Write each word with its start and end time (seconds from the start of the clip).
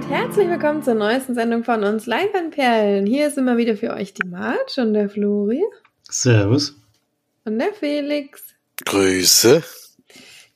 und 0.00 0.08
herzlich 0.08 0.48
willkommen 0.48 0.82
zur 0.82 0.94
neuesten 0.94 1.34
Sendung 1.34 1.62
von 1.62 1.84
uns 1.84 2.06
Leinwandperlen. 2.06 3.04
Hier 3.04 3.26
ist 3.26 3.36
immer 3.36 3.58
wieder 3.58 3.76
für 3.76 3.90
euch 3.90 4.14
die 4.14 4.26
Marge 4.26 4.78
und 4.78 4.94
der 4.94 5.10
Flori. 5.10 5.62
Servus. 6.08 6.74
Und 7.44 7.58
der 7.58 7.74
Felix. 7.74 8.42
Grüße. 8.86 9.62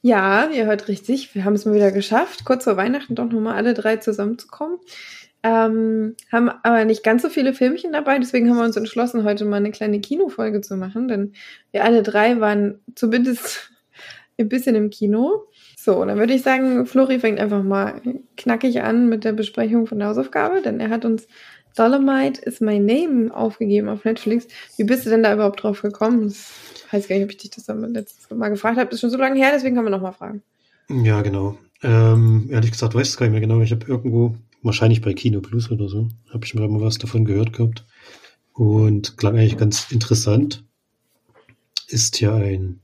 Ja, 0.00 0.48
ihr 0.48 0.64
hört 0.64 0.88
richtig, 0.88 1.34
wir 1.34 1.44
haben 1.44 1.52
es 1.52 1.66
mal 1.66 1.74
wieder 1.74 1.92
geschafft, 1.92 2.46
kurz 2.46 2.64
vor 2.64 2.78
Weihnachten 2.78 3.16
doch 3.16 3.26
nochmal 3.26 3.56
alle 3.56 3.74
drei 3.74 3.98
zusammenzukommen. 3.98 4.78
Ähm, 5.42 6.16
haben 6.32 6.48
aber 6.62 6.86
nicht 6.86 7.02
ganz 7.02 7.20
so 7.20 7.28
viele 7.28 7.52
Filmchen 7.52 7.92
dabei, 7.92 8.18
deswegen 8.18 8.48
haben 8.48 8.56
wir 8.56 8.64
uns 8.64 8.76
entschlossen, 8.76 9.24
heute 9.24 9.44
mal 9.44 9.56
eine 9.56 9.72
kleine 9.72 10.00
Kinofolge 10.00 10.62
zu 10.62 10.76
machen, 10.76 11.06
denn 11.06 11.34
wir 11.70 11.84
alle 11.84 12.02
drei 12.02 12.40
waren 12.40 12.80
zumindest 12.94 13.70
ein 14.38 14.48
bisschen 14.48 14.74
im 14.74 14.88
Kino. 14.88 15.44
So, 15.84 16.02
dann 16.02 16.16
würde 16.16 16.32
ich 16.32 16.40
sagen, 16.40 16.86
Flori 16.86 17.18
fängt 17.18 17.38
einfach 17.38 17.62
mal 17.62 18.00
knackig 18.38 18.80
an 18.80 19.10
mit 19.10 19.22
der 19.22 19.34
Besprechung 19.34 19.86
von 19.86 19.98
der 19.98 20.08
Hausaufgabe, 20.08 20.62
denn 20.62 20.80
er 20.80 20.88
hat 20.88 21.04
uns 21.04 21.26
Dolomite 21.76 22.40
is 22.40 22.62
my 22.62 22.78
name 22.78 23.30
aufgegeben 23.36 23.90
auf 23.90 24.02
Netflix. 24.06 24.48
Wie 24.78 24.84
bist 24.84 25.04
du 25.04 25.10
denn 25.10 25.22
da 25.22 25.34
überhaupt 25.34 25.62
drauf 25.62 25.82
gekommen? 25.82 26.28
Ich 26.28 26.90
weiß 26.90 27.06
gar 27.06 27.16
nicht, 27.16 27.24
ob 27.24 27.30
ich 27.32 27.36
dich 27.36 27.50
das 27.50 27.66
letztes 27.68 28.30
Mal 28.30 28.48
gefragt 28.48 28.78
habe. 28.78 28.86
Das 28.86 28.94
ist 28.94 29.00
schon 29.02 29.10
so 29.10 29.18
lange 29.18 29.38
her, 29.38 29.50
deswegen 29.52 29.74
können 29.74 29.86
wir 29.86 29.90
nochmal 29.90 30.14
fragen. 30.14 30.42
Ja, 30.88 31.20
genau. 31.20 31.58
Ähm, 31.82 32.48
ehrlich 32.50 32.70
gesagt, 32.70 32.94
weiß 32.94 33.10
ich 33.10 33.16
gar 33.18 33.26
nicht 33.26 33.32
mehr 33.32 33.42
genau. 33.42 33.60
Ich 33.60 33.72
habe 33.72 33.84
irgendwo, 33.86 34.36
wahrscheinlich 34.62 35.02
bei 35.02 35.12
Kino 35.12 35.42
Plus 35.42 35.70
oder 35.70 35.90
so, 35.90 36.08
habe 36.32 36.46
ich 36.46 36.54
mir 36.54 36.66
mal 36.66 36.80
was 36.80 36.96
davon 36.96 37.26
gehört 37.26 37.52
gehabt. 37.52 37.84
Und 38.54 39.18
klang 39.18 39.36
eigentlich 39.36 39.58
ganz 39.58 39.92
interessant. 39.92 40.64
Ist 41.88 42.22
ja 42.22 42.34
ein, 42.34 42.80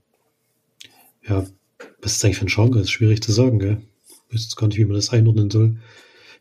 ja, 1.27 1.47
was 2.03 2.13
ist 2.13 2.25
eigentlich 2.25 2.39
für 2.39 2.47
ein 2.47 2.49
Genre? 2.49 2.81
Ist 2.81 2.91
schwierig 2.91 3.23
zu 3.23 3.33
sagen, 3.33 3.59
gell? 3.59 3.83
Ich 4.29 4.35
weiß 4.35 4.43
jetzt 4.43 4.57
gar 4.57 4.69
nicht, 4.69 4.79
wie 4.79 4.85
man 4.85 4.95
das 4.95 5.11
einordnen 5.11 5.51
soll. 5.51 5.77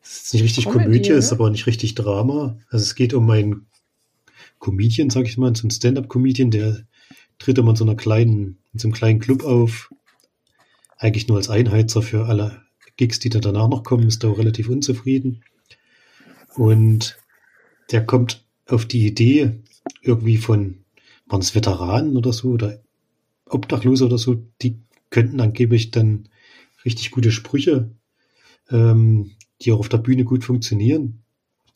Es 0.02 0.24
ist 0.24 0.34
nicht 0.34 0.44
richtig 0.44 0.66
Comedy, 0.66 0.84
Komödie, 0.84 1.10
ist 1.10 1.32
aber 1.32 1.46
auch 1.46 1.50
nicht 1.50 1.68
richtig 1.68 1.96
Drama. 1.96 2.58
Also 2.70 2.84
es 2.84 2.96
geht 2.96 3.14
um 3.14 3.30
einen 3.30 3.66
Comedian, 4.60 5.10
sag 5.10 5.26
ich 5.26 5.38
mal, 5.38 5.56
so 5.56 5.64
einen 5.64 5.72
Stand-up-Comedian, 5.72 6.52
der 6.52 6.84
tritt 7.38 7.58
immer 7.58 7.72
in 7.72 7.76
so 7.76 7.84
einer 7.84 7.96
kleinen, 7.96 8.58
in 8.74 8.80
so 8.80 8.88
einem 8.88 8.94
kleinen 8.94 9.20
Club 9.20 9.44
auf. 9.44 9.92
Eigentlich 10.98 11.28
nur 11.28 11.38
als 11.38 11.50
Einheizer 11.50 12.02
für 12.02 12.26
alle 12.26 12.62
Gigs, 12.98 13.20
die 13.20 13.30
da 13.30 13.40
danach 13.40 13.70
noch 13.70 13.84
kommen, 13.84 14.08
ist 14.08 14.24
da 14.24 14.28
auch 14.28 14.38
relativ 14.38 14.70
unzufrieden. 14.70 15.44
Und 16.56 17.18
der 17.92 18.06
kommt 18.06 18.46
auf 18.68 18.86
die 18.86 19.06
Idee, 19.06 19.62
irgendwie 20.02 20.38
von, 20.38 20.80
waren 21.26 21.42
es 21.42 21.56
Veteranen 21.56 22.18
oder 22.18 22.34
so, 22.34 22.50
oder 22.50 22.80
Obdachlose 23.46 24.06
oder 24.06 24.18
so, 24.18 24.44
die 24.62 24.78
könnten 25.10 25.40
angeblich 25.42 25.92
dann 25.92 26.30
richtig 26.86 27.12
gute 27.12 27.32
Sprüche, 27.32 27.92
ähm, 28.70 29.32
die 29.62 29.72
auch 29.72 29.80
auf 29.80 29.90
der 29.90 29.98
Bühne 29.98 30.24
gut 30.24 30.44
funktionieren. 30.44 31.24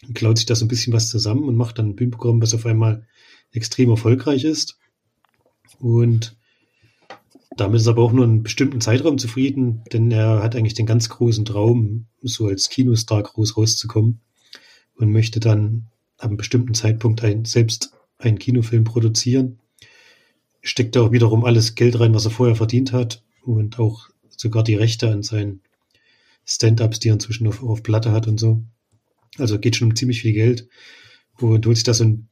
Und 0.08 0.16
klaut 0.16 0.38
sich 0.38 0.46
da 0.46 0.56
so 0.56 0.66
ein 0.66 0.70
bisschen 0.70 0.94
was 0.94 1.10
zusammen 1.10 1.46
und 1.46 1.56
macht 1.56 1.80
dann 1.80 1.90
ein 1.90 1.96
Bühnenprogramm, 1.96 2.42
was 2.42 2.54
auf 2.54 2.66
einmal 2.66 3.08
extrem 3.52 3.90
erfolgreich 3.90 4.44
ist. 4.44 4.78
Und 5.80 6.38
damit 7.56 7.80
ist 7.82 7.88
aber 7.88 8.02
auch 8.02 8.12
nur 8.12 8.26
einen 8.26 8.44
bestimmten 8.44 8.82
Zeitraum 8.82 9.18
zufrieden, 9.18 9.84
denn 9.92 10.12
er 10.12 10.42
hat 10.42 10.56
eigentlich 10.56 10.74
den 10.74 10.86
ganz 10.86 11.10
großen 11.10 11.46
Traum, 11.46 12.08
so 12.22 12.48
als 12.48 12.70
Kinostar 12.70 13.22
groß 13.24 13.58
rauszukommen 13.58 14.22
und 14.96 15.12
möchte 15.12 15.40
dann 15.40 15.88
ab 16.18 16.30
einem 16.30 16.38
bestimmten 16.38 16.74
Zeitpunkt 16.74 17.24
ein, 17.24 17.46
selbst 17.46 17.94
einen 18.18 18.40
Kinofilm 18.40 18.86
produzieren. 18.86 19.60
Steckt 20.64 20.96
da 20.96 21.02
auch 21.02 21.12
wiederum 21.12 21.46
alles 21.46 21.76
Geld 21.76 22.00
rein, 22.00 22.14
was 22.14 22.26
er 22.26 22.32
vorher 22.32 22.56
verdient 22.56 22.94
hat 22.94 23.24
und 23.44 23.80
auch 23.80 24.10
sogar 24.30 24.64
die 24.64 24.76
Rechte 24.76 25.12
an 25.12 25.22
seinen 25.22 25.62
Stand-ups, 26.46 27.00
die 27.00 27.10
er 27.10 27.14
inzwischen 27.14 27.48
auf, 27.48 27.62
auf 27.62 27.84
Platte 27.84 28.12
hat 28.12 28.28
und 28.28 28.40
so. 28.40 28.64
Also 29.38 29.60
geht 29.60 29.76
schon 29.76 29.90
um 29.90 29.96
ziemlich 29.96 30.22
viel 30.22 30.34
Geld 30.34 30.68
und 31.40 31.66
holt 31.66 31.78
sich 31.78 31.84
da 31.84 31.94
so 31.94 32.06
ein 32.06 32.30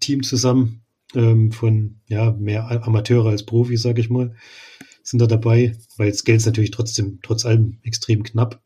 Team 0.00 0.22
zusammen 0.22 0.82
ähm, 1.14 1.52
von 1.52 2.00
ja 2.08 2.32
mehr 2.32 2.84
Amateure 2.86 3.30
als 3.30 3.44
Profis, 3.44 3.82
sag 3.82 3.98
ich 3.98 4.10
mal, 4.10 4.34
sind 5.02 5.20
da 5.20 5.26
dabei, 5.26 5.76
weil 5.96 6.10
das 6.10 6.24
Geld 6.24 6.38
ist 6.38 6.46
natürlich 6.46 6.70
trotzdem 6.70 7.20
trotz 7.22 7.44
allem 7.44 7.78
extrem 7.82 8.22
knapp. 8.22 8.62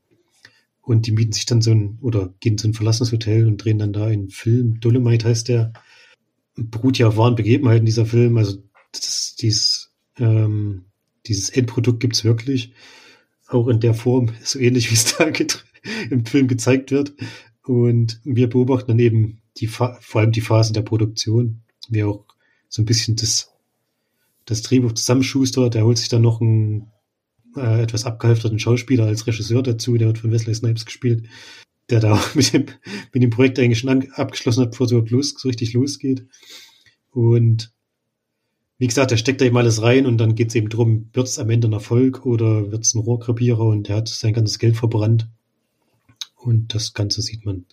Und 0.81 1.07
die 1.07 1.13
mieten 1.13 1.33
sich 1.33 1.47
dann 1.47 1.63
so 1.63 1.71
ein 1.71 1.99
oder 2.01 2.35
gehen 2.41 2.59
zu 2.59 2.67
ein 2.67 2.75
verlassenes 2.75 3.13
Hotel 3.13 3.47
und 3.47 3.59
drehen 3.59 3.79
dann 3.79 3.93
da 3.93 4.07
einen 4.07 4.31
Film. 4.31 4.81
Dolomite 4.81 5.29
heißt 5.29 5.49
der. 5.49 5.73
Beruht 6.55 6.99
ja 6.99 7.09
auf 7.09 7.17
wahren 7.17 7.37
Begebenheiten 7.37 7.87
dieser 7.87 8.05
Film. 8.05 8.37
Also 8.37 8.63
das, 8.93 9.37
dieses, 9.37 9.93
ähm, 10.19 10.87
dieses 11.27 11.51
Endprodukt 11.51 12.01
gibt's 12.01 12.25
wirklich 12.25 12.73
auch 13.49 13.69
in 13.69 13.81
der 13.81 13.95
Form, 13.95 14.31
so 14.43 14.59
ähnlich 14.59 14.91
wie 14.91 14.95
es 14.95 15.17
da 15.17 15.31
im 16.11 16.25
Film 16.25 16.49
gezeigt 16.49 16.91
wird. 16.91 17.15
Und 17.65 18.21
wir 18.25 18.49
beobachten 18.49 18.89
dann 18.89 18.99
eben 18.99 19.43
die, 19.59 19.67
vor 19.67 19.99
allem 20.15 20.33
die 20.33 20.41
Phase 20.41 20.73
der 20.73 20.83
Produktion, 20.83 21.63
wie 21.89 22.05
auch 22.05 22.25
so 22.69 22.83
ein 22.83 22.87
bisschen 22.87 23.17
das, 23.17 23.53
das 24.47 24.63
Drehbuch 24.63 24.93
zusammenschustert. 24.93 25.75
Der 25.75 25.85
holt 25.85 25.99
sich 25.99 26.09
dann 26.09 26.23
noch 26.23 26.41
einen 26.41 26.91
äh, 27.57 27.83
etwas 27.83 28.05
abgehalfterten 28.05 28.59
Schauspieler 28.59 29.07
als 29.07 29.27
Regisseur 29.27 29.63
dazu, 29.63 29.97
der 29.97 30.09
wird 30.09 30.19
von 30.19 30.33
Wesley 30.33 30.55
Snipes 30.55 30.87
gespielt, 30.87 31.29
der 31.91 32.01
da 32.01 32.15
auch 32.15 32.35
mit 32.35 32.53
dem, 32.53 32.67
mit 33.13 33.23
dem 33.23 33.31
Projekt 33.31 33.59
eigentlich 33.59 33.79
schon 33.79 34.11
abgeschlossen 34.13 34.63
hat, 34.63 34.71
bevor 34.73 34.87
es 34.87 34.93
überhaupt 34.93 35.11
los, 35.11 35.35
so 35.37 35.49
richtig 35.49 35.73
losgeht. 35.75 36.27
Und 37.11 37.73
wie 38.83 38.89
gesagt, 38.89 39.13
er 39.13 39.17
steckt 39.17 39.41
da 39.41 39.45
eben 39.45 39.57
alles 39.57 39.81
rein 39.81 40.07
und 40.07 40.19
dann 40.19 40.35
geht 40.35 40.49
es 40.49 40.57
eben 40.57 40.69
drum, 40.69 41.09
wird 41.13 41.29
es 41.29 41.39
am 41.39 41.51
Ende 41.51 41.69
ein 41.69 41.73
Erfolg 41.73 42.27
oder 42.27 42.73
wird 42.73 42.83
es 42.85 42.95
ein 42.95 42.99
Rohrkrepierer 42.99 43.65
und 43.65 43.89
er 43.89 43.99
hat 43.99 44.09
sein 44.09 44.33
ganzes 44.33 44.59
Geld 44.59 44.77
verbrannt. 44.77 45.29
Und 46.35 46.75
das 46.75 46.93
Ganze 46.93 47.23
sieht 47.23 47.47
man 47.47 47.65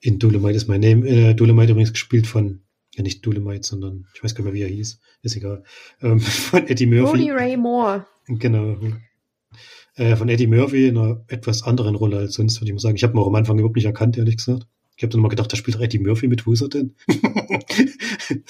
in 0.00 0.18
Dolomite 0.18 0.56
is 0.56 0.66
my 0.66 0.76
name. 0.76 1.06
Äh, 1.06 1.34
Dolomite 1.36 1.70
übrigens 1.70 1.92
gespielt 1.92 2.26
von, 2.26 2.62
ja 2.96 3.04
nicht 3.04 3.24
Dolomite, 3.24 3.64
sondern 3.64 4.08
ich 4.12 4.24
weiß 4.24 4.34
gar 4.34 4.42
nicht 4.42 4.52
mehr, 4.52 4.60
wie 4.60 4.64
er 4.64 4.76
hieß. 4.76 4.98
Ist 5.22 5.36
egal. 5.36 5.62
Ähm, 6.00 6.18
von 6.20 6.66
Eddie 6.66 6.86
Murphy. 6.86 7.30
Roddy 7.30 7.30
Ray 7.30 7.56
Moore. 7.56 8.04
Genau. 8.26 8.76
Äh, 9.94 10.16
von 10.16 10.28
Eddie 10.28 10.48
Murphy 10.48 10.88
in 10.88 10.98
einer 10.98 11.24
etwas 11.28 11.62
anderen 11.62 11.94
Rolle 11.94 12.16
als 12.16 12.34
sonst, 12.34 12.60
würde 12.60 12.70
ich 12.70 12.74
mal 12.74 12.80
sagen. 12.80 12.96
Ich 12.96 13.04
habe 13.04 13.16
ihn 13.16 13.20
auch 13.20 13.28
am 13.28 13.36
Anfang 13.36 13.56
überhaupt 13.56 13.76
nicht 13.76 13.86
erkannt, 13.86 14.18
ehrlich 14.18 14.38
gesagt. 14.38 14.66
Ich 14.96 15.02
habe 15.02 15.10
dann 15.10 15.20
mal 15.20 15.28
gedacht, 15.28 15.52
da 15.52 15.56
spielt 15.56 15.80
Eddie 15.80 15.98
Murphy 15.98 16.28
mit, 16.28 16.46
wo 16.46 16.52
ist 16.52 16.60
er 16.60 16.68
denn? 16.68 16.94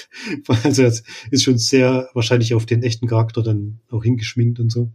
also 0.64 0.82
es 0.82 1.02
ist 1.30 1.44
schon 1.44 1.58
sehr 1.58 2.10
wahrscheinlich 2.14 2.54
auf 2.54 2.66
den 2.66 2.82
echten 2.82 3.06
Charakter 3.06 3.42
dann 3.42 3.80
auch 3.90 4.02
hingeschminkt 4.02 4.60
und 4.60 4.70
so. 4.70 4.90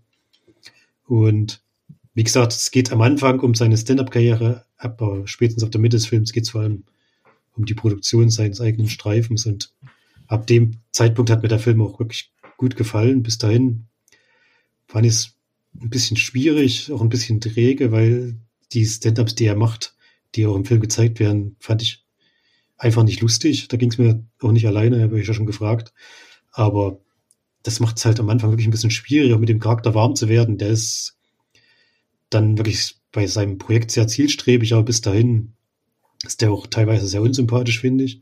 Und 1.05 1.61
wie 2.13 2.23
gesagt, 2.23 2.53
es 2.53 2.71
geht 2.71 2.91
am 2.91 3.01
Anfang 3.01 3.39
um 3.39 3.55
seine 3.55 3.77
Stand-up-Karriere, 3.77 4.65
aber 4.77 5.25
spätestens 5.25 5.63
auf 5.63 5.69
der 5.69 5.81
Mitte 5.81 5.97
des 5.97 6.05
Films 6.05 6.33
geht 6.33 6.43
es 6.43 6.49
vor 6.49 6.61
allem 6.61 6.83
um 7.53 7.65
die 7.65 7.73
Produktion 7.73 8.29
seines 8.29 8.61
eigenen 8.61 8.89
Streifens 8.89 9.45
und 9.45 9.73
ab 10.27 10.47
dem 10.47 10.77
Zeitpunkt 10.91 11.31
hat 11.31 11.41
mir 11.41 11.49
der 11.49 11.59
Film 11.59 11.81
auch 11.81 11.99
wirklich 11.99 12.31
gut 12.57 12.75
gefallen. 12.75 13.23
Bis 13.23 13.37
dahin 13.37 13.85
fand 14.87 15.05
ich 15.05 15.13
es 15.13 15.35
ein 15.81 15.89
bisschen 15.89 16.17
schwierig, 16.17 16.91
auch 16.91 17.01
ein 17.01 17.09
bisschen 17.09 17.41
träge, 17.41 17.91
weil 17.91 18.35
die 18.73 18.85
Stand-ups, 18.85 19.35
die 19.35 19.45
er 19.45 19.55
macht, 19.55 19.95
die 20.35 20.45
auch 20.45 20.55
im 20.55 20.65
Film 20.65 20.81
gezeigt 20.81 21.19
werden, 21.19 21.55
fand 21.59 21.81
ich 21.81 22.05
einfach 22.77 23.03
nicht 23.03 23.21
lustig. 23.21 23.67
Da 23.67 23.77
ging 23.77 23.91
es 23.91 23.97
mir 23.97 24.23
auch 24.41 24.51
nicht 24.51 24.67
alleine, 24.67 25.01
habe 25.01 25.19
ich 25.19 25.27
ja 25.27 25.33
schon 25.33 25.45
gefragt. 25.45 25.93
Aber 26.51 26.99
das 27.63 27.79
macht 27.79 27.97
es 27.97 28.05
halt 28.05 28.19
am 28.19 28.29
Anfang 28.29 28.51
wirklich 28.51 28.67
ein 28.67 28.71
bisschen 28.71 28.91
schwieriger, 28.91 29.37
mit 29.37 29.49
dem 29.49 29.59
Charakter 29.59 29.93
warm 29.93 30.15
zu 30.15 30.29
werden. 30.29 30.57
Der 30.57 30.69
ist 30.69 31.17
dann 32.29 32.57
wirklich 32.57 32.95
bei 33.11 33.27
seinem 33.27 33.57
Projekt 33.57 33.91
sehr 33.91 34.07
zielstrebig, 34.07 34.73
aber 34.73 34.83
bis 34.83 35.01
dahin 35.01 35.53
ist 36.25 36.41
der 36.41 36.51
auch 36.51 36.67
teilweise 36.67 37.07
sehr 37.07 37.21
unsympathisch, 37.21 37.79
finde 37.79 38.03
ich. 38.03 38.21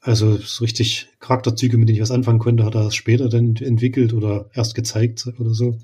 Also 0.00 0.36
so 0.36 0.64
richtig 0.64 1.08
Charakterzüge, 1.18 1.78
mit 1.78 1.88
denen 1.88 1.96
ich 1.96 2.02
was 2.02 2.10
anfangen 2.10 2.38
konnte, 2.38 2.64
hat 2.64 2.74
er 2.74 2.90
später 2.90 3.28
dann 3.28 3.56
entwickelt 3.56 4.12
oder 4.12 4.50
erst 4.52 4.74
gezeigt 4.74 5.26
oder 5.38 5.54
so. 5.54 5.78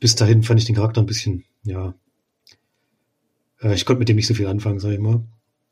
Bis 0.00 0.14
dahin 0.14 0.42
fand 0.42 0.60
ich 0.60 0.66
den 0.66 0.76
Charakter 0.76 1.02
ein 1.02 1.06
bisschen, 1.06 1.44
ja, 1.64 1.94
äh, 3.64 3.74
ich 3.74 3.84
konnte 3.84 3.98
mit 3.98 4.08
dem 4.08 4.16
nicht 4.16 4.26
so 4.26 4.34
viel 4.34 4.46
anfangen, 4.46 4.78
sag 4.78 4.92
ich 4.92 5.00
mal. 5.00 5.24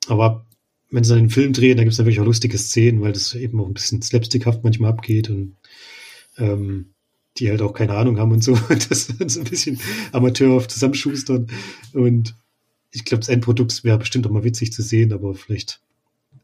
Aber 0.08 0.46
wenn 0.90 1.04
sie 1.04 1.10
dann 1.10 1.24
den 1.24 1.30
Film 1.30 1.52
drehen, 1.52 1.76
da 1.76 1.84
gibt 1.84 1.92
es 1.92 1.98
dann 1.98 2.06
wirklich 2.06 2.20
auch 2.20 2.26
lustige 2.26 2.58
Szenen, 2.58 3.00
weil 3.00 3.12
das 3.12 3.34
eben 3.34 3.60
auch 3.60 3.66
ein 3.66 3.74
bisschen 3.74 4.02
slapstickhaft 4.02 4.64
manchmal 4.64 4.90
abgeht 4.90 5.30
und 5.30 5.56
ähm, 6.38 6.86
die 7.38 7.48
halt 7.48 7.62
auch 7.62 7.72
keine 7.72 7.94
Ahnung 7.94 8.18
haben 8.18 8.32
und 8.32 8.42
so. 8.42 8.58
Das 8.68 9.08
ist 9.08 9.38
ein 9.38 9.44
bisschen 9.44 9.78
amateurhaft 10.12 10.70
zusammenschustern. 10.70 11.46
Und 11.92 12.34
ich 12.90 13.04
glaube, 13.04 13.20
das 13.20 13.28
Endprodukt 13.28 13.84
wäre 13.84 13.98
bestimmt 13.98 14.26
auch 14.26 14.30
mal 14.30 14.44
witzig 14.44 14.72
zu 14.72 14.82
sehen, 14.82 15.12
aber 15.12 15.34
vielleicht 15.34 15.80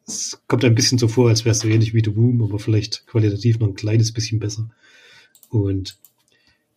es 0.06 0.40
kommt 0.48 0.64
ein 0.64 0.74
bisschen 0.74 0.96
so 0.96 1.06
vor, 1.06 1.28
als 1.28 1.44
wäre 1.44 1.52
es 1.52 1.60
so 1.60 1.68
ähnlich 1.68 1.92
wie 1.92 2.02
The 2.02 2.10
Boom, 2.10 2.42
aber 2.42 2.58
vielleicht 2.58 3.06
qualitativ 3.06 3.58
noch 3.58 3.68
ein 3.68 3.74
kleines 3.74 4.12
bisschen 4.12 4.38
besser. 4.38 4.70
Und 5.50 5.98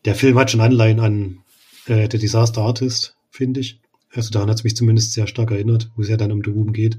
der 0.03 0.15
Film 0.15 0.37
hat 0.37 0.51
schon 0.51 0.59
Anleihen 0.59 0.99
an 0.99 1.37
äh, 1.85 2.09
The 2.11 2.17
Disaster 2.17 2.61
Artist, 2.61 3.15
finde 3.29 3.61
ich. 3.61 3.80
Also 4.13 4.29
daran 4.31 4.49
hat 4.49 4.57
es 4.57 4.63
mich 4.63 4.75
zumindest 4.75 5.13
sehr 5.13 5.27
stark 5.27 5.51
erinnert, 5.51 5.89
wo 5.95 6.01
es 6.01 6.09
ja 6.09 6.17
dann 6.17 6.31
um 6.31 6.41
The 6.43 6.51
geht. 6.71 6.97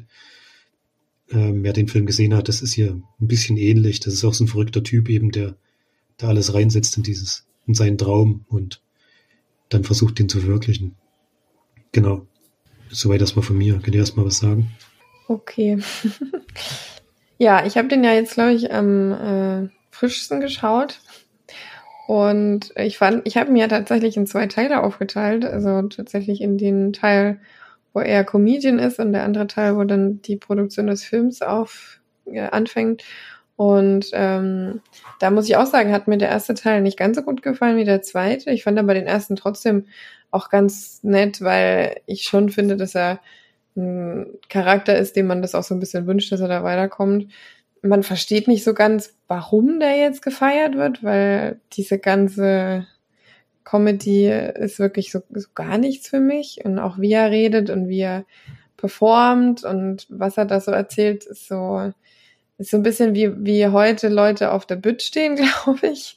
Ähm, 1.31 1.63
wer 1.63 1.73
den 1.73 1.89
Film 1.89 2.07
gesehen 2.07 2.35
hat, 2.35 2.49
das 2.49 2.63
ist 2.63 2.73
hier 2.73 2.91
ein 2.93 3.27
bisschen 3.27 3.57
ähnlich. 3.57 4.01
Das 4.01 4.15
ist 4.15 4.25
auch 4.25 4.35
so 4.35 4.45
ein 4.45 4.49
verrückter 4.49 4.83
Typ 4.83 5.09
eben, 5.09 5.31
der 5.31 5.57
da 6.17 6.29
alles 6.29 6.55
reinsetzt 6.55 6.97
in 6.97 7.03
dieses, 7.03 7.47
in 7.67 7.75
seinen 7.75 7.99
Traum 7.99 8.45
und 8.49 8.83
dann 9.69 9.85
versucht, 9.85 10.19
den 10.19 10.29
zu 10.29 10.41
verwirklichen. 10.41 10.95
Genau. 11.93 12.27
Soweit 12.91 13.21
erstmal 13.21 13.45
von 13.45 13.57
mir. 13.57 13.79
Könnt 13.79 13.95
ihr 13.95 14.01
erstmal 14.01 14.27
was 14.27 14.39
sagen? 14.39 14.71
Okay. 15.29 15.79
ja, 17.39 17.65
ich 17.65 17.77
habe 17.77 17.89
den 17.89 18.05
ja 18.05 18.13
jetzt, 18.13 18.35
glaube 18.35 18.53
ich, 18.53 18.73
am 18.73 19.13
äh, 19.13 19.69
frischsten 19.91 20.41
geschaut. 20.41 21.01
Und 22.13 22.75
ich 22.77 22.99
fand, 22.99 23.27
ich 23.27 23.39
habe 23.39 23.51
mir 23.51 23.71
tatsächlich 23.71 24.19
in 24.19 24.27
zwei 24.27 24.47
Teile 24.47 24.83
aufgeteilt. 24.83 25.47
Also 25.47 25.81
tatsächlich 25.89 26.43
in 26.43 26.59
den 26.59 26.93
Teil, 26.93 27.41
wo 27.95 28.01
er 28.01 28.23
Comedian 28.23 28.79
ist 28.79 28.99
und 28.99 29.13
der 29.13 29.25
andere 29.25 29.47
Teil, 29.47 29.77
wo 29.77 29.85
dann 29.85 30.21
die 30.21 30.37
Produktion 30.37 30.89
des 30.89 31.05
Films 31.05 31.41
auf 31.41 32.01
äh, 32.27 32.41
anfängt. 32.41 33.03
Und 33.57 34.11
ähm, 34.13 34.83
da 35.21 35.31
muss 35.31 35.49
ich 35.49 35.57
auch 35.57 35.65
sagen, 35.65 35.91
hat 35.91 36.07
mir 36.07 36.19
der 36.19 36.29
erste 36.29 36.53
Teil 36.53 36.83
nicht 36.83 36.99
ganz 36.99 37.17
so 37.17 37.23
gut 37.23 37.41
gefallen 37.41 37.79
wie 37.79 37.87
der 37.87 38.03
zweite. 38.03 38.51
Ich 38.51 38.65
fand 38.65 38.79
aber 38.79 38.93
den 38.93 39.07
ersten 39.07 39.35
trotzdem 39.35 39.87
auch 40.31 40.51
ganz 40.51 41.03
nett, 41.03 41.41
weil 41.41 41.97
ich 42.05 42.25
schon 42.25 42.51
finde, 42.51 42.77
dass 42.77 42.95
er 42.95 43.21
ein 43.75 44.27
Charakter 44.51 44.99
ist, 44.99 45.17
dem 45.17 45.29
man 45.29 45.41
das 45.41 45.55
auch 45.55 45.63
so 45.63 45.75
ein 45.75 45.81
bisschen 45.81 46.07
wünscht, 46.07 46.31
dass 46.31 46.41
er 46.43 46.49
da 46.49 46.63
weiterkommt. 46.63 47.33
Man 47.83 48.03
versteht 48.03 48.49
nicht 48.49 48.65
so 48.65 48.75
ganz, 48.75 49.15
warum 49.27 49.81
der 49.81 49.97
jetzt 49.97 50.23
gefeiert 50.23 50.77
wird, 50.77 51.03
weil 51.03 51.61
diese 51.73 51.99
ganze 51.99 52.87
Comedy 53.65 54.29
ist 54.29 54.79
wirklich 54.79 55.11
so, 55.11 55.21
so 55.35 55.49
gar 55.55 55.79
nichts 55.79 56.09
für 56.09 56.21
mich. 56.21 56.65
Und 56.65 56.79
auch 56.79 56.99
wie 56.99 57.13
er 57.13 57.31
redet 57.31 57.71
und 57.71 57.89
wie 57.89 58.01
er 58.01 58.25
performt 58.77 59.65
und 59.65 60.07
was 60.09 60.37
er 60.37 60.45
da 60.45 60.61
so 60.61 60.73
erzählt, 60.73 61.25
ist 61.25 61.47
so, 61.47 61.93
ist 62.59 62.71
so 62.71 62.77
ein 62.77 62.83
bisschen 62.83 63.15
wie, 63.15 63.33
wie 63.45 63.69
heute 63.69 64.09
Leute 64.09 64.53
auf 64.53 64.67
der 64.67 64.77
Bütt 64.77 65.03
stehen, 65.03 65.37
glaube 65.65 65.87
ich. 65.87 66.17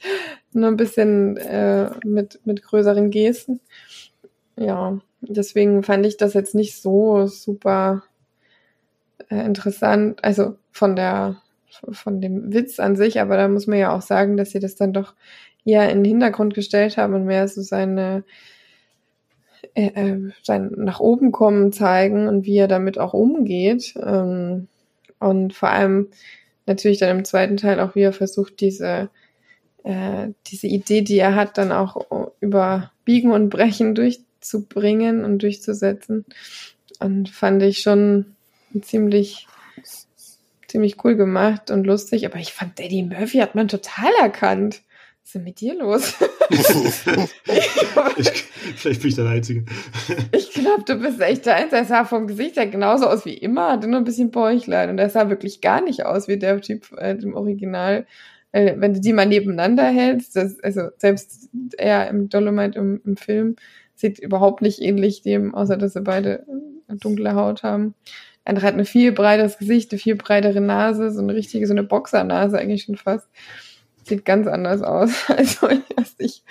Nur 0.52 0.70
ein 0.70 0.78
bisschen 0.78 1.38
äh, 1.38 1.92
mit, 2.04 2.40
mit 2.46 2.64
größeren 2.64 3.12
Gesten. 3.12 3.60
Ja, 4.58 5.00
deswegen 5.22 5.84
fand 5.84 6.06
ich 6.06 6.18
das 6.18 6.34
jetzt 6.34 6.56
nicht 6.56 6.82
so 6.82 7.28
super 7.28 8.04
äh, 9.30 9.46
interessant. 9.46 10.24
Also 10.24 10.56
von 10.72 10.96
der, 10.96 11.42
von 11.92 12.22
dem 12.22 12.54
Witz 12.54 12.80
an 12.80 12.96
sich, 12.96 13.20
aber 13.20 13.38
da 13.38 13.48
muss 13.48 13.68
man 13.68 13.80
ja 13.80 13.96
auch 13.96 14.02
sagen, 14.02 14.38
dass 14.38 14.52
sie 14.52 14.60
das 14.60 14.76
dann 14.76 14.94
doch 14.94 15.14
eher 15.66 15.90
in 15.90 16.04
den 16.04 16.12
Hintergrund 16.12 16.54
gestellt 16.54 16.98
haben 16.98 17.14
und 17.14 17.26
mehr 17.26 17.48
so 17.48 17.62
seine, 17.62 18.24
äh, 19.74 19.88
äh 19.88 20.32
sein 20.44 20.72
nach 20.78 21.00
oben 21.00 21.32
kommen 21.32 21.72
zeigen 21.72 22.28
und 22.28 22.46
wie 22.46 22.58
er 22.58 22.68
damit 22.68 23.00
auch 23.00 23.14
umgeht. 23.14 23.96
Ähm, 24.02 24.68
und 25.20 25.54
vor 25.54 25.70
allem 25.70 26.10
natürlich 26.66 27.00
dann 27.00 27.18
im 27.18 27.26
zweiten 27.26 27.58
Teil 27.58 27.80
auch, 27.80 27.96
wie 27.96 28.02
er 28.02 28.14
versucht, 28.14 28.60
diese, 28.62 29.10
äh, 29.84 30.30
diese 30.48 30.68
Idee, 30.68 31.02
die 31.02 31.18
er 31.20 31.36
hat, 31.36 31.58
dann 31.58 31.72
auch 31.72 32.32
über 32.40 32.92
Biegen 33.06 33.32
und 33.32 33.50
Brechen 33.50 33.96
durchzubringen 33.96 35.24
und 35.24 35.42
durchzusetzen. 35.42 36.26
Und 37.00 37.30
fand 37.30 37.62
ich 37.64 37.80
schon 37.80 38.36
ziemlich, 38.82 39.48
ziemlich 40.76 41.04
cool 41.06 41.16
gemacht 41.16 41.72
und 41.72 41.88
lustig. 41.88 42.26
Aber 42.26 42.38
ich 42.38 42.52
fand, 42.52 42.82
Eddie 42.82 43.04
Murphy 43.04 43.38
hat 43.38 43.56
man 43.56 43.70
total 43.70 44.12
erkannt. 44.22 44.82
Was 45.22 45.30
ist 45.30 45.36
denn 45.36 45.44
mit 45.46 45.62
dir 45.62 45.74
los? 45.76 46.14
ich, 48.18 48.44
vielleicht 48.76 49.02
bin 49.02 49.10
ich 49.10 49.16
der 49.16 49.28
Einzige. 49.28 49.64
ich 50.34 50.52
glaube, 50.52 50.84
du 50.86 50.96
bist 50.98 51.22
echt 51.22 51.46
der 51.46 51.56
Einzige. 51.56 51.78
Er 51.78 51.86
sah 51.86 52.04
vom 52.04 52.28
Gesicht 52.28 52.58
her 52.58 52.68
genauso 52.68 53.08
aus 53.08 53.26
wie 53.26 53.36
immer, 53.36 53.72
hatte 53.72 53.88
nur 53.88 54.02
ein 54.02 54.04
bisschen 54.04 54.32
Bäuchlein. 54.32 54.90
Und 54.90 55.00
er 55.00 55.10
sah 55.10 55.30
wirklich 55.30 55.62
gar 55.62 55.82
nicht 55.82 56.06
aus 56.06 56.28
wie 56.28 56.38
der 56.38 56.60
Typ 56.60 56.92
äh, 56.98 57.14
im 57.14 57.36
Original. 57.36 58.06
Äh, 58.52 58.74
wenn 58.78 58.94
du 58.94 59.00
die 59.00 59.14
mal 59.14 59.26
nebeneinander 59.26 59.86
hältst, 59.86 60.36
das, 60.36 60.60
also 60.60 60.90
selbst 60.98 61.50
er 61.78 62.10
im 62.10 62.28
Dolomite 62.28 62.78
im, 62.78 63.02
im 63.06 63.16
Film 63.16 63.56
sieht 63.96 64.20
überhaupt 64.20 64.62
nicht 64.62 64.82
ähnlich 64.82 65.22
dem, 65.22 65.56
außer 65.56 65.78
dass 65.78 65.94
sie 65.94 66.02
beide 66.02 66.46
dunkle 66.88 67.34
Haut 67.34 67.64
haben. 67.64 67.96
Er 68.46 68.62
hat 68.62 68.76
ein 68.76 68.86
viel 68.86 69.12
breiteres 69.12 69.58
Gesicht, 69.58 69.92
eine 69.92 70.00
viel 70.00 70.16
breitere 70.16 70.62
Nase, 70.62 71.12
so 71.12 71.20
eine 71.20 71.34
richtige, 71.34 71.68
so 71.68 71.74
eine 71.74 71.84
Boxernase 71.84 72.58
eigentlich 72.58 72.84
schon 72.84 72.96
fast 72.96 73.28
sieht 74.06 74.26
ganz 74.26 74.48
anders 74.48 74.82
aus. 74.82 75.30
Also 75.30 75.70
ich 75.70 75.84
weiß 75.96 76.16
nicht, 76.20 76.44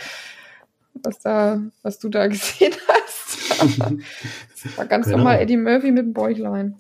was 0.94 1.18
da, 1.20 1.60
was 1.82 1.98
du 1.98 2.08
da 2.08 2.26
gesehen 2.26 2.74
hast. 2.88 3.60
das 4.62 4.76
war 4.76 4.86
ganz 4.86 5.06
genau. 5.06 5.18
normal 5.18 5.40
Eddie 5.40 5.56
Murphy 5.56 5.90
mit 5.90 6.04
dem 6.04 6.12
Bäuchlein. 6.12 6.76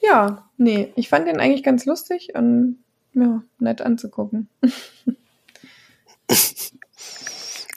Ja, 0.00 0.48
nee, 0.56 0.92
ich 0.94 1.08
fand 1.08 1.26
den 1.26 1.40
eigentlich 1.40 1.64
ganz 1.64 1.84
lustig 1.84 2.30
und 2.34 2.78
ja, 3.14 3.42
nett 3.58 3.82
anzugucken. 3.82 4.48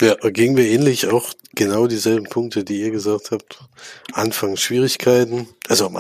Ja, 0.02 0.16
ging 0.32 0.56
mir 0.56 0.68
ähnlich 0.68 1.06
auch 1.08 1.32
genau 1.54 1.86
dieselben 1.86 2.26
Punkte, 2.26 2.64
die 2.64 2.82
ihr 2.82 2.90
gesagt 2.90 3.30
habt. 3.30 3.60
Anfang 4.14 4.58
Schwierigkeiten. 4.58 5.48
Also 5.68 5.94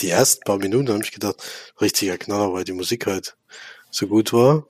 die 0.00 0.10
ersten 0.10 0.42
paar 0.42 0.58
Minuten 0.58 0.88
habe 0.88 1.04
ich 1.04 1.12
gedacht, 1.12 1.36
richtiger 1.80 2.18
Knaller, 2.18 2.52
weil 2.52 2.64
die 2.64 2.72
Musik 2.72 3.06
halt 3.06 3.36
so 3.92 4.08
gut 4.08 4.32
war. 4.32 4.66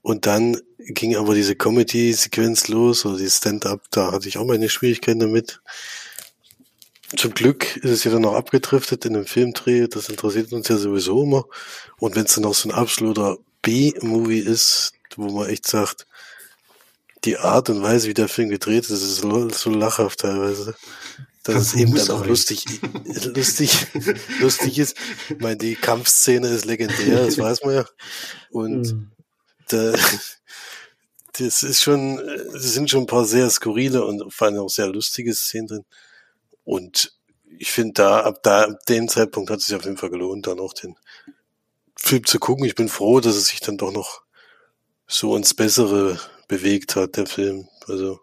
Und 0.00 0.24
dann 0.24 0.58
ging 0.78 1.16
aber 1.16 1.34
diese 1.34 1.54
Comedy-Sequenz 1.54 2.68
los 2.68 3.04
oder 3.04 3.18
die 3.18 3.28
Stand-up, 3.28 3.82
da 3.90 4.10
hatte 4.10 4.26
ich 4.26 4.38
auch 4.38 4.46
meine 4.46 4.70
Schwierigkeiten 4.70 5.20
damit. 5.20 5.60
Zum 7.14 7.34
Glück 7.34 7.76
ist 7.76 7.90
es 7.90 8.04
ja 8.04 8.10
dann 8.10 8.24
auch 8.24 8.34
abgedriftet 8.34 9.04
in 9.04 9.16
einem 9.16 9.26
Filmdreh, 9.26 9.86
das 9.86 10.08
interessiert 10.08 10.50
uns 10.54 10.68
ja 10.68 10.78
sowieso 10.78 11.24
immer. 11.24 11.44
Und 11.98 12.16
wenn 12.16 12.24
es 12.24 12.34
dann 12.34 12.46
auch 12.46 12.54
so 12.54 12.70
ein 12.70 12.74
absoluter 12.74 13.36
B-Movie 13.60 14.38
ist, 14.38 14.94
wo 15.16 15.28
man 15.28 15.50
echt 15.50 15.66
sagt, 15.68 16.06
die 17.24 17.38
Art 17.38 17.70
und 17.70 17.82
Weise, 17.82 18.08
wie 18.08 18.14
der 18.14 18.28
Film 18.28 18.48
gedreht 18.48 18.84
ist, 18.84 18.90
ist 18.90 19.16
so, 19.16 19.48
so 19.48 19.70
lachhaft 19.70 20.20
teilweise 20.20 20.74
dass 21.42 21.56
es 21.56 21.74
eben 21.74 21.94
dann 21.94 22.10
auch 22.10 22.24
lustig, 22.24 22.64
lustig, 23.34 23.86
lustig 24.40 24.78
ist. 24.78 24.96
Ich 25.28 25.40
meine, 25.40 25.56
die 25.56 25.74
Kampfszene 25.74 26.48
ist 26.48 26.64
legendär, 26.64 27.26
das 27.26 27.38
weiß 27.38 27.64
man 27.64 27.74
ja. 27.74 27.84
Und 28.50 28.92
mhm. 28.92 29.10
da, 29.68 29.92
das 31.38 31.62
ist 31.62 31.82
schon, 31.82 32.18
das 32.52 32.62
sind 32.62 32.90
schon 32.90 33.00
ein 33.00 33.06
paar 33.06 33.24
sehr 33.24 33.50
skurrile 33.50 34.04
und 34.04 34.32
vor 34.32 34.46
allem 34.46 34.58
auch 34.58 34.68
sehr 34.68 34.86
lustige 34.86 35.34
Szenen 35.34 35.66
drin. 35.66 35.84
Und 36.64 37.12
ich 37.58 37.72
finde 37.72 37.94
da, 37.94 38.20
ab 38.20 38.42
da, 38.42 38.64
ab 38.64 38.86
dem 38.88 39.08
Zeitpunkt 39.08 39.50
hat 39.50 39.58
es 39.58 39.66
sich 39.66 39.76
auf 39.76 39.84
jeden 39.84 39.96
Fall 39.96 40.10
gelohnt, 40.10 40.46
dann 40.46 40.60
auch 40.60 40.74
den 40.74 40.96
Film 41.96 42.24
zu 42.24 42.38
gucken. 42.38 42.64
Ich 42.64 42.76
bin 42.76 42.88
froh, 42.88 43.20
dass 43.20 43.34
es 43.34 43.48
sich 43.48 43.60
dann 43.60 43.78
doch 43.78 43.92
noch 43.92 44.22
so 45.08 45.36
ins 45.36 45.54
Bessere 45.54 46.20
bewegt 46.48 46.96
hat, 46.96 47.16
der 47.16 47.26
Film. 47.26 47.68
Also, 47.86 48.20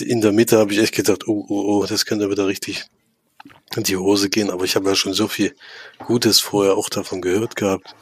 in 0.00 0.20
der 0.20 0.32
Mitte 0.32 0.58
habe 0.58 0.72
ich 0.72 0.78
echt 0.78 0.94
gedacht, 0.94 1.26
oh, 1.26 1.44
oh, 1.48 1.80
oh, 1.80 1.86
das 1.86 2.06
könnte 2.06 2.30
wieder 2.30 2.46
richtig 2.46 2.84
in 3.76 3.82
die 3.82 3.96
Hose 3.96 4.30
gehen, 4.30 4.50
aber 4.50 4.64
ich 4.64 4.76
habe 4.76 4.88
ja 4.88 4.94
schon 4.94 5.12
so 5.12 5.28
viel 5.28 5.54
Gutes 5.98 6.40
vorher 6.40 6.76
auch 6.76 6.88
davon 6.88 7.20
gehört 7.20 7.56
gehabt, 7.56 7.94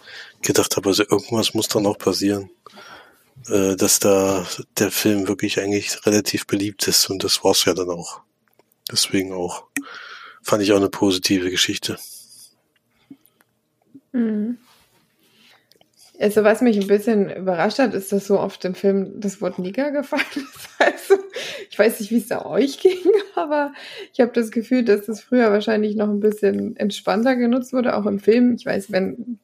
gedacht 0.42 0.76
habe, 0.76 0.88
also 0.88 1.02
irgendwas 1.02 1.54
muss 1.54 1.68
da 1.68 1.80
noch 1.80 1.98
passieren, 1.98 2.50
äh, 3.48 3.76
dass 3.76 3.98
da 3.98 4.46
der 4.78 4.90
Film 4.90 5.26
wirklich 5.28 5.60
eigentlich 5.60 6.04
relativ 6.06 6.46
beliebt 6.46 6.86
ist 6.86 7.10
und 7.10 7.24
das 7.24 7.42
war's 7.44 7.64
ja 7.64 7.74
dann 7.74 7.90
auch. 7.90 8.20
Deswegen 8.90 9.32
auch 9.32 9.64
fand 10.42 10.62
ich 10.62 10.72
auch 10.72 10.76
eine 10.76 10.90
positive 10.90 11.50
Geschichte. 11.50 11.98
Mhm. 14.12 14.58
Also 16.20 16.44
was 16.44 16.60
mich 16.60 16.78
ein 16.78 16.86
bisschen 16.86 17.28
überrascht 17.28 17.80
hat, 17.80 17.92
ist, 17.92 18.12
dass 18.12 18.26
so 18.26 18.38
oft 18.38 18.64
im 18.64 18.74
Film 18.74 19.20
das 19.20 19.40
Wort 19.40 19.58
Nigger 19.58 19.90
gefallen 19.90 20.22
ist. 20.34 20.68
Also 20.78 21.14
ich 21.70 21.78
weiß 21.78 22.00
nicht, 22.00 22.10
wie 22.10 22.18
es 22.18 22.28
da 22.28 22.44
euch 22.44 22.78
ging, 22.80 22.98
aber 23.34 23.72
ich 24.12 24.20
habe 24.20 24.32
das 24.32 24.50
Gefühl, 24.50 24.84
dass 24.84 25.06
das 25.06 25.20
früher 25.20 25.50
wahrscheinlich 25.50 25.96
noch 25.96 26.08
ein 26.08 26.20
bisschen 26.20 26.76
entspannter 26.76 27.36
genutzt 27.36 27.72
wurde, 27.72 27.96
auch 27.96 28.06
im 28.06 28.20
Film. 28.20 28.54
Ich 28.54 28.66
weiß, 28.66 28.92
wenn 28.92 29.38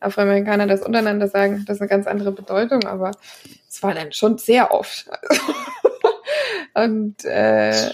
Afroamerikaner 0.00 0.66
das 0.66 0.82
untereinander 0.82 1.28
sagen, 1.28 1.60
hat 1.60 1.68
das 1.68 1.80
eine 1.80 1.88
ganz 1.88 2.06
andere 2.06 2.32
Bedeutung, 2.32 2.84
aber 2.84 3.12
es 3.68 3.82
war 3.82 3.94
dann 3.94 4.12
schon 4.12 4.38
sehr 4.38 4.72
oft. 4.72 5.06
Und 6.74 7.24
äh, 7.24 7.90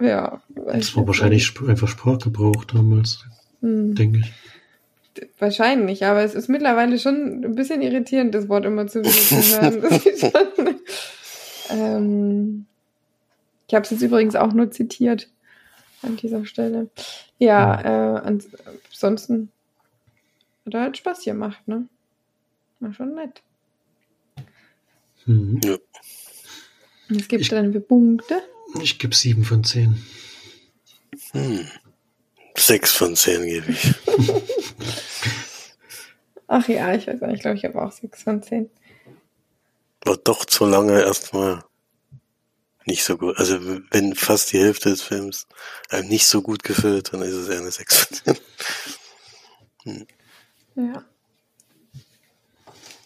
ja. 0.00 0.42
Das 0.66 0.96
war 0.96 1.06
wahrscheinlich 1.06 1.52
einfach 1.66 1.88
Sprachgebrauch 1.88 2.64
damals, 2.64 3.24
hm. 3.60 3.94
denke 3.94 4.18
ich. 4.18 4.32
Wahrscheinlich, 5.38 6.04
aber 6.04 6.22
es 6.22 6.34
ist 6.34 6.48
mittlerweile 6.48 6.98
schon 6.98 7.44
ein 7.44 7.54
bisschen 7.54 7.82
irritierend, 7.82 8.34
das 8.34 8.48
Wort 8.48 8.64
immer 8.64 8.86
zu 8.86 9.00
wieder 9.00 9.12
zu 9.12 10.32
hören. 10.32 10.80
ähm, 11.70 12.66
ich 13.68 13.74
habe 13.74 13.84
es 13.84 13.90
jetzt 13.90 14.02
übrigens 14.02 14.36
auch 14.36 14.52
nur 14.52 14.70
zitiert 14.70 15.28
an 16.02 16.16
dieser 16.16 16.44
Stelle. 16.44 16.90
Ja, 17.38 17.80
äh, 18.16 18.38
ansonsten 18.90 19.50
hat 20.66 20.74
er 20.74 20.80
halt 20.80 20.96
Spaß 20.96 21.24
gemacht, 21.24 21.66
ne? 21.66 21.86
War 22.80 22.92
schon 22.92 23.14
nett. 23.14 23.42
Mhm. 25.26 25.60
Ja. 25.64 25.76
Es 27.08 27.28
gibt 27.28 27.50
dann 27.52 27.72
für 27.72 27.80
Punkte. 27.80 28.42
Ich 28.82 28.98
gebe 28.98 29.14
sieben 29.14 29.44
von 29.44 29.62
zehn. 29.62 30.02
Hm. 31.32 31.66
Sechs 32.64 32.92
von 32.92 33.14
zehn 33.14 33.44
gebe 33.44 33.72
ich. 33.72 33.94
Ach 36.46 36.66
ja, 36.66 36.94
ich 36.94 37.06
weiß 37.06 37.20
nicht, 37.20 37.34
ich 37.34 37.40
glaube, 37.42 37.58
ich 37.58 37.64
habe 37.66 37.82
auch 37.82 37.92
sechs 37.92 38.22
von 38.22 38.42
zehn. 38.42 38.70
War 40.06 40.16
doch 40.16 40.46
zu 40.46 40.64
lange 40.64 40.98
erstmal 41.02 41.62
nicht 42.86 43.04
so 43.04 43.18
gut. 43.18 43.36
Also 43.36 43.58
wenn 43.90 44.14
fast 44.14 44.50
die 44.54 44.60
Hälfte 44.60 44.88
des 44.88 45.02
Films 45.02 45.46
einem 45.90 46.08
nicht 46.08 46.26
so 46.26 46.40
gut 46.40 46.62
gefällt, 46.62 47.12
dann 47.12 47.20
ist 47.20 47.34
es 47.34 47.50
eher 47.50 47.60
eine 47.60 47.70
6 47.70 47.96
von 47.98 48.16
10. 48.16 48.36
Hm. 49.84 50.06
Ja. 50.76 51.04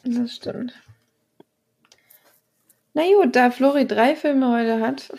Das 0.04 0.36
stimmt. 0.36 0.72
Na 2.94 3.02
gut, 3.02 3.34
da 3.34 3.50
Flori 3.50 3.88
drei 3.88 4.14
Filme 4.14 4.52
heute 4.52 4.80
hat, 4.80 5.12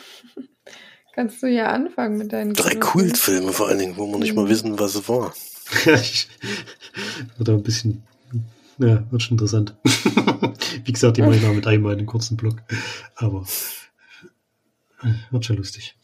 kannst 1.13 1.41
du 1.43 1.47
ja 1.47 1.67
anfangen 1.67 2.17
mit 2.17 2.33
deinen 2.33 2.53
Drei 2.53 2.75
Kultfilme 2.75 3.53
vor 3.53 3.67
allen 3.67 3.79
Dingen, 3.79 3.97
wo 3.97 4.07
wir 4.07 4.19
nicht 4.19 4.35
mal 4.35 4.45
mhm. 4.45 4.49
wissen, 4.49 4.79
was 4.79 4.95
es 4.95 5.09
war. 5.09 5.33
wird 7.37 7.49
ein 7.49 7.63
bisschen, 7.63 8.03
ja, 8.77 9.03
wird 9.11 9.21
schon 9.21 9.35
interessant. 9.35 9.75
Wie 10.85 10.91
gesagt, 10.91 11.17
die 11.17 11.21
mache 11.21 11.35
ich 11.35 11.41
noch 11.41 11.53
mit 11.53 11.67
einmal 11.67 11.93
in 11.93 11.99
den 11.99 12.07
kurzen 12.07 12.37
Block. 12.37 12.61
Aber 13.15 13.45
äh, 15.03 15.13
wird 15.31 15.45
schon 15.45 15.57
lustig. 15.57 15.95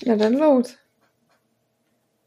Ja, 0.00 0.16
dann 0.16 0.34
los. 0.34 0.76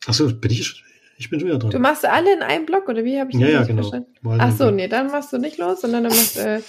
Achso, 0.06 0.32
bin 0.34 0.52
ich, 0.52 0.84
ich 1.18 1.30
bin 1.30 1.40
schon 1.40 1.50
wieder 1.50 1.60
dran. 1.60 1.72
Du 1.72 1.80
machst 1.80 2.06
alle 2.06 2.34
in 2.34 2.42
einem 2.42 2.66
Block, 2.66 2.88
oder 2.88 3.04
wie 3.04 3.20
habe 3.20 3.32
ich 3.32 3.40
das 3.40 3.50
ja, 3.50 3.60
ja, 3.60 3.64
genau. 3.64 3.82
verstanden? 3.82 4.40
Achso, 4.40 4.72
nee, 4.72 4.88
dann 4.88 5.08
machst 5.08 5.34
du 5.34 5.38
nicht 5.38 5.58
los, 5.58 5.82
sondern 5.82 6.04
dann 6.04 6.16
macht, 6.16 6.38
äh, 6.38 6.62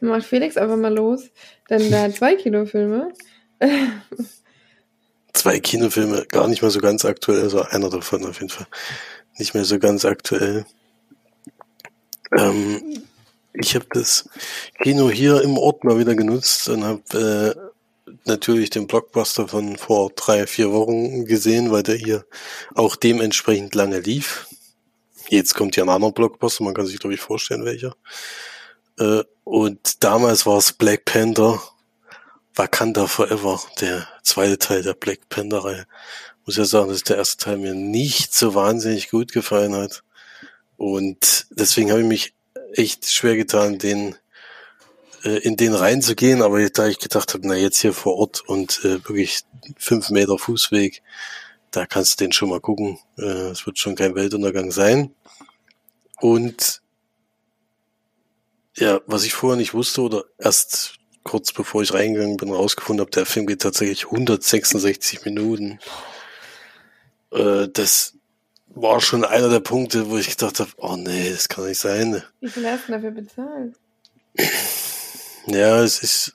macht 0.00 0.24
Felix 0.24 0.56
einfach 0.56 0.76
mal 0.76 0.94
los. 0.94 1.30
Denn 1.70 1.90
da 1.90 2.02
hat 2.02 2.16
zwei 2.16 2.34
Kinofilme. 2.34 3.12
Zwei 5.32 5.60
Kinofilme, 5.60 6.26
gar 6.26 6.48
nicht 6.48 6.62
mehr 6.62 6.70
so 6.70 6.80
ganz 6.80 7.04
aktuell, 7.04 7.42
also 7.42 7.62
einer 7.62 7.90
davon 7.90 8.26
auf 8.26 8.40
jeden 8.40 8.50
Fall. 8.50 8.66
Nicht 9.38 9.54
mehr 9.54 9.64
so 9.64 9.78
ganz 9.78 10.04
aktuell. 10.04 10.66
Ähm, 12.36 13.04
ich 13.54 13.74
habe 13.74 13.86
das 13.92 14.28
Kino 14.82 15.10
hier 15.10 15.42
im 15.42 15.56
Ort 15.58 15.84
mal 15.84 15.98
wieder 15.98 16.14
genutzt 16.14 16.68
und 16.68 16.84
habe 16.84 17.56
äh, 18.06 18.12
natürlich 18.24 18.70
den 18.70 18.86
Blockbuster 18.86 19.48
von 19.48 19.76
vor 19.76 20.10
drei, 20.14 20.46
vier 20.46 20.72
Wochen 20.72 21.24
gesehen, 21.24 21.70
weil 21.70 21.82
der 21.82 21.96
hier 21.96 22.24
auch 22.74 22.96
dementsprechend 22.96 23.74
lange 23.74 24.00
lief. 24.00 24.46
Jetzt 25.28 25.54
kommt 25.54 25.74
hier 25.74 25.84
ein 25.84 25.90
anderer 25.90 26.12
Blockbuster, 26.12 26.64
man 26.64 26.74
kann 26.74 26.86
sich 26.86 26.98
glaube 26.98 27.14
ich 27.14 27.20
vorstellen, 27.20 27.64
welcher. 27.64 27.94
Äh, 28.98 29.24
und 29.44 30.02
damals 30.04 30.46
war 30.46 30.58
es 30.58 30.72
Black 30.72 31.04
Panther, 31.04 31.60
Wakanda 32.58 33.06
Forever, 33.06 33.62
der 33.80 34.08
zweite 34.24 34.58
Teil 34.58 34.82
der 34.82 34.94
Black 34.94 35.28
Panther-Reihe. 35.28 35.86
Muss 36.44 36.56
ja 36.56 36.64
sagen, 36.64 36.88
dass 36.88 37.04
der 37.04 37.16
erste 37.16 37.44
Teil 37.44 37.56
mir 37.58 37.74
nicht 37.74 38.34
so 38.34 38.54
wahnsinnig 38.56 39.10
gut 39.10 39.32
gefallen 39.32 39.76
hat. 39.76 40.02
Und 40.76 41.46
deswegen 41.50 41.90
habe 41.90 42.00
ich 42.00 42.06
mich 42.06 42.34
echt 42.72 43.06
schwer 43.06 43.36
getan, 43.36 43.78
den 43.78 44.16
äh, 45.22 45.38
in 45.38 45.56
den 45.56 45.72
reinzugehen, 45.72 46.42
aber 46.42 46.68
da 46.68 46.88
ich 46.88 46.98
gedacht 46.98 47.32
habe, 47.32 47.46
na 47.46 47.54
jetzt 47.54 47.78
hier 47.78 47.92
vor 47.92 48.16
Ort 48.16 48.40
und 48.48 48.84
äh, 48.84 49.04
wirklich 49.08 49.42
fünf 49.76 50.10
Meter 50.10 50.36
Fußweg, 50.36 51.02
da 51.70 51.86
kannst 51.86 52.20
du 52.20 52.24
den 52.24 52.32
schon 52.32 52.48
mal 52.48 52.60
gucken. 52.60 52.98
Äh, 53.18 53.50
es 53.50 53.66
wird 53.66 53.78
schon 53.78 53.94
kein 53.94 54.16
Weltuntergang 54.16 54.72
sein. 54.72 55.14
Und 56.20 56.82
ja, 58.76 59.00
was 59.06 59.24
ich 59.24 59.34
vorher 59.34 59.56
nicht 59.56 59.74
wusste 59.74 60.02
oder 60.02 60.24
erst 60.38 60.97
kurz 61.28 61.52
bevor 61.52 61.82
ich 61.82 61.92
reingegangen 61.92 62.38
bin, 62.38 62.50
rausgefunden 62.50 63.02
habe, 63.02 63.10
der 63.10 63.26
Film 63.26 63.46
geht 63.46 63.60
tatsächlich 63.60 64.06
166 64.06 65.26
Minuten. 65.26 65.78
Äh, 67.32 67.68
das 67.68 68.14
war 68.68 69.00
schon 69.00 69.24
einer 69.24 69.50
der 69.50 69.60
Punkte, 69.60 70.08
wo 70.08 70.16
ich 70.16 70.30
gedacht 70.30 70.58
habe, 70.60 70.70
oh 70.78 70.96
nee, 70.96 71.30
das 71.30 71.48
kann 71.48 71.66
nicht 71.66 71.78
sein. 71.78 72.22
Wie 72.40 72.48
viel 72.48 72.66
hast 72.66 72.88
du 72.88 72.92
dafür 72.92 73.10
bezahlt? 73.10 73.74
Ja, 75.46 75.82
es 75.82 76.02
ist, 76.02 76.34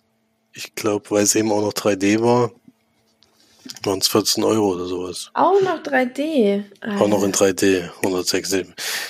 ich 0.54 0.76
glaube, 0.76 1.10
weil 1.12 1.24
es 1.24 1.36
eben 1.36 1.52
auch 1.52 1.62
noch 1.62 1.74
3D 1.74 2.22
war, 2.22 2.52
waren 3.84 4.00
es 4.00 4.08
14 4.08 4.44
Euro 4.44 4.74
oder 4.74 4.86
sowas. 4.86 5.30
Auch 5.34 5.62
noch 5.62 5.82
3D? 5.84 6.64
Alter. 6.82 7.02
Auch 7.02 7.08
noch 7.08 7.24
in 7.24 7.32
3D, 7.32 7.90
106. 8.04 8.52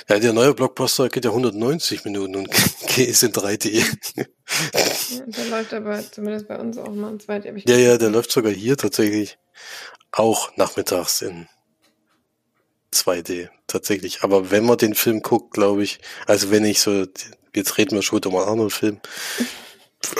Ja, 0.09 0.19
der 0.19 0.33
neue 0.33 0.53
Blockbuster 0.53 1.09
geht 1.09 1.25
ja 1.25 1.31
190 1.31 2.05
Minuten 2.05 2.35
und 2.35 2.49
ist 2.97 3.23
in 3.23 3.31
3D. 3.31 3.85
Ja, 4.15 4.25
der 5.25 5.45
läuft 5.45 5.73
aber 5.73 6.01
zumindest 6.11 6.47
bei 6.47 6.59
uns 6.59 6.77
auch 6.77 6.93
mal 6.93 7.09
ein 7.09 7.19
zweites. 7.19 7.63
Ja, 7.65 7.77
ja, 7.77 7.97
der 7.97 8.09
läuft 8.09 8.31
sogar 8.31 8.51
hier 8.51 8.77
tatsächlich 8.77 9.37
auch 10.11 10.55
nachmittags 10.57 11.21
in 11.21 11.47
2D, 12.93 13.49
tatsächlich. 13.67 14.23
Aber 14.23 14.51
wenn 14.51 14.65
man 14.65 14.77
den 14.77 14.93
Film 14.93 15.21
guckt, 15.21 15.53
glaube 15.53 15.83
ich, 15.83 15.99
also 16.27 16.51
wenn 16.51 16.65
ich 16.65 16.79
so, 16.79 17.05
jetzt 17.55 17.77
reden 17.77 17.95
wir 17.95 18.01
schon 18.03 18.19
über 18.19 18.41
einen 18.41 18.49
anderen 18.49 18.69
Film, 18.69 19.01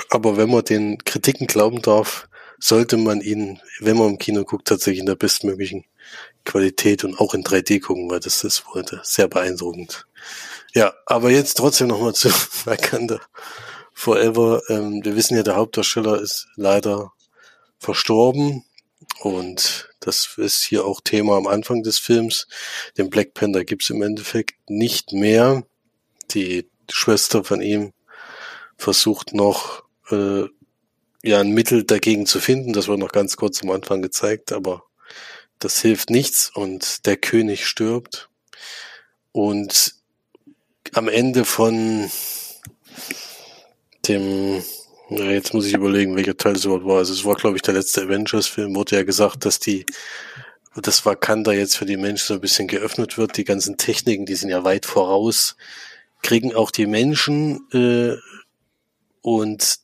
aber 0.10 0.38
wenn 0.38 0.50
man 0.50 0.64
den 0.64 0.98
Kritiken 1.04 1.48
glauben 1.48 1.82
darf, 1.82 2.28
sollte 2.64 2.96
man 2.96 3.20
ihn, 3.20 3.60
wenn 3.82 3.98
man 3.98 4.12
im 4.12 4.18
Kino 4.18 4.46
guckt, 4.46 4.70
tatsächlich 4.70 5.02
in 5.02 5.06
der 5.06 5.16
bestmöglichen 5.16 5.84
Qualität 6.46 7.04
und 7.04 7.20
auch 7.20 7.34
in 7.34 7.44
3D 7.44 7.82
gucken, 7.82 8.10
weil 8.10 8.22
das 8.22 8.46
ist 8.46 8.64
wohl 8.68 8.86
sehr 9.04 9.28
beeindruckend. 9.28 10.08
Ja, 10.74 10.94
aber 11.06 11.30
jetzt 11.30 11.56
trotzdem 11.56 11.88
nochmal 11.88 12.16
zu 12.16 12.30
Wakanda 12.66 13.20
Forever. 13.94 14.62
Ähm, 14.70 15.04
wir 15.04 15.18
wissen 15.18 15.36
ja, 15.36 15.44
der 15.44 15.58
Hauptdarsteller 15.58 16.22
ist 16.22 16.48
leider 16.56 17.12
verstorben. 17.80 18.64
Und 19.20 19.90
das 20.00 20.36
ist 20.38 20.64
hier 20.64 20.86
auch 20.86 21.02
Thema 21.02 21.36
am 21.36 21.48
Anfang 21.48 21.84
des 21.84 22.00
Films. 22.00 22.48
Den 22.98 23.10
Black 23.10 23.34
Panther 23.34 23.66
gibt's 23.66 23.90
im 23.90 24.02
Endeffekt 24.02 24.70
nicht 24.70 25.12
mehr. 25.12 25.66
Die 26.32 26.70
Schwester 26.90 27.44
von 27.44 27.62
ihm 27.62 27.92
versucht 28.78 29.34
noch 29.34 29.84
äh, 30.10 30.46
ja 31.24 31.40
ein 31.40 31.52
Mittel 31.52 31.84
dagegen 31.84 32.26
zu 32.26 32.40
finden. 32.40 32.74
Das 32.74 32.88
wird 32.88 33.00
noch 33.00 33.12
ganz 33.12 33.38
kurz 33.38 33.64
am 33.64 33.72
Anfang 33.72 34.02
gezeigt, 34.02 34.52
aber 34.52 34.84
das 35.60 35.82
hilft 35.82 36.10
nichts 36.10 36.52
und 36.54 37.06
der 37.06 37.18
König 37.18 37.66
stirbt. 37.66 38.30
Und 39.32 39.96
am 40.94 41.08
Ende 41.08 41.46
von 41.46 42.12
dem, 44.08 44.64
jetzt 45.10 45.54
muss 45.54 45.66
ich 45.66 45.74
überlegen, 45.74 46.16
welcher 46.16 46.38
Teil 46.38 46.56
es 46.56 46.66
überhaupt 46.66 46.86
war. 46.86 46.98
Also 46.98 47.14
es 47.14 47.24
war, 47.24 47.36
glaube 47.36 47.56
ich, 47.56 47.62
der 47.62 47.74
letzte 47.74 48.04
Avengers-Film, 48.04 48.76
wurde 48.76 48.98
ja 48.98 49.04
gesagt, 49.04 49.46
dass 49.46 49.60
die 49.60 49.86
das 50.76 51.06
Wakanda 51.06 51.54
jetzt 51.54 51.78
für 51.78 51.86
die 51.86 51.98
Menschen 51.98 52.28
so 52.28 52.34
ein 52.34 52.42
bisschen 52.42 52.68
geöffnet 52.68 53.18
wird. 53.18 53.38
Die 53.38 53.46
ganzen 53.46 53.78
Techniken, 53.78 54.26
die 54.26 54.36
sind 54.36 54.50
ja 54.50 54.64
weit 54.64 54.86
voraus, 54.86 55.56
kriegen 56.22 56.54
auch 56.54 56.72
die 56.72 56.88
Menschen 56.88 57.62
äh, 57.72 58.18
und 59.22 59.83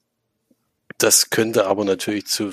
das 0.99 1.29
könnte 1.29 1.65
aber 1.65 1.85
natürlich 1.85 2.27
zu 2.27 2.51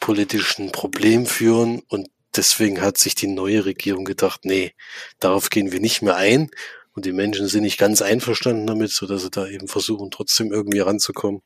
politischen 0.00 0.72
Problemen 0.72 1.26
führen 1.26 1.82
und 1.88 2.08
deswegen 2.34 2.80
hat 2.80 2.98
sich 2.98 3.14
die 3.14 3.28
neue 3.28 3.64
Regierung 3.64 4.04
gedacht, 4.04 4.44
nee, 4.44 4.74
darauf 5.20 5.50
gehen 5.50 5.72
wir 5.72 5.80
nicht 5.80 6.02
mehr 6.02 6.16
ein. 6.16 6.50
Und 6.94 7.04
die 7.04 7.12
Menschen 7.12 7.46
sind 7.46 7.62
nicht 7.62 7.78
ganz 7.78 8.00
einverstanden 8.00 8.66
damit, 8.66 8.90
so 8.90 9.06
dass 9.06 9.22
sie 9.22 9.30
da 9.30 9.46
eben 9.46 9.68
versuchen, 9.68 10.10
trotzdem 10.10 10.50
irgendwie 10.50 10.80
ranzukommen. 10.80 11.42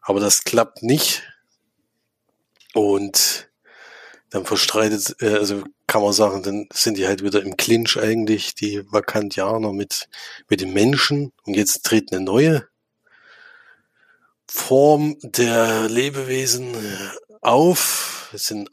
Aber 0.00 0.20
das 0.20 0.44
klappt 0.44 0.84
nicht. 0.84 1.24
Und 2.74 3.50
dann 4.30 4.44
verstreitet, 4.44 5.16
äh, 5.20 5.34
also 5.34 5.64
kann 5.88 6.02
man 6.02 6.12
sagen, 6.12 6.42
dann 6.42 6.68
sind 6.72 6.96
die 6.96 7.06
halt 7.06 7.24
wieder 7.24 7.42
im 7.42 7.56
Clinch 7.56 7.98
eigentlich, 7.98 8.54
die 8.54 8.82
Vakantianer 8.90 9.72
mit, 9.72 10.08
mit 10.48 10.60
den 10.60 10.72
Menschen. 10.72 11.32
Und 11.42 11.54
jetzt 11.54 11.84
tritt 11.84 12.12
eine 12.12 12.24
neue 12.24 12.68
Form 14.48 15.16
der 15.22 15.88
Lebewesen 15.88 16.74
äh, 16.74 17.10
auf. 17.40 18.30
Es 18.32 18.46
sind 18.46 18.70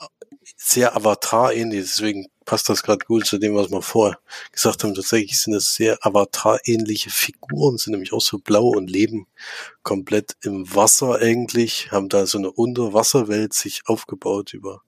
sehr 0.58 0.96
Avatar-ähnlich, 0.96 1.82
deswegen 1.82 2.28
passt 2.46 2.70
das 2.70 2.84
gerade 2.84 3.06
gut 3.06 3.26
zu 3.26 3.38
dem, 3.38 3.56
was 3.56 3.72
wir 3.72 3.82
vorher 3.82 4.20
gesagt 4.52 4.84
haben. 4.84 4.94
Tatsächlich 4.94 5.40
sind 5.40 5.54
es 5.54 5.74
sehr 5.74 5.98
Avatar-ähnliche 6.02 7.10
Figuren, 7.10 7.78
sind 7.78 7.92
nämlich 7.92 8.14
auch 8.14 8.22
so 8.22 8.40
blau 8.40 8.68
und 8.70 8.90
leben 8.90 9.28
komplett 9.84 10.36
im 10.44 10.74
Wasser 10.74 11.16
eigentlich, 11.20 11.92
haben 11.92 12.10
da 12.10 12.26
so 12.26 12.38
eine 12.38 12.52
Unterwasserwelt 12.52 13.54
sich 13.54 13.82
aufgebaut 13.86 14.54
über 14.54 14.82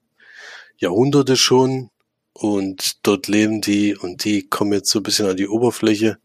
Jahrhunderte 0.76 1.36
schon 1.36 1.90
und 2.32 3.06
dort 3.06 3.28
leben 3.28 3.60
die 3.60 3.96
und 3.96 4.24
die 4.24 4.48
kommen 4.48 4.72
jetzt 4.72 4.90
so 4.90 4.98
ein 4.98 5.04
bisschen 5.04 5.28
an 5.28 5.36
die 5.36 5.48
Oberfläche, 5.48 6.18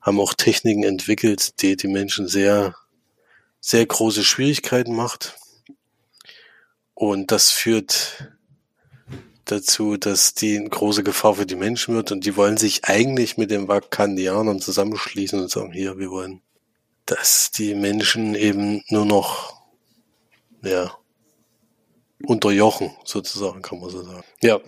haben 0.00 0.20
auch 0.20 0.34
Techniken 0.34 0.82
entwickelt, 0.82 1.60
die 1.62 1.76
die 1.76 1.88
Menschen 1.88 2.26
sehr 2.26 2.74
sehr 3.62 3.86
große 3.86 4.24
Schwierigkeiten 4.24 4.94
macht. 4.94 5.38
Und 6.92 7.30
das 7.30 7.50
führt 7.50 8.28
dazu, 9.44 9.96
dass 9.96 10.34
die 10.34 10.58
eine 10.58 10.68
große 10.68 11.02
Gefahr 11.02 11.36
für 11.36 11.46
die 11.46 11.56
Menschen 11.56 11.94
wird 11.94 12.12
und 12.12 12.26
die 12.26 12.36
wollen 12.36 12.56
sich 12.56 12.84
eigentlich 12.84 13.38
mit 13.38 13.50
den 13.50 13.68
Vakandianern 13.68 14.60
zusammenschließen 14.60 15.40
und 15.40 15.50
sagen, 15.50 15.72
hier, 15.72 15.98
wir 15.98 16.10
wollen, 16.10 16.42
dass 17.06 17.50
die 17.50 17.74
Menschen 17.74 18.34
eben 18.34 18.82
nur 18.88 19.04
noch, 19.04 19.62
ja, 20.62 20.96
unterjochen, 22.24 22.96
sozusagen, 23.04 23.62
kann 23.62 23.80
man 23.80 23.90
so 23.90 24.02
sagen. 24.02 24.24
Ja. 24.42 24.60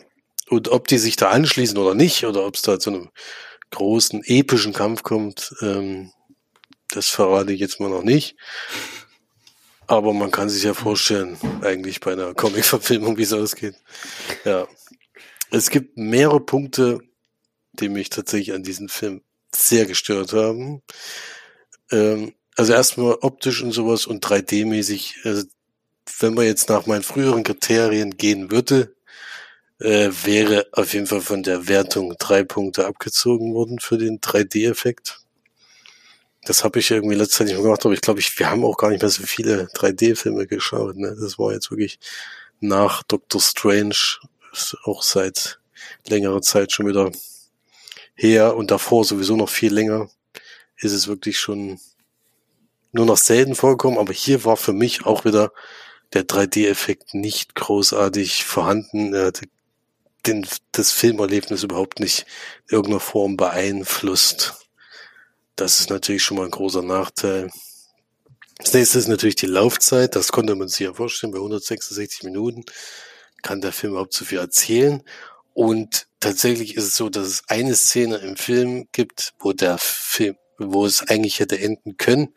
Und 0.48 0.68
ob 0.68 0.88
die 0.88 0.98
sich 0.98 1.16
da 1.16 1.30
anschließen 1.30 1.78
oder 1.78 1.94
nicht, 1.94 2.26
oder 2.26 2.46
ob 2.46 2.56
es 2.56 2.62
da 2.62 2.78
zu 2.78 2.90
einem 2.90 3.10
großen, 3.70 4.22
epischen 4.24 4.72
Kampf 4.72 5.02
kommt, 5.02 5.54
ähm, 5.62 6.12
das 6.94 7.08
verrate 7.08 7.52
ich 7.52 7.60
jetzt 7.60 7.80
mal 7.80 7.90
noch 7.90 8.02
nicht. 8.02 8.36
Aber 9.86 10.14
man 10.14 10.30
kann 10.30 10.48
sich 10.48 10.62
ja 10.62 10.74
vorstellen, 10.74 11.36
eigentlich 11.62 12.00
bei 12.00 12.12
einer 12.12 12.34
Comic-Verfilmung, 12.34 13.18
wie 13.18 13.22
es 13.22 13.32
ausgeht. 13.32 13.74
Ja. 14.44 14.66
Es 15.50 15.70
gibt 15.70 15.96
mehrere 15.96 16.40
Punkte, 16.40 17.00
die 17.74 17.88
mich 17.88 18.08
tatsächlich 18.08 18.54
an 18.54 18.62
diesem 18.62 18.88
Film 18.88 19.22
sehr 19.54 19.86
gestört 19.86 20.32
haben. 20.32 20.82
Ähm, 21.90 22.34
also 22.56 22.72
erstmal 22.72 23.18
optisch 23.20 23.62
und 23.62 23.72
sowas 23.72 24.06
und 24.06 24.24
3D-mäßig. 24.24 25.24
Also 25.24 25.44
wenn 26.20 26.34
man 26.34 26.46
jetzt 26.46 26.68
nach 26.68 26.86
meinen 26.86 27.02
früheren 27.02 27.42
Kriterien 27.42 28.16
gehen 28.16 28.50
würde, 28.50 28.94
äh, 29.80 30.10
wäre 30.24 30.66
auf 30.72 30.94
jeden 30.94 31.06
Fall 31.06 31.20
von 31.20 31.42
der 31.42 31.68
Wertung 31.68 32.14
drei 32.18 32.44
Punkte 32.44 32.86
abgezogen 32.86 33.54
worden 33.54 33.80
für 33.80 33.98
den 33.98 34.20
3D-Effekt. 34.20 35.23
Das 36.46 36.64
habe 36.64 36.78
ich 36.78 36.90
irgendwie 36.90 37.16
nicht 37.16 37.38
gemacht, 37.38 37.84
aber 37.84 37.94
ich 37.94 38.00
glaube, 38.00 38.20
ich, 38.20 38.38
wir 38.38 38.50
haben 38.50 38.64
auch 38.64 38.76
gar 38.76 38.90
nicht 38.90 39.00
mehr 39.00 39.10
so 39.10 39.22
viele 39.22 39.64
3D-Filme 39.74 40.46
geschaut. 40.46 40.96
Ne? 40.96 41.16
Das 41.18 41.38
war 41.38 41.52
jetzt 41.52 41.70
wirklich 41.70 41.98
nach 42.60 43.02
Doctor 43.02 43.40
Strange, 43.40 43.96
auch 44.84 45.02
seit 45.02 45.58
längerer 46.06 46.42
Zeit 46.42 46.72
schon 46.72 46.86
wieder 46.86 47.10
her 48.14 48.56
und 48.56 48.70
davor 48.70 49.04
sowieso 49.04 49.36
noch 49.36 49.48
viel 49.48 49.72
länger, 49.72 50.08
ist 50.76 50.92
es 50.92 51.08
wirklich 51.08 51.38
schon 51.38 51.80
nur 52.92 53.06
noch 53.06 53.16
selten 53.16 53.54
vorgekommen, 53.54 53.98
aber 53.98 54.12
hier 54.12 54.44
war 54.44 54.56
für 54.56 54.72
mich 54.72 55.04
auch 55.04 55.24
wieder 55.24 55.52
der 56.12 56.22
3D-Effekt 56.22 57.14
nicht 57.14 57.54
großartig 57.56 58.44
vorhanden. 58.44 59.12
Er 59.14 59.26
hatte 59.26 59.46
den, 60.26 60.46
das 60.72 60.92
Filmerlebnis 60.92 61.64
überhaupt 61.64 61.98
nicht 61.98 62.26
in 62.68 62.76
irgendeiner 62.76 63.00
Form 63.00 63.36
beeinflusst. 63.36 64.63
Das 65.56 65.80
ist 65.80 65.90
natürlich 65.90 66.22
schon 66.22 66.36
mal 66.36 66.44
ein 66.44 66.50
großer 66.50 66.82
Nachteil. 66.82 67.50
Das 68.58 68.72
nächste 68.72 68.98
ist 68.98 69.08
natürlich 69.08 69.36
die 69.36 69.46
Laufzeit. 69.46 70.16
Das 70.16 70.32
konnte 70.32 70.54
man 70.54 70.68
sich 70.68 70.80
ja 70.80 70.92
vorstellen. 70.92 71.32
Bei 71.32 71.38
166 71.38 72.24
Minuten 72.24 72.64
kann 73.42 73.60
der 73.60 73.72
Film 73.72 73.92
überhaupt 73.92 74.14
so 74.14 74.24
viel 74.24 74.38
erzählen. 74.38 75.02
Und 75.52 76.08
tatsächlich 76.18 76.76
ist 76.76 76.84
es 76.84 76.96
so, 76.96 77.08
dass 77.08 77.28
es 77.28 77.42
eine 77.48 77.76
Szene 77.76 78.16
im 78.16 78.36
Film 78.36 78.88
gibt, 78.92 79.34
wo 79.38 79.52
der 79.52 79.78
Film, 79.78 80.36
wo 80.58 80.86
es 80.86 81.02
eigentlich 81.08 81.38
hätte 81.38 81.60
enden 81.60 81.96
können, 81.96 82.34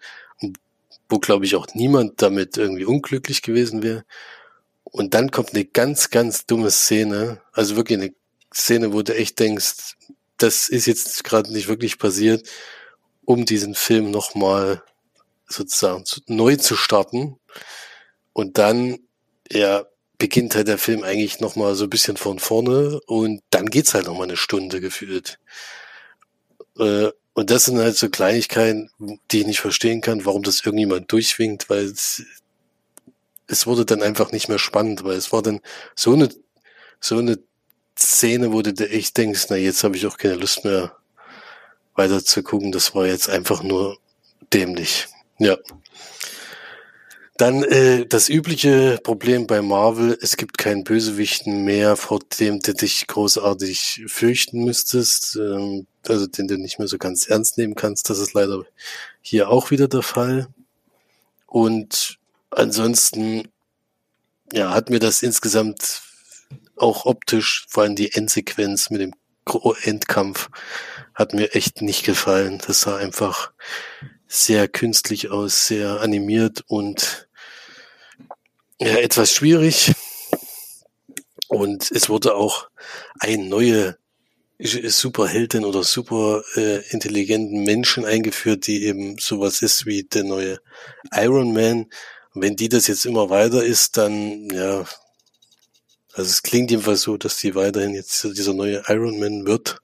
wo 1.10 1.18
glaube 1.20 1.46
ich 1.46 1.56
auch 1.56 1.68
niemand 1.74 2.22
damit 2.22 2.58
irgendwie 2.58 2.86
unglücklich 2.86 3.42
gewesen 3.42 3.82
wäre. 3.82 4.06
Und 4.84 5.14
dann 5.14 5.32
kommt 5.32 5.54
eine 5.54 5.66
ganz, 5.66 6.10
ganz 6.10 6.46
dumme 6.46 6.72
Szene, 6.72 7.42
also 7.52 7.76
wirklich 7.76 8.00
eine 8.00 8.14
Szene, 8.54 8.94
wo 8.94 9.02
du 9.02 9.16
echt 9.16 9.40
denkst, 9.40 9.96
das 10.38 10.70
ist 10.70 10.86
jetzt 10.86 11.24
gerade 11.24 11.52
nicht 11.52 11.68
wirklich 11.68 11.98
passiert, 11.98 12.48
um 13.28 13.46
diesen 13.46 13.76
Film 13.76 14.10
nochmal 14.10 14.82
sozusagen 15.50 16.06
zu, 16.06 16.22
neu 16.28 16.56
zu 16.56 16.78
starten. 16.78 17.38
Und 18.32 18.58
dann, 18.58 19.00
ja, 19.52 19.86
beginnt 20.18 20.56
halt 20.56 20.70
der 20.70 20.78
Film 20.78 21.04
eigentlich 21.04 21.42
nochmal 21.42 21.76
so 21.76 21.84
ein 21.84 21.90
bisschen 21.90 22.16
von 22.16 22.40
vorne 22.40 23.02
und 23.06 23.44
dann 23.50 23.66
geht's 23.66 23.94
halt 23.94 24.08
nochmal 24.08 24.28
eine 24.28 24.38
Stunde 24.38 24.80
gefühlt. 24.80 25.40
Äh, 26.80 27.10
und 27.34 27.50
das 27.52 27.66
sind 27.66 27.78
halt 27.80 27.98
so 27.98 28.10
Kleinigkeiten, 28.10 28.92
die 29.32 29.42
ich 29.42 29.46
nicht 29.46 29.60
verstehen 29.60 30.00
kann, 30.00 30.26
warum 30.26 30.44
das 30.44 30.66
irgendjemand 30.66 31.12
durchwinkt, 31.12 31.70
weil 31.70 31.84
es, 31.84 32.24
es 33.48 33.68
wurde 33.68 33.86
dann 33.86 34.02
einfach 34.02 34.32
nicht 34.32 34.48
mehr 34.48 34.58
spannend, 34.58 35.04
weil 35.04 35.18
es 35.18 35.34
war 35.34 35.42
dann 35.42 35.60
so 35.96 36.14
eine, 36.14 36.30
so 37.02 37.18
eine 37.18 37.40
Szene, 38.00 38.54
wo 38.54 38.62
du 38.62 38.72
echt 38.90 39.18
denkst, 39.18 39.48
na 39.50 39.58
jetzt 39.58 39.84
habe 39.84 39.98
ich 39.98 40.08
auch 40.08 40.18
keine 40.18 40.36
Lust 40.36 40.64
mehr 40.64 40.98
weiter 41.98 42.24
zu 42.24 42.44
gucken. 42.44 42.72
Das 42.72 42.96
war 42.96 43.06
jetzt 43.06 43.30
einfach 43.30 43.64
nur 43.64 43.98
dämlich. 44.54 45.08
Ja. 45.40 45.58
Dann 47.38 47.64
äh, 47.64 48.08
das 48.08 48.30
übliche 48.30 49.00
Problem 49.04 49.46
bei 49.46 49.62
Marvel, 49.62 50.18
es 50.22 50.38
gibt 50.38 50.58
keinen 50.58 50.84
Bösewichten 50.84 51.66
mehr, 51.66 51.96
vor 51.96 52.20
dem 52.40 52.62
du 52.62 52.74
dich 52.74 53.06
großartig 53.06 54.06
fürchten 54.08 54.64
müsstest, 54.64 55.36
ähm, 55.36 55.86
also 56.08 56.26
den 56.26 56.48
du 56.48 56.58
nicht 56.58 56.80
mehr 56.80 56.88
so 56.88 56.98
ganz 56.98 57.28
ernst 57.28 57.60
nehmen 57.60 57.76
kannst. 57.76 58.10
Das 58.10 58.18
ist 58.18 58.34
leider 58.34 58.64
hier 59.22 59.50
auch 59.50 59.70
wieder 59.70 59.88
der 59.88 60.02
Fall. 60.02 60.48
Und 61.46 62.18
ansonsten, 62.50 63.48
ja, 64.52 64.74
hat 64.74 64.90
mir 64.90 65.00
das 65.00 65.22
insgesamt 65.22 66.02
auch 66.76 67.06
optisch, 67.06 67.66
vor 67.70 67.84
allem 67.84 67.96
die 67.96 68.14
Endsequenz 68.14 68.90
mit 68.90 69.02
dem 69.02 69.14
Endkampf, 69.82 70.50
hat 71.14 71.34
mir 71.34 71.56
echt 71.56 71.82
nicht 71.82 72.06
gefallen. 72.06 72.62
Das 72.66 72.82
sah 72.82 72.98
einfach 72.98 73.52
sehr 74.28 74.68
künstlich 74.68 75.30
aus, 75.32 75.68
sehr 75.68 76.02
animiert 76.02 76.64
und 76.68 77.28
ja, 78.80 78.98
etwas 78.98 79.32
schwierig. 79.32 79.94
Und 81.48 81.92
es 81.92 82.10
wurde 82.10 82.36
auch 82.36 82.70
ein 83.20 83.48
neue 83.48 83.98
Superheldin 84.60 85.66
oder 85.66 85.84
super 85.84 86.44
äh, 86.56 86.80
intelligenten 86.90 87.64
Menschen 87.64 88.06
eingeführt, 88.06 88.68
die 88.68 88.86
eben 88.86 89.18
sowas 89.20 89.62
ist 89.62 89.86
wie 89.86 90.04
der 90.04 90.24
neue 90.24 90.60
Iron 91.14 91.54
Man. 91.54 91.88
Wenn 92.34 92.56
die 92.56 92.70
das 92.70 92.88
jetzt 92.88 93.06
immer 93.06 93.30
weiter 93.30 93.64
ist, 93.64 93.98
dann, 93.98 94.50
ja, 94.50 94.86
also 96.18 96.32
es 96.32 96.42
klingt 96.42 96.72
jedenfalls 96.72 97.04
so, 97.04 97.16
dass 97.16 97.38
die 97.38 97.54
weiterhin 97.54 97.94
jetzt 97.94 98.24
dieser 98.24 98.56
neue 98.56 98.82
Iron 98.88 99.20
Man 99.20 99.46
wird. 99.46 99.78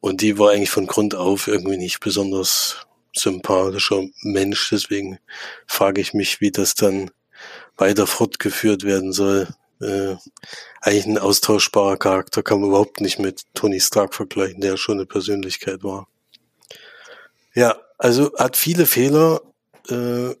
Und 0.00 0.22
die 0.22 0.38
war 0.38 0.52
eigentlich 0.52 0.70
von 0.70 0.86
Grund 0.86 1.14
auf 1.14 1.46
irgendwie 1.46 1.76
nicht 1.76 2.00
besonders 2.00 2.86
sympathischer 3.14 4.02
Mensch. 4.22 4.70
Deswegen 4.70 5.18
frage 5.66 6.00
ich 6.00 6.14
mich, 6.14 6.40
wie 6.40 6.50
das 6.50 6.74
dann 6.74 7.10
weiter 7.76 8.06
fortgeführt 8.06 8.84
werden 8.84 9.12
soll. 9.12 9.46
Äh, 9.82 10.16
eigentlich 10.80 11.04
ein 11.04 11.18
austauschbarer 11.18 11.98
Charakter 11.98 12.42
kann 12.42 12.60
man 12.60 12.70
überhaupt 12.70 13.02
nicht 13.02 13.18
mit 13.18 13.42
Tony 13.52 13.78
Stark 13.78 14.14
vergleichen, 14.14 14.62
der 14.62 14.78
schon 14.78 14.96
eine 14.96 15.06
Persönlichkeit 15.06 15.84
war. 15.84 16.08
Ja, 17.54 17.78
also 17.98 18.32
hat 18.38 18.56
viele 18.56 18.86
Fehler, 18.86 19.42
äh, 19.90 20.34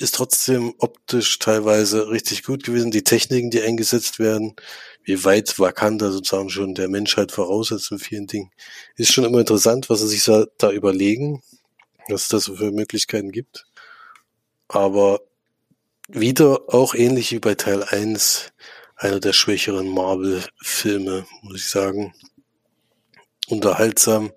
ist 0.00 0.14
trotzdem 0.14 0.74
optisch 0.78 1.38
teilweise 1.38 2.08
richtig 2.08 2.42
gut 2.42 2.64
gewesen. 2.64 2.90
Die 2.90 3.04
Techniken, 3.04 3.50
die 3.50 3.60
eingesetzt 3.60 4.18
werden, 4.18 4.56
wie 5.04 5.24
weit 5.24 5.58
Wakanda 5.58 6.10
sozusagen 6.10 6.48
schon 6.48 6.74
der 6.74 6.88
Menschheit 6.88 7.32
voraussetzt 7.32 7.90
in 7.90 7.98
vielen 7.98 8.26
Dingen, 8.26 8.50
ist 8.96 9.12
schon 9.12 9.24
immer 9.24 9.40
interessant, 9.40 9.90
was 9.90 10.00
sie 10.00 10.08
sich 10.08 10.24
da 10.58 10.70
überlegen, 10.70 11.42
was 12.08 12.22
es 12.22 12.28
da 12.28 12.40
so 12.40 12.56
für 12.56 12.70
Möglichkeiten 12.70 13.30
gibt. 13.30 13.66
Aber 14.68 15.20
wieder 16.08 16.62
auch 16.68 16.94
ähnlich 16.94 17.32
wie 17.32 17.38
bei 17.38 17.54
Teil 17.54 17.82
1 17.82 18.52
einer 18.96 19.20
der 19.20 19.32
schwächeren 19.32 19.88
Marvel-Filme, 19.88 21.26
muss 21.42 21.56
ich 21.56 21.68
sagen. 21.68 22.14
Unterhaltsam, 23.48 24.32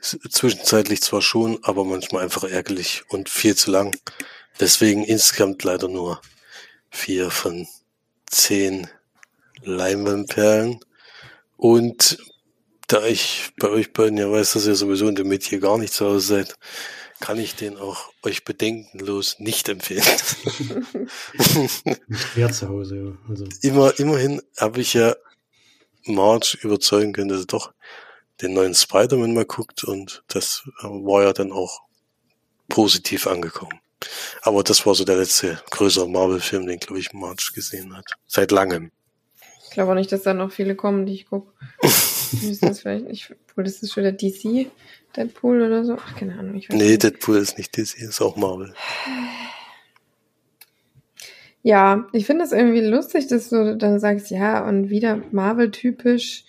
zwischenzeitlich 0.00 1.00
zwar 1.00 1.22
schon, 1.22 1.58
aber 1.62 1.84
manchmal 1.84 2.24
einfach 2.24 2.44
ärgerlich 2.44 3.04
und 3.08 3.28
viel 3.30 3.54
zu 3.54 3.70
lang. 3.70 3.96
Deswegen 4.60 5.04
insgesamt 5.04 5.62
leider 5.64 5.88
nur 5.88 6.20
vier 6.90 7.30
von 7.30 7.66
zehn 8.26 8.88
Leinwandperlen. 9.62 10.80
Und 11.56 12.18
da 12.86 13.04
ich 13.04 13.50
bei 13.58 13.68
euch 13.68 13.92
beiden 13.92 14.18
ja 14.18 14.30
weiß, 14.30 14.52
dass 14.52 14.66
ihr 14.66 14.76
sowieso 14.76 15.08
in 15.08 15.14
dem 15.14 15.28
Metier 15.28 15.58
gar 15.58 15.78
nicht 15.78 15.92
zu 15.92 16.06
Hause 16.06 16.26
seid, 16.26 16.54
kann 17.20 17.38
ich 17.38 17.54
den 17.54 17.76
auch 17.76 18.12
euch 18.22 18.44
bedenkenlos 18.44 19.38
nicht 19.38 19.68
empfehlen. 19.68 20.04
mehr 22.36 22.52
zu 22.52 22.68
Hause, 22.68 22.96
ja. 22.96 23.12
Also. 23.28 23.46
Immer, 23.62 23.98
immerhin 23.98 24.42
habe 24.58 24.80
ich 24.80 24.94
ja 24.94 25.16
Marge 26.04 26.58
überzeugen 26.60 27.12
können, 27.12 27.28
dass 27.28 27.40
er 27.40 27.46
doch 27.46 27.72
den 28.42 28.52
neuen 28.52 28.74
Spider-Man 28.74 29.34
mal 29.34 29.46
guckt 29.46 29.84
und 29.84 30.22
das 30.28 30.62
war 30.82 31.22
ja 31.22 31.32
dann 31.32 31.52
auch 31.52 31.80
positiv 32.68 33.26
angekommen. 33.26 33.80
Aber 34.42 34.62
das 34.62 34.86
war 34.86 34.94
so 34.94 35.04
der 35.04 35.16
letzte 35.16 35.60
größere 35.70 36.08
Marvel-Film, 36.08 36.66
den, 36.66 36.78
glaube 36.78 37.00
ich, 37.00 37.12
Marge 37.12 37.50
gesehen 37.54 37.96
hat. 37.96 38.04
Seit 38.26 38.50
langem. 38.50 38.90
Ich 39.64 39.70
glaube 39.70 39.92
auch 39.92 39.96
nicht, 39.96 40.12
dass 40.12 40.22
da 40.22 40.34
noch 40.34 40.52
viele 40.52 40.74
kommen, 40.74 41.06
die 41.06 41.14
ich 41.14 41.26
gucke. 41.26 41.52
das 42.60 42.80
vielleicht 42.80 43.06
nicht, 43.06 43.34
obwohl 43.50 43.64
das 43.64 43.82
ist 43.82 43.92
schon 43.92 44.04
der 44.04 44.12
DC. 44.12 44.70
Deadpool 45.16 45.62
oder 45.62 45.84
so? 45.84 45.96
Ach, 45.98 46.16
keine 46.16 46.38
Ahnung. 46.38 46.56
Ich 46.56 46.68
weiß 46.68 46.76
nee, 46.76 46.90
nicht. 46.90 47.02
Deadpool 47.02 47.38
ist 47.38 47.58
nicht 47.58 47.76
DC, 47.76 47.98
ist 47.98 48.20
auch 48.20 48.36
Marvel. 48.36 48.74
Ja, 51.62 52.06
ich 52.12 52.26
finde 52.26 52.44
es 52.44 52.52
irgendwie 52.52 52.80
lustig, 52.80 53.26
dass 53.26 53.48
du 53.48 53.76
dann 53.76 53.98
sagst, 53.98 54.30
ja, 54.30 54.64
und 54.66 54.88
wieder 54.88 55.20
Marvel-typisch, 55.32 56.44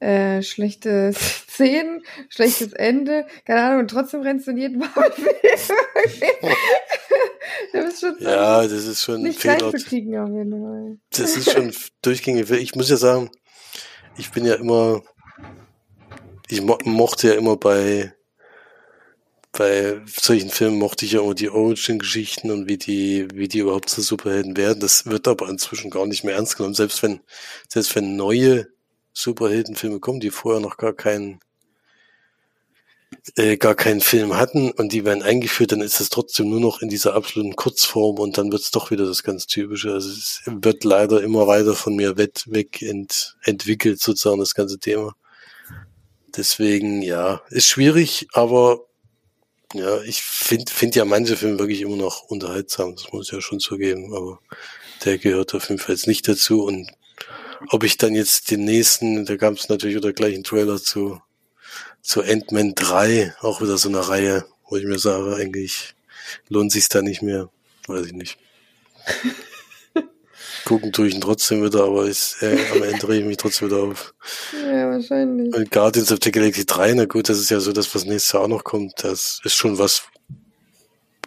äh, 0.00 0.42
schlechte 0.42 1.12
Szenen, 1.14 2.02
schlechtes 2.28 2.72
Ende, 2.72 3.26
keine 3.44 3.62
Ahnung, 3.62 3.80
und 3.80 3.88
trotzdem 3.88 4.22
rennst 4.22 4.46
du 4.46 4.52
in 4.52 4.56
jeden 4.56 4.78
Marvel-Film. 4.78 5.36
ja, 8.20 8.62
das 8.62 8.86
ist 8.86 9.02
schon 9.02 9.22
nicht 9.22 9.40
Fehler. 9.40 9.66
auf 9.66 9.74
jeden 9.74 10.12
Fall. 10.12 10.98
Das 11.10 11.36
ist 11.36 11.52
schon 11.52 11.72
durchgängig. 12.02 12.50
Ich 12.50 12.74
muss 12.74 12.90
ja 12.90 12.96
sagen, 12.96 13.30
ich 14.16 14.30
bin 14.30 14.44
ja 14.44 14.54
immer 14.54 15.02
ich 16.48 16.62
mo 16.62 16.78
mochte 16.84 17.28
ja 17.28 17.34
immer 17.34 17.56
bei 17.56 18.12
bei 19.52 20.00
solchen 20.06 20.50
Filmen 20.50 20.78
mochte 20.78 21.04
ich 21.04 21.12
ja 21.12 21.20
immer 21.20 21.34
die 21.34 21.50
Origin-Geschichten 21.50 22.50
und 22.52 22.68
wie 22.68 22.78
die, 22.78 23.26
wie 23.34 23.48
die 23.48 23.58
überhaupt 23.58 23.90
zu 23.90 24.00
Superhelden 24.00 24.56
werden. 24.56 24.78
Das 24.78 25.06
wird 25.06 25.26
aber 25.26 25.48
inzwischen 25.48 25.90
gar 25.90 26.06
nicht 26.06 26.22
mehr 26.22 26.36
ernst 26.36 26.56
genommen. 26.56 26.74
Selbst 26.74 27.02
wenn, 27.02 27.20
selbst 27.68 27.96
wenn 27.96 28.14
neue 28.14 28.68
Superheldenfilme 29.20 30.00
kommen, 30.00 30.20
die 30.20 30.30
vorher 30.30 30.60
noch 30.60 30.76
gar 30.76 30.92
keinen, 30.92 31.40
äh, 33.36 33.56
gar 33.56 33.74
keinen 33.74 34.00
Film 34.00 34.36
hatten 34.36 34.70
und 34.70 34.92
die 34.92 35.04
werden 35.04 35.22
eingeführt, 35.22 35.72
dann 35.72 35.80
ist 35.80 36.00
es 36.00 36.08
trotzdem 36.08 36.48
nur 36.50 36.60
noch 36.60 36.80
in 36.80 36.88
dieser 36.88 37.14
absoluten 37.14 37.56
Kurzform 37.56 38.18
und 38.18 38.38
dann 38.38 38.52
wird 38.52 38.62
es 38.62 38.70
doch 38.70 38.90
wieder 38.90 39.06
das 39.06 39.22
ganz 39.22 39.46
Typische. 39.46 39.92
Also 39.92 40.10
es 40.10 40.42
wird 40.46 40.84
leider 40.84 41.22
immer 41.22 41.46
weiter 41.46 41.74
von 41.74 41.96
mir 41.96 42.16
weg, 42.16 42.82
ent, 42.82 43.36
entwickelt, 43.42 44.00
sozusagen, 44.00 44.40
das 44.40 44.54
ganze 44.54 44.78
Thema. 44.78 45.14
Deswegen, 46.36 47.02
ja, 47.02 47.42
ist 47.50 47.66
schwierig, 47.68 48.28
aber 48.32 48.86
ja, 49.74 50.00
ich 50.02 50.22
finde 50.22 50.72
find 50.72 50.96
ja 50.96 51.04
manche 51.04 51.36
Filme 51.36 51.58
wirklich 51.58 51.80
immer 51.82 51.96
noch 51.96 52.22
unterhaltsam, 52.22 52.94
das 52.94 53.12
muss 53.12 53.26
ich 53.28 53.32
ja 53.32 53.40
schon 53.40 53.60
zugeben, 53.60 54.14
aber 54.14 54.40
der 55.04 55.18
gehört 55.18 55.54
auf 55.54 55.68
jeden 55.68 55.80
Fall 55.80 55.94
jetzt 55.94 56.06
nicht 56.06 56.26
dazu. 56.28 56.64
Und 56.64 56.90
ob 57.68 57.84
ich 57.84 57.96
dann 57.96 58.14
jetzt 58.14 58.50
den 58.50 58.64
nächsten, 58.64 59.24
da 59.26 59.36
gab 59.36 59.54
es 59.54 59.68
natürlich 59.68 59.96
wieder 59.96 60.12
gleich 60.12 60.34
einen 60.34 60.44
Trailer 60.44 60.78
zu, 60.78 61.20
zu 62.02 62.22
Ant-Man 62.22 62.74
3, 62.74 63.34
auch 63.40 63.60
wieder 63.60 63.76
so 63.78 63.88
eine 63.88 64.08
Reihe, 64.08 64.44
wo 64.68 64.76
ich 64.76 64.84
mir 64.84 64.98
sage, 64.98 65.36
eigentlich 65.36 65.94
lohnt 66.48 66.72
sich 66.72 66.88
da 66.88 67.02
nicht 67.02 67.22
mehr, 67.22 67.50
weiß 67.86 68.06
ich 68.06 68.12
nicht. 68.12 68.38
Gucken 70.64 70.92
tue 70.92 71.08
ich 71.08 71.14
ihn 71.14 71.20
trotzdem 71.20 71.64
wieder, 71.64 71.84
aber 71.84 72.06
ist, 72.06 72.42
äh, 72.42 72.58
am 72.72 72.82
Ende 72.82 72.98
drehe 72.98 73.20
ich 73.20 73.26
mich 73.26 73.38
trotzdem 73.38 73.68
wieder 73.68 73.82
auf. 73.82 74.14
Ja, 74.52 74.90
wahrscheinlich. 74.90 75.54
Und 75.54 75.70
Guardians 75.70 76.12
of 76.12 76.18
the 76.22 76.30
Galaxy 76.30 76.66
3, 76.66 76.94
na 76.94 77.06
gut, 77.06 77.28
das 77.28 77.38
ist 77.38 77.50
ja 77.50 77.60
so 77.60 77.72
das, 77.72 77.92
was 77.94 78.04
nächstes 78.04 78.32
Jahr 78.32 78.42
auch 78.42 78.48
noch 78.48 78.62
kommt. 78.62 79.02
Das 79.02 79.40
ist 79.42 79.54
schon 79.54 79.78
was, 79.78 80.02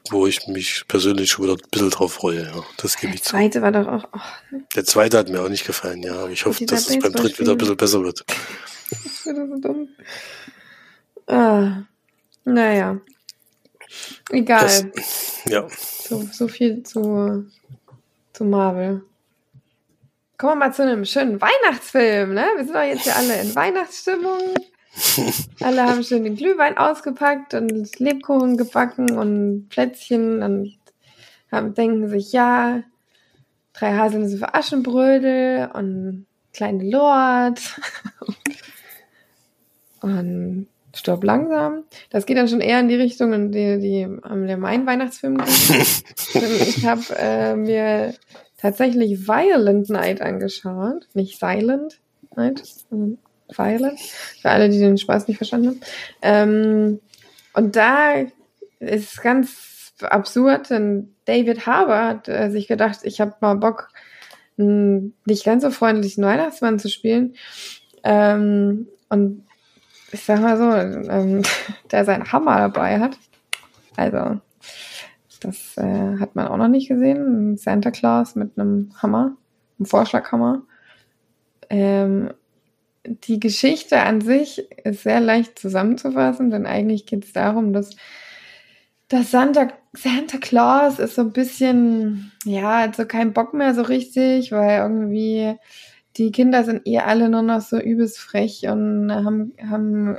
wo 0.10 0.28
ich 0.28 0.48
mich 0.48 0.84
persönlich 0.88 1.32
schon 1.32 1.46
wieder 1.46 1.54
ein 1.56 1.70
bisschen 1.72 1.90
drauf 1.90 2.14
freue. 2.14 2.44
Ja, 2.46 2.64
das 2.78 2.98
gebe 2.98 3.08
Der 3.12 3.16
ich 3.16 3.24
zu. 3.24 3.30
zweite 3.32 3.62
war 3.62 3.72
doch 3.72 3.88
auch. 3.88 4.08
Oh, 4.14 4.58
Der 4.76 4.86
zweite 4.86 5.18
hat 5.18 5.30
mir 5.30 5.42
auch 5.42 5.50
nicht 5.50 5.66
gefallen, 5.66 6.04
ja. 6.04 6.14
Aber 6.16 6.30
ich 6.30 6.46
hoffe, 6.46 6.66
dass 6.66 6.90
es 6.90 7.00
beim 7.00 7.14
dritten 7.14 7.40
wieder 7.40 7.52
ein 7.54 7.58
bisschen 7.58 7.78
besser 7.78 8.04
wird. 8.04 8.24
das 8.90 9.26
wird 9.26 9.38
so 9.50 9.58
dumm. 9.60 9.88
Ah, 11.28 11.84
naja. 12.44 13.00
Egal. 14.32 14.62
Das, 14.94 15.42
ja. 15.46 15.68
So, 15.70 16.28
so 16.32 16.48
viel 16.48 16.84
zu, 16.84 17.46
zu 18.34 18.44
Marvel. 18.46 19.04
Kommen 20.38 20.54
wir 20.54 20.68
mal 20.68 20.74
zu 20.74 20.82
einem 20.82 21.06
schönen 21.06 21.40
Weihnachtsfilm, 21.40 22.34
ne? 22.34 22.46
Wir 22.58 22.66
sind 22.66 22.76
doch 22.76 22.82
jetzt 22.84 23.06
ja 23.06 23.14
alle 23.16 23.40
in 23.42 23.56
Weihnachtsstimmung. 23.56 24.56
Alle 25.62 25.84
haben 25.84 26.04
schön 26.04 26.24
den 26.24 26.36
Glühwein 26.36 26.78
ausgepackt 26.78 27.54
und 27.54 28.00
Lebkuchen 28.00 28.58
gebacken 28.58 29.18
und 29.18 29.70
Plätzchen 29.70 30.44
und 30.44 30.78
haben, 31.52 31.74
denken 31.74 32.08
sich, 32.10 32.32
ja, 32.32 32.84
drei 33.74 33.96
Haselnüsse 33.96 34.38
für 34.38 34.54
Aschenbrödel 34.54 35.70
und 35.74 36.26
kleine 36.54 36.90
Lord 36.90 37.60
und 40.02 40.68
Stopp 40.96 41.24
langsam. 41.24 41.84
Das 42.12 42.28
geht 42.28 42.38
dann 42.38 42.48
schon 42.48 42.62
eher 42.62 42.80
in 42.80 42.88
die 42.88 42.96
Richtung, 42.96 43.34
in 43.34 43.52
die, 43.52 43.80
die 43.80 44.08
der 44.48 44.58
mein 44.58 44.86
Weihnachtsfilm 44.86 45.38
geht. 45.38 46.04
ich 46.36 46.86
habe 46.86 47.02
äh, 47.18 47.56
mir 47.56 48.14
tatsächlich 48.58 49.28
Violent 49.28 49.90
Night 49.90 50.22
angeschaut. 50.22 51.08
Nicht 51.16 51.40
Silent 51.40 52.00
Night, 52.36 52.64
Violent. 53.58 54.00
Für 54.00 54.50
alle, 54.50 54.70
die 54.70 54.80
den 54.80 54.98
Spaß 54.98 55.28
nicht 55.28 55.38
verstanden 55.38 55.68
haben. 55.68 55.82
Ähm, 56.22 57.00
und 57.54 57.76
da 57.76 58.14
ist 58.80 59.22
ganz 59.22 59.94
absurd, 60.02 60.70
denn 60.70 61.16
David 61.26 61.66
Harbour 61.66 62.04
hat 62.04 62.28
äh, 62.28 62.50
sich 62.50 62.68
gedacht, 62.68 63.00
ich 63.04 63.22
habe 63.22 63.36
mal 63.40 63.56
Bock, 63.56 63.90
einen 64.58 65.16
nicht 65.26 65.46
ganz 65.46 65.64
so 65.64 65.72
freundlichen 65.72 66.24
Weihnachtsmann 66.24 66.80
zu 66.80 66.90
spielen. 66.90 67.36
Ähm, 68.04 68.88
und 69.10 69.46
ich 70.12 70.24
sag 70.24 70.42
mal 70.42 70.58
so, 70.58 71.10
ähm, 71.12 71.42
der 71.92 72.06
seinen 72.06 72.32
Hammer 72.32 72.58
dabei 72.58 73.00
hat. 73.00 73.18
Also, 73.96 74.40
das 75.40 75.78
äh, 75.78 76.20
hat 76.20 76.36
man 76.36 76.48
auch 76.48 76.58
noch 76.58 76.68
nicht 76.68 76.88
gesehen. 76.88 77.58
Santa 77.58 77.92
Claus 77.92 78.36
mit 78.36 78.58
einem 78.58 78.92
Hammer, 79.02 79.36
einem 79.80 79.86
Vorschlaghammer. 79.86 80.64
Ähm, 81.70 82.34
die 83.06 83.40
Geschichte 83.40 84.00
an 84.02 84.22
sich 84.22 84.60
ist 84.84 85.04
sehr 85.04 85.20
leicht 85.20 85.60
zusammenzufassen, 85.60 86.50
denn 86.50 86.66
eigentlich 86.66 87.06
geht 87.06 87.26
es 87.26 87.34
darum, 87.34 87.74
dass 87.74 87.96
das 89.10 89.32
Santa, 89.32 89.68
Santa 89.94 90.38
Claus 90.38 91.00
ist 91.00 91.16
so 91.16 91.22
ein 91.22 91.34
bisschen, 91.34 92.32
ja, 92.46 92.80
also 92.80 93.06
kein 93.06 93.34
Bock 93.34 93.54
mehr 93.54 93.74
so 93.76 93.84
richtig, 93.84 94.52
weil 94.52 94.80
irgendwie 94.80 95.56
die 96.18 96.32
Kinder 96.32 96.64
sind 96.64 96.88
eh 96.88 97.00
alle 97.00 97.30
nur 97.30 97.42
noch 97.42 97.62
so 97.62 97.78
übelst 97.80 98.20
frech 98.20 98.64
und 98.68 99.12
haben, 99.12 99.54
haben 99.70 100.16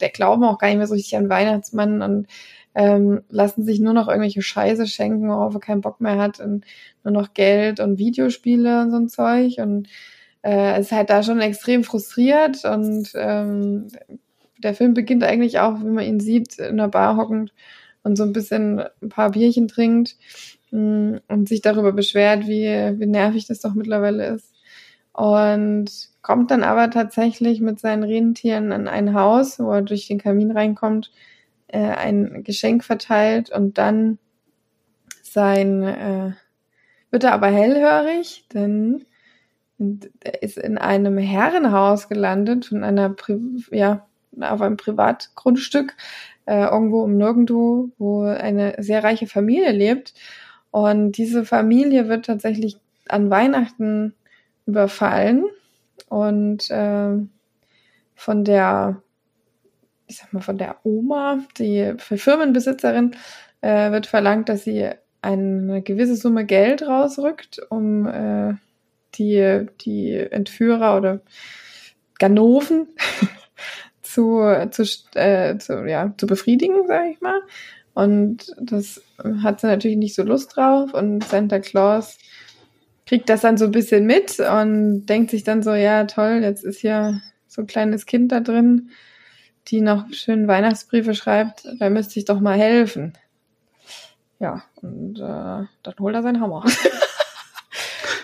der 0.00 0.10
glauben 0.10 0.44
auch 0.44 0.58
gar 0.58 0.68
nicht 0.68 0.76
mehr 0.76 0.86
so 0.86 0.94
richtig 0.94 1.16
an 1.16 1.30
Weihnachtsmann 1.30 2.02
und 2.02 2.26
ähm, 2.74 3.22
lassen 3.30 3.64
sich 3.64 3.80
nur 3.80 3.94
noch 3.94 4.08
irgendwelche 4.08 4.42
Scheiße 4.42 4.86
schenken, 4.86 5.28
worauf 5.28 5.54
er 5.54 5.60
keinen 5.60 5.80
Bock 5.80 6.00
mehr 6.00 6.18
hat 6.18 6.38
und 6.40 6.64
nur 7.02 7.12
noch 7.12 7.34
Geld 7.34 7.80
und 7.80 7.98
Videospiele 7.98 8.82
und 8.82 8.90
so 8.90 8.96
ein 8.96 9.08
Zeug 9.08 9.58
und 9.58 9.88
äh, 10.48 10.80
ist 10.80 10.92
halt 10.92 11.10
da 11.10 11.22
schon 11.22 11.40
extrem 11.40 11.84
frustriert 11.84 12.64
und 12.64 13.10
ähm, 13.14 13.88
der 14.56 14.74
Film 14.74 14.94
beginnt 14.94 15.22
eigentlich 15.22 15.58
auch, 15.58 15.78
wie 15.80 15.90
man 15.90 16.04
ihn 16.04 16.20
sieht, 16.20 16.58
in 16.58 16.78
der 16.78 16.88
Bar 16.88 17.18
hockend 17.18 17.52
und 18.02 18.16
so 18.16 18.24
ein 18.24 18.32
bisschen 18.32 18.82
ein 19.02 19.10
paar 19.10 19.32
Bierchen 19.32 19.68
trinkt 19.68 20.16
mh, 20.70 21.20
und 21.28 21.48
sich 21.48 21.60
darüber 21.60 21.92
beschwert, 21.92 22.46
wie, 22.46 22.64
wie 22.66 23.06
nervig 23.06 23.46
das 23.46 23.60
doch 23.60 23.74
mittlerweile 23.74 24.26
ist. 24.28 24.54
Und 25.12 25.90
kommt 26.22 26.50
dann 26.50 26.62
aber 26.62 26.90
tatsächlich 26.90 27.60
mit 27.60 27.78
seinen 27.78 28.04
Rentieren 28.04 28.72
an 28.72 28.88
ein 28.88 29.12
Haus, 29.14 29.58
wo 29.58 29.70
er 29.72 29.82
durch 29.82 30.06
den 30.06 30.18
Kamin 30.18 30.50
reinkommt, 30.50 31.10
äh, 31.66 31.78
ein 31.78 32.42
Geschenk 32.42 32.84
verteilt 32.84 33.50
und 33.50 33.76
dann 33.76 34.18
sein 35.22 35.82
äh, 35.82 36.32
wird 37.10 37.24
er 37.24 37.34
aber 37.34 37.48
hellhörig, 37.48 38.46
denn 38.54 39.04
er 40.20 40.42
ist 40.42 40.58
in 40.58 40.78
einem 40.78 41.18
Herrenhaus 41.18 42.08
gelandet 42.08 42.66
von 42.66 42.84
einer 42.84 43.10
Pri 43.10 43.38
ja 43.70 44.06
auf 44.40 44.60
einem 44.60 44.76
Privatgrundstück 44.76 45.96
äh, 46.46 46.64
irgendwo 46.64 47.04
im 47.04 47.16
Nirgendwo, 47.16 47.90
wo 47.98 48.22
eine 48.22 48.74
sehr 48.78 49.04
reiche 49.04 49.26
Familie 49.26 49.72
lebt. 49.72 50.14
Und 50.70 51.12
diese 51.12 51.44
Familie 51.44 52.08
wird 52.08 52.26
tatsächlich 52.26 52.78
an 53.08 53.30
Weihnachten 53.30 54.14
überfallen 54.66 55.44
und 56.08 56.70
äh, 56.70 57.16
von 58.14 58.44
der, 58.44 59.02
ich 60.06 60.18
sag 60.18 60.32
mal, 60.32 60.40
von 60.40 60.58
der 60.58 60.76
Oma, 60.84 61.38
die 61.58 61.94
Firmenbesitzerin, 61.96 63.16
äh, 63.60 63.90
wird 63.90 64.06
verlangt, 64.06 64.48
dass 64.48 64.64
sie 64.64 64.90
eine 65.22 65.82
gewisse 65.82 66.16
Summe 66.16 66.44
Geld 66.44 66.82
rausrückt, 66.82 67.60
um 67.70 68.06
äh, 68.06 68.54
die, 69.18 69.66
die 69.80 70.14
Entführer 70.14 70.96
oder 70.96 71.20
Ganoven 72.18 72.88
zu, 74.02 74.40
zu, 74.70 74.82
äh, 75.14 75.58
zu, 75.58 75.84
ja, 75.86 76.12
zu 76.16 76.26
befriedigen, 76.26 76.86
sage 76.86 77.10
ich 77.10 77.20
mal. 77.20 77.40
Und 77.94 78.54
das 78.60 79.02
hat 79.42 79.60
sie 79.60 79.66
natürlich 79.66 79.96
nicht 79.96 80.14
so 80.14 80.22
Lust 80.22 80.56
drauf. 80.56 80.94
Und 80.94 81.24
Santa 81.24 81.58
Claus 81.58 82.18
kriegt 83.06 83.28
das 83.28 83.40
dann 83.40 83.56
so 83.56 83.64
ein 83.64 83.72
bisschen 83.72 84.06
mit 84.06 84.38
und 84.38 85.06
denkt 85.06 85.30
sich 85.30 85.42
dann 85.42 85.62
so, 85.62 85.74
ja 85.74 86.04
toll, 86.04 86.40
jetzt 86.42 86.62
ist 86.62 86.80
hier 86.80 87.22
so 87.46 87.62
ein 87.62 87.66
kleines 87.66 88.06
Kind 88.06 88.30
da 88.30 88.40
drin, 88.40 88.90
die 89.68 89.80
noch 89.80 90.12
schön 90.12 90.46
Weihnachtsbriefe 90.46 91.14
schreibt, 91.14 91.66
da 91.78 91.90
müsste 91.90 92.18
ich 92.18 92.26
doch 92.26 92.38
mal 92.38 92.58
helfen. 92.58 93.14
Ja, 94.38 94.62
und 94.76 95.18
äh, 95.18 95.66
dann 95.82 95.94
holt 95.98 96.14
er 96.14 96.22
seinen 96.22 96.40
Hammer. 96.40 96.64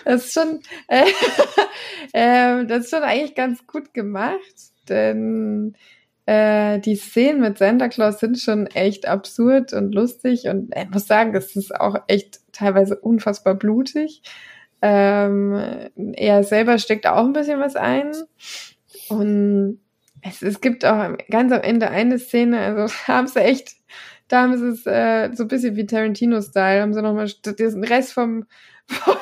das 0.05 0.25
ist 0.25 0.33
schon, 0.33 0.61
äh, 0.87 1.03
äh, 2.13 2.65
das 2.65 2.85
ist 2.85 2.89
schon 2.91 3.03
eigentlich 3.03 3.35
ganz 3.35 3.67
gut 3.67 3.93
gemacht, 3.93 4.39
denn 4.87 5.75
äh, 6.25 6.79
die 6.79 6.95
Szenen 6.95 7.41
mit 7.41 7.57
Santa 7.57 7.89
Claus 7.89 8.19
sind 8.19 8.39
schon 8.39 8.67
echt 8.67 9.07
absurd 9.07 9.73
und 9.73 9.93
lustig 9.93 10.47
und 10.47 10.73
ich 10.75 10.89
muss 10.89 11.07
sagen, 11.07 11.35
es 11.35 11.55
ist 11.55 11.75
auch 11.75 11.95
echt 12.07 12.39
teilweise 12.51 12.95
unfassbar 12.99 13.55
blutig. 13.55 14.21
Ähm, 14.81 15.59
er 16.13 16.43
selber 16.43 16.77
steckt 16.77 17.07
auch 17.07 17.25
ein 17.25 17.33
bisschen 17.33 17.59
was 17.59 17.75
ein. 17.75 18.11
Und 19.09 19.79
es, 20.21 20.41
es 20.41 20.61
gibt 20.61 20.85
auch 20.85 21.15
ganz 21.29 21.51
am 21.51 21.61
Ende 21.61 21.89
eine 21.89 22.19
Szene, 22.19 22.59
also 22.59 22.93
haben 23.07 23.27
sie 23.27 23.39
echt, 23.39 23.75
da 24.27 24.43
haben 24.43 24.57
sie 24.57 24.67
es 24.67 24.85
äh, 24.85 25.31
so 25.33 25.43
ein 25.43 25.47
bisschen 25.47 25.75
wie 25.75 25.85
Tarantino-Style, 25.85 26.81
haben 26.81 26.93
sie 26.93 27.01
nochmal 27.01 27.29
den 27.45 27.83
Rest 27.83 28.13
vom, 28.13 28.45
vom, 28.87 29.15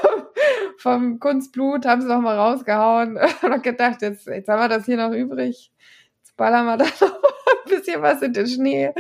vom 0.84 1.18
Kunstblut 1.18 1.86
haben 1.86 2.02
sie 2.02 2.10
nochmal 2.10 2.38
rausgehauen 2.38 3.18
und 3.42 3.64
gedacht, 3.64 4.02
jetzt, 4.02 4.28
jetzt 4.28 4.50
haben 4.50 4.60
wir 4.60 4.68
das 4.68 4.86
hier 4.86 4.98
noch 4.98 5.16
übrig. 5.16 5.72
Jetzt 6.20 6.36
ballern 6.36 6.66
wir 6.66 6.76
da 6.76 6.84
noch 7.00 7.24
ein 7.24 7.70
bisschen 7.70 8.02
was 8.02 8.22
in 8.22 8.34
den 8.34 8.48
Schnee. 8.48 8.92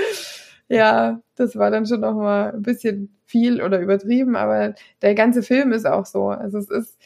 ja, 0.69 1.19
das 1.36 1.58
war 1.58 1.72
dann 1.72 1.86
schon 1.86 2.00
noch 2.00 2.15
mal 2.15 2.54
ein 2.54 2.62
bisschen 2.62 3.13
viel 3.26 3.62
oder 3.62 3.82
übertrieben, 3.82 4.38
aber 4.38 4.76
der 5.02 5.13
ganze 5.13 5.43
Film 5.43 5.74
ist 5.74 5.86
auch 5.86 6.06
so. 6.06 6.30
Also 6.30 6.58
es 6.58 6.69
ist, 6.69 6.98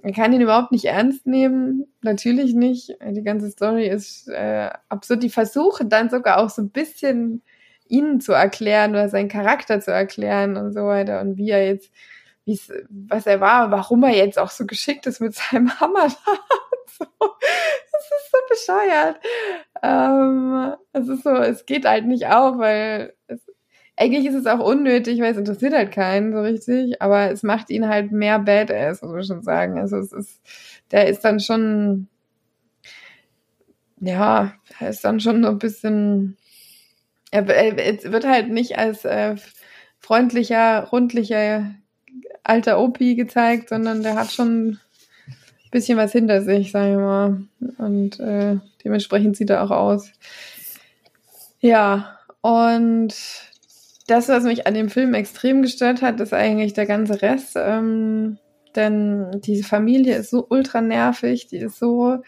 man 0.00 0.12
kann 0.12 0.32
ihn 0.32 0.42
überhaupt 0.42 0.70
nicht 0.70 0.84
ernst 0.84 1.26
nehmen, 1.26 1.86
natürlich 2.00 2.54
nicht. 2.54 2.96
Die 3.04 3.24
ganze 3.24 3.50
Story 3.50 3.88
ist 3.88 4.28
äh, 4.28 4.70
absurd. 4.88 5.24
Die 5.24 5.30
versuchen 5.30 5.88
dann 5.88 6.08
sogar 6.08 6.38
auch 6.38 6.50
so 6.50 6.62
ein 6.62 6.70
bisschen 6.70 7.42
ihn 7.88 8.20
zu 8.20 8.32
erklären 8.32 8.92
oder 8.92 9.08
seinen 9.08 9.28
Charakter 9.28 9.80
zu 9.80 9.90
erklären 9.90 10.56
und 10.56 10.72
so 10.72 10.86
weiter 10.86 11.20
und 11.20 11.36
wie 11.36 11.50
er 11.50 11.66
jetzt, 11.66 11.90
wie's, 12.48 12.72
was 12.88 13.26
er 13.26 13.40
war, 13.40 13.70
warum 13.70 14.02
er 14.02 14.16
jetzt 14.16 14.38
auch 14.38 14.50
so 14.50 14.66
geschickt 14.66 15.06
ist 15.06 15.20
mit 15.20 15.34
seinem 15.34 15.70
Hammer. 15.80 16.08
so. 16.08 17.04
Das 17.20 18.10
ist 18.10 18.30
so 18.32 18.38
bescheuert. 18.48 19.20
Ähm, 19.82 20.74
es 20.92 21.08
ist 21.08 21.22
so, 21.24 21.30
es 21.30 21.66
geht 21.66 21.84
halt 21.84 22.06
nicht 22.06 22.26
auf, 22.26 22.58
weil 22.58 23.14
es, 23.26 23.40
eigentlich 23.96 24.26
ist 24.26 24.34
es 24.34 24.46
auch 24.46 24.60
unnötig, 24.60 25.20
weil 25.20 25.32
es 25.32 25.38
interessiert 25.38 25.74
halt 25.74 25.92
keinen 25.92 26.32
so 26.32 26.40
richtig, 26.40 27.02
aber 27.02 27.30
es 27.30 27.42
macht 27.42 27.70
ihn 27.70 27.88
halt 27.88 28.12
mehr 28.12 28.38
Badass, 28.38 29.02
muss 29.02 29.12
man 29.12 29.24
schon 29.24 29.42
sagen. 29.42 29.78
Also 29.78 29.98
es 29.98 30.12
ist, 30.12 30.40
der 30.90 31.08
ist 31.08 31.20
dann 31.22 31.40
schon, 31.40 32.08
ja, 34.00 34.54
er 34.78 34.88
ist 34.90 35.04
dann 35.04 35.20
schon 35.20 35.42
so 35.42 35.50
ein 35.50 35.58
bisschen, 35.58 36.36
er, 37.30 37.46
er 37.48 37.76
wird 38.12 38.26
halt 38.26 38.48
nicht 38.50 38.78
als 38.78 39.04
äh, 39.04 39.36
freundlicher, 39.98 40.84
rundlicher 40.84 41.74
alter 42.44 42.80
Opi 42.80 43.14
gezeigt, 43.14 43.68
sondern 43.68 44.02
der 44.02 44.14
hat 44.14 44.32
schon 44.32 44.78
bisschen 45.70 45.98
was 45.98 46.12
hinter 46.12 46.42
sich, 46.42 46.70
sag 46.72 46.90
ich 46.90 46.96
mal. 46.96 47.42
Und 47.78 48.18
äh, 48.20 48.56
dementsprechend 48.84 49.36
sieht 49.36 49.50
er 49.50 49.62
auch 49.62 49.70
aus. 49.70 50.10
Ja, 51.60 52.18
und 52.40 53.14
das, 54.06 54.28
was 54.28 54.44
mich 54.44 54.66
an 54.66 54.74
dem 54.74 54.88
Film 54.88 55.14
extrem 55.14 55.62
gestört 55.62 56.02
hat, 56.02 56.20
ist 56.20 56.32
eigentlich 56.32 56.72
der 56.72 56.86
ganze 56.86 57.20
Rest. 57.20 57.56
Ähm, 57.56 58.38
denn 58.76 59.40
diese 59.42 59.64
Familie 59.64 60.16
ist 60.16 60.30
so 60.30 60.46
ultra 60.48 60.80
nervig, 60.80 61.48
die 61.48 61.58
ist 61.58 61.78
so 61.78 62.18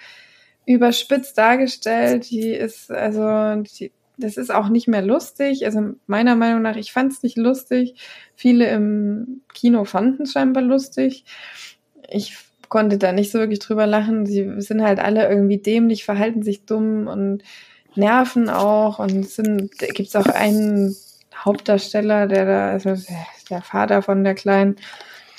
überspitzt 0.67 1.39
dargestellt, 1.39 2.31
die 2.31 2.51
ist, 2.51 2.91
also, 2.91 3.63
die, 3.63 3.93
das 4.21 4.37
ist 4.37 4.53
auch 4.53 4.69
nicht 4.69 4.89
mehr 4.89 5.03
lustig. 5.03 5.65
Also 5.65 5.95
meiner 6.07 6.37
Meinung 6.37 6.63
nach, 6.63 6.77
ich 6.77 6.93
fand 6.93 7.13
es 7.13 7.23
nicht 7.23 7.37
lustig. 7.37 7.95
Viele 8.35 8.69
im 8.71 9.43
Kino 9.53 9.85
fanden 9.85 10.23
es 10.23 10.33
scheinbar 10.33 10.63
lustig. 10.63 11.25
Ich 12.09 12.37
konnte 12.69 12.99
da 12.99 13.13
nicht 13.13 13.33
so 13.33 13.39
wirklich 13.39 13.59
drüber 13.59 13.87
lachen. 13.87 14.27
Sie 14.27 14.61
sind 14.61 14.83
halt 14.83 15.01
alle 15.01 15.29
irgendwie 15.29 15.59
dämlich, 15.59 16.05
verhalten 16.05 16.43
sich 16.43 16.65
dumm 16.65 17.07
und 17.09 17.43
nerven 17.95 18.49
auch. 18.49 18.99
Und 18.99 19.29
sind, 19.29 19.77
gibt 19.79 20.09
es 20.09 20.17
auch 20.17 20.27
einen 20.27 20.95
Hauptdarsteller, 21.35 22.27
der 22.27 22.45
da, 22.47 22.71
also 22.71 22.95
der 23.51 23.63
Vater 23.63 24.03
von 24.03 24.25
der 24.25 24.35
Kleinen, 24.35 24.77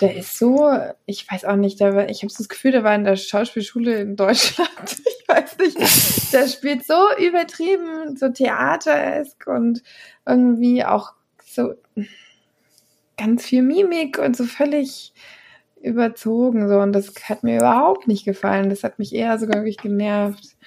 der 0.01 0.15
ist 0.15 0.37
so, 0.37 0.69
ich 1.05 1.31
weiß 1.31 1.45
auch 1.45 1.55
nicht, 1.55 1.79
der, 1.79 2.09
ich 2.09 2.23
habe 2.23 2.33
das 2.35 2.49
Gefühl, 2.49 2.71
der 2.71 2.83
war 2.83 2.95
in 2.95 3.03
der 3.03 3.15
Schauspielschule 3.15 4.01
in 4.01 4.15
Deutschland. 4.15 4.69
Ich 5.21 5.27
weiß 5.37 5.57
nicht. 5.59 6.33
Der 6.33 6.47
spielt 6.47 6.85
so 6.85 6.93
übertrieben, 7.17 8.17
so 8.17 8.27
theateresk 8.27 9.47
und 9.47 9.81
irgendwie 10.25 10.83
auch 10.83 11.13
so 11.45 11.75
ganz 13.15 13.45
viel 13.45 13.61
Mimik 13.61 14.17
und 14.17 14.35
so 14.35 14.43
völlig 14.43 15.13
überzogen 15.81 16.67
so 16.67 16.79
und 16.79 16.91
das 16.91 17.13
hat 17.29 17.43
mir 17.43 17.57
überhaupt 17.57 18.07
nicht 18.07 18.25
gefallen. 18.25 18.69
Das 18.69 18.83
hat 18.83 18.99
mich 18.99 19.13
eher 19.15 19.37
sogar 19.39 19.61
wirklich 19.61 19.77
genervt. 19.77 20.57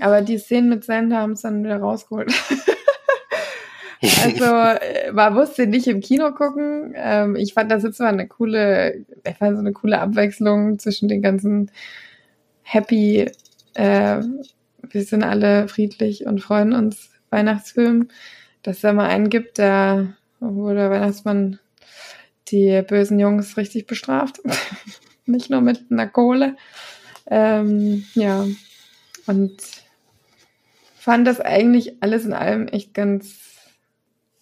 Aber 0.00 0.20
die 0.20 0.38
Szenen 0.38 0.68
mit 0.68 0.84
Santa 0.84 1.16
haben 1.16 1.32
es 1.32 1.42
dann 1.42 1.64
wieder 1.64 1.78
rausgeholt. 1.78 2.32
also 4.02 4.44
äh, 4.44 5.12
man 5.12 5.34
musste 5.34 5.66
nicht 5.66 5.86
im 5.86 6.00
Kino 6.00 6.32
gucken. 6.32 6.92
Ähm, 6.96 7.36
ich 7.36 7.54
fand 7.54 7.70
das 7.70 7.82
jetzt 7.82 8.00
mal 8.00 8.08
eine 8.08 8.26
coole, 8.26 9.04
ich 9.24 9.36
fand 9.36 9.56
so 9.56 9.60
eine 9.60 9.72
coole 9.72 10.00
Abwechslung 10.00 10.78
zwischen 10.78 11.08
den 11.08 11.22
ganzen 11.22 11.70
Happy, 12.62 13.30
äh, 13.74 14.20
wir 14.90 15.04
sind 15.04 15.22
alle 15.22 15.68
friedlich 15.68 16.26
und 16.26 16.40
freuen 16.40 16.72
uns 16.72 17.10
Weihnachtsfilmen, 17.30 18.08
dass 18.62 18.76
es 18.76 18.82
da 18.82 18.92
mal 18.92 19.08
einen 19.08 19.30
gibt, 19.30 19.58
der, 19.58 20.14
wo 20.40 20.72
der 20.72 20.90
Weihnachtsmann 20.90 21.58
die 22.48 22.82
bösen 22.82 23.18
Jungs 23.18 23.56
richtig 23.56 23.86
bestraft. 23.86 24.40
Nicht 25.26 25.50
nur 25.50 25.60
mit 25.60 25.84
einer 25.90 26.06
Kohle. 26.06 26.56
Ähm, 27.28 28.04
ja, 28.14 28.46
und 29.26 29.56
fand 30.96 31.26
das 31.26 31.40
eigentlich 31.40 32.02
alles 32.02 32.24
in 32.24 32.32
allem 32.32 32.68
echt 32.68 32.94
ganz 32.94 33.55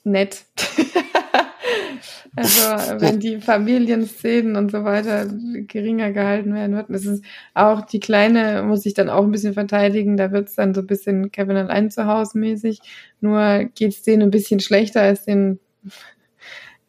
nett. 0.05 0.45
also, 2.37 3.01
wenn 3.01 3.21
die 3.21 3.41
Familienszenen 3.41 4.57
und 4.57 4.71
so 4.71 4.85
weiter 4.85 5.27
geringer 5.67 6.13
gehalten 6.13 6.55
werden 6.55 6.77
würden. 6.77 6.95
Ist 6.95 7.25
auch 7.55 7.83
die 7.83 8.01
Kleine, 8.01 8.63
muss 8.63 8.87
ich 8.87 8.95
dann 8.95 9.09
auch 9.09 9.25
ein 9.25 9.33
bisschen 9.33 9.55
verteidigen. 9.55 10.17
Da 10.17 10.33
wird 10.33 10.49
es 10.49 10.55
dann 10.55 10.75
so 10.75 10.81
ein 10.81 10.87
bisschen 10.87 11.33
Kevin 11.33 11.57
allein 11.57 11.91
zu 11.91 12.07
Hause 12.07 12.39
mäßig. 12.39 12.81
Nur 13.21 13.65
geht 13.75 13.93
es 13.93 14.03
denen 14.03 14.23
ein 14.23 14.31
bisschen 14.31 14.61
schlechter 14.61 15.03
als 15.03 15.25
den 15.25 15.59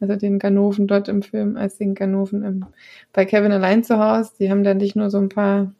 also 0.00 0.16
den 0.16 0.38
Ganoven 0.38 0.86
dort 0.86 1.08
im 1.08 1.22
Film, 1.22 1.56
als 1.56 1.78
den 1.78 1.94
Ganoven 1.94 2.42
im, 2.42 2.66
bei 3.12 3.24
Kevin 3.24 3.52
allein 3.52 3.82
zu 3.82 3.98
Hause. 3.98 4.32
Die 4.38 4.50
haben 4.50 4.64
dann 4.64 4.76
nicht 4.76 4.96
nur 4.96 5.10
so 5.10 5.18
ein 5.18 5.28
paar, 5.28 5.72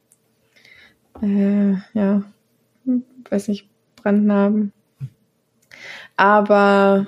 äh, 1.22 1.74
ja, 1.92 2.22
weiß 3.28 3.48
nicht, 3.48 3.68
Brandnarben. 3.96 4.72
Aber 6.16 7.06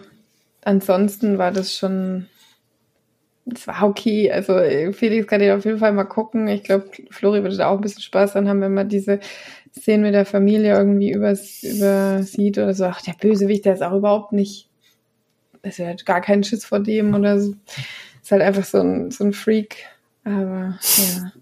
ansonsten 0.69 1.39
war 1.39 1.51
das 1.51 1.75
schon, 1.75 2.27
es 3.53 3.67
war 3.67 3.83
okay. 3.83 4.31
Also 4.31 4.55
Felix 4.93 5.27
kann 5.27 5.43
ja 5.43 5.57
auf 5.57 5.65
jeden 5.65 5.79
Fall 5.79 5.93
mal 5.93 6.05
gucken. 6.05 6.49
Ich 6.49 6.65
glaube, 6.65 6.91
Flori 7.11 7.43
würde 7.43 7.57
da 7.57 7.69
auch 7.69 7.77
ein 7.77 7.81
bisschen 7.81 8.03
Spaß 8.03 8.33
dran 8.33 8.49
haben, 8.49 8.61
wenn 8.61 8.75
man 8.75 8.89
diese 8.89 9.21
Szenen 9.77 10.03
mit 10.03 10.15
der 10.15 10.27
Familie 10.27 10.77
irgendwie 10.77 11.13
übers, 11.13 11.63
übersieht 11.63 12.59
oder 12.59 12.75
so. 12.75 12.85
Ach, 12.85 13.03
der 13.03 13.15
Bösewicht, 13.21 13.65
der 13.65 13.75
ist 13.75 13.83
auch 13.83 13.97
überhaupt 13.97 14.33
nicht 14.33 14.69
also 15.63 15.83
er 15.83 15.91
hat 15.91 16.07
gar 16.07 16.21
keinen 16.21 16.45
Schiss 16.45 16.65
vor 16.65 16.81
dem 16.81 17.15
oder 17.15 17.41
so. 17.41 17.55
Ist 18.23 18.31
halt 18.31 18.43
einfach 18.43 18.65
so 18.65 18.79
ein, 18.79 19.11
so 19.11 19.25
ein 19.25 19.33
Freak. 19.33 19.87
Aber 20.25 20.79
ja. 20.97 21.33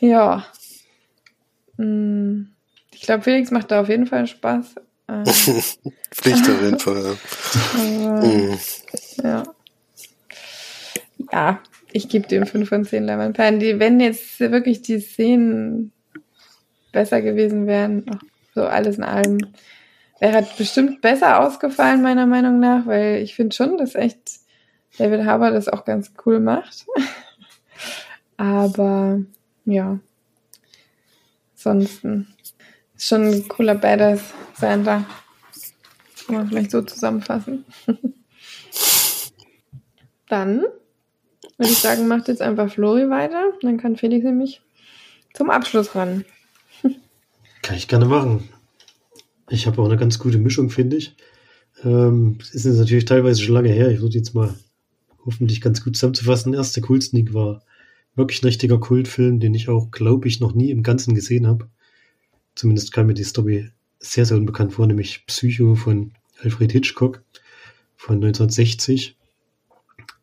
Ja. 0.00 0.46
Hm. 1.76 2.50
Ich 2.92 3.02
glaube, 3.02 3.22
Felix 3.22 3.50
macht 3.50 3.70
da 3.70 3.80
auf 3.80 3.88
jeden 3.88 4.06
Fall 4.06 4.26
Spaß. 4.26 4.76
Ähm. 5.08 5.24
Pflicht 6.10 6.48
auf 6.48 6.62
jeden 6.62 6.78
Fall. 6.78 7.16
Aber, 7.74 8.26
mhm. 8.26 8.58
Ja. 9.22 9.42
Ja, 11.32 11.60
ich 11.92 12.08
gebe 12.08 12.28
dem 12.28 12.46
5 12.46 12.68
von 12.68 12.84
10 12.84 13.04
Lemon 13.04 13.32
Die, 13.58 13.78
wenn 13.78 14.00
jetzt 14.00 14.38
wirklich 14.40 14.82
die 14.82 15.00
Szenen 15.00 15.92
besser 16.92 17.20
gewesen 17.22 17.66
wären, 17.66 18.04
so 18.54 18.64
alles 18.64 18.96
in 18.96 19.04
allem, 19.04 19.38
Wäre 20.18 20.46
bestimmt 20.56 21.02
besser 21.02 21.40
ausgefallen, 21.40 22.00
meiner 22.00 22.26
Meinung 22.26 22.58
nach, 22.58 22.86
weil 22.86 23.22
ich 23.22 23.34
finde 23.34 23.54
schon, 23.54 23.76
dass 23.76 23.94
echt 23.94 24.18
David 24.96 25.26
Harbour 25.26 25.50
das 25.50 25.68
auch 25.68 25.84
ganz 25.84 26.12
cool 26.24 26.40
macht. 26.40 26.86
Aber 28.38 29.20
ja, 29.66 29.98
ansonsten 31.54 32.28
ist 32.96 33.08
schon 33.08 33.22
ein 33.22 33.48
cooler 33.48 33.74
Badass 33.74 34.20
Santa. 34.54 35.04
Kann 36.26 36.36
man 36.36 36.48
vielleicht 36.48 36.70
so 36.70 36.82
zusammenfassen. 36.82 37.64
Dann 40.28 40.64
würde 41.56 41.72
ich 41.72 41.78
sagen, 41.78 42.08
macht 42.08 42.28
jetzt 42.28 42.42
einfach 42.42 42.70
Flori 42.70 43.08
weiter. 43.08 43.52
Dann 43.62 43.78
kann 43.78 43.96
Felix 43.96 44.24
nämlich 44.24 44.60
zum 45.34 45.50
Abschluss 45.50 45.94
ran. 45.94 46.24
Kann 47.62 47.76
ich 47.76 47.88
gerne 47.88 48.06
machen. 48.06 48.48
Ich 49.48 49.66
habe 49.66 49.80
auch 49.80 49.86
eine 49.86 49.96
ganz 49.96 50.18
gute 50.18 50.38
Mischung, 50.38 50.70
finde 50.70 50.96
ich. 50.96 51.16
Ähm, 51.84 52.38
ist 52.52 52.64
jetzt 52.64 52.78
natürlich 52.78 53.04
teilweise 53.04 53.42
schon 53.42 53.54
lange 53.54 53.68
her. 53.68 53.90
Ich 53.90 54.00
würde 54.00 54.16
jetzt 54.16 54.34
mal 54.34 54.54
hoffentlich 55.24 55.60
ganz 55.60 55.84
gut 55.84 55.96
zusammenzufassen. 55.96 56.54
Erster 56.54 56.80
Coolsneak 56.80 57.34
war 57.34 57.62
wirklich 58.14 58.42
ein 58.42 58.46
richtiger 58.46 58.78
Kultfilm, 58.78 59.40
den 59.40 59.54
ich 59.54 59.68
auch, 59.68 59.90
glaube 59.90 60.26
ich, 60.28 60.40
noch 60.40 60.54
nie 60.54 60.70
im 60.70 60.82
Ganzen 60.82 61.14
gesehen 61.14 61.46
habe. 61.46 61.68
Zumindest 62.56 62.92
kam 62.92 63.06
mir 63.06 63.14
die 63.14 63.24
Story 63.24 63.70
sehr, 64.00 64.26
sehr 64.26 64.36
unbekannt 64.36 64.72
vor, 64.72 64.86
nämlich 64.86 65.24
Psycho 65.26 65.76
von 65.76 66.12
Alfred 66.42 66.72
Hitchcock 66.72 67.22
von 67.96 68.16
1960. 68.16 69.16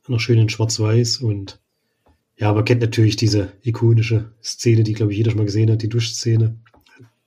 Noch 0.08 0.19
schön 0.19 0.39
in 0.39 0.50
Schwarz-Weiß 0.50 1.17
und 1.17 1.60
ja, 2.36 2.50
aber 2.50 2.63
kennt 2.63 2.82
natürlich 2.82 3.15
diese 3.15 3.54
ikonische 3.62 4.32
Szene, 4.43 4.84
die, 4.84 4.93
glaube 4.93 5.12
ich, 5.12 5.17
jeder 5.17 5.32
schon 5.32 5.38
mal 5.38 5.46
gesehen 5.46 5.72
hat, 5.72 5.82
die 5.82 5.89
Duschszene 5.89 6.58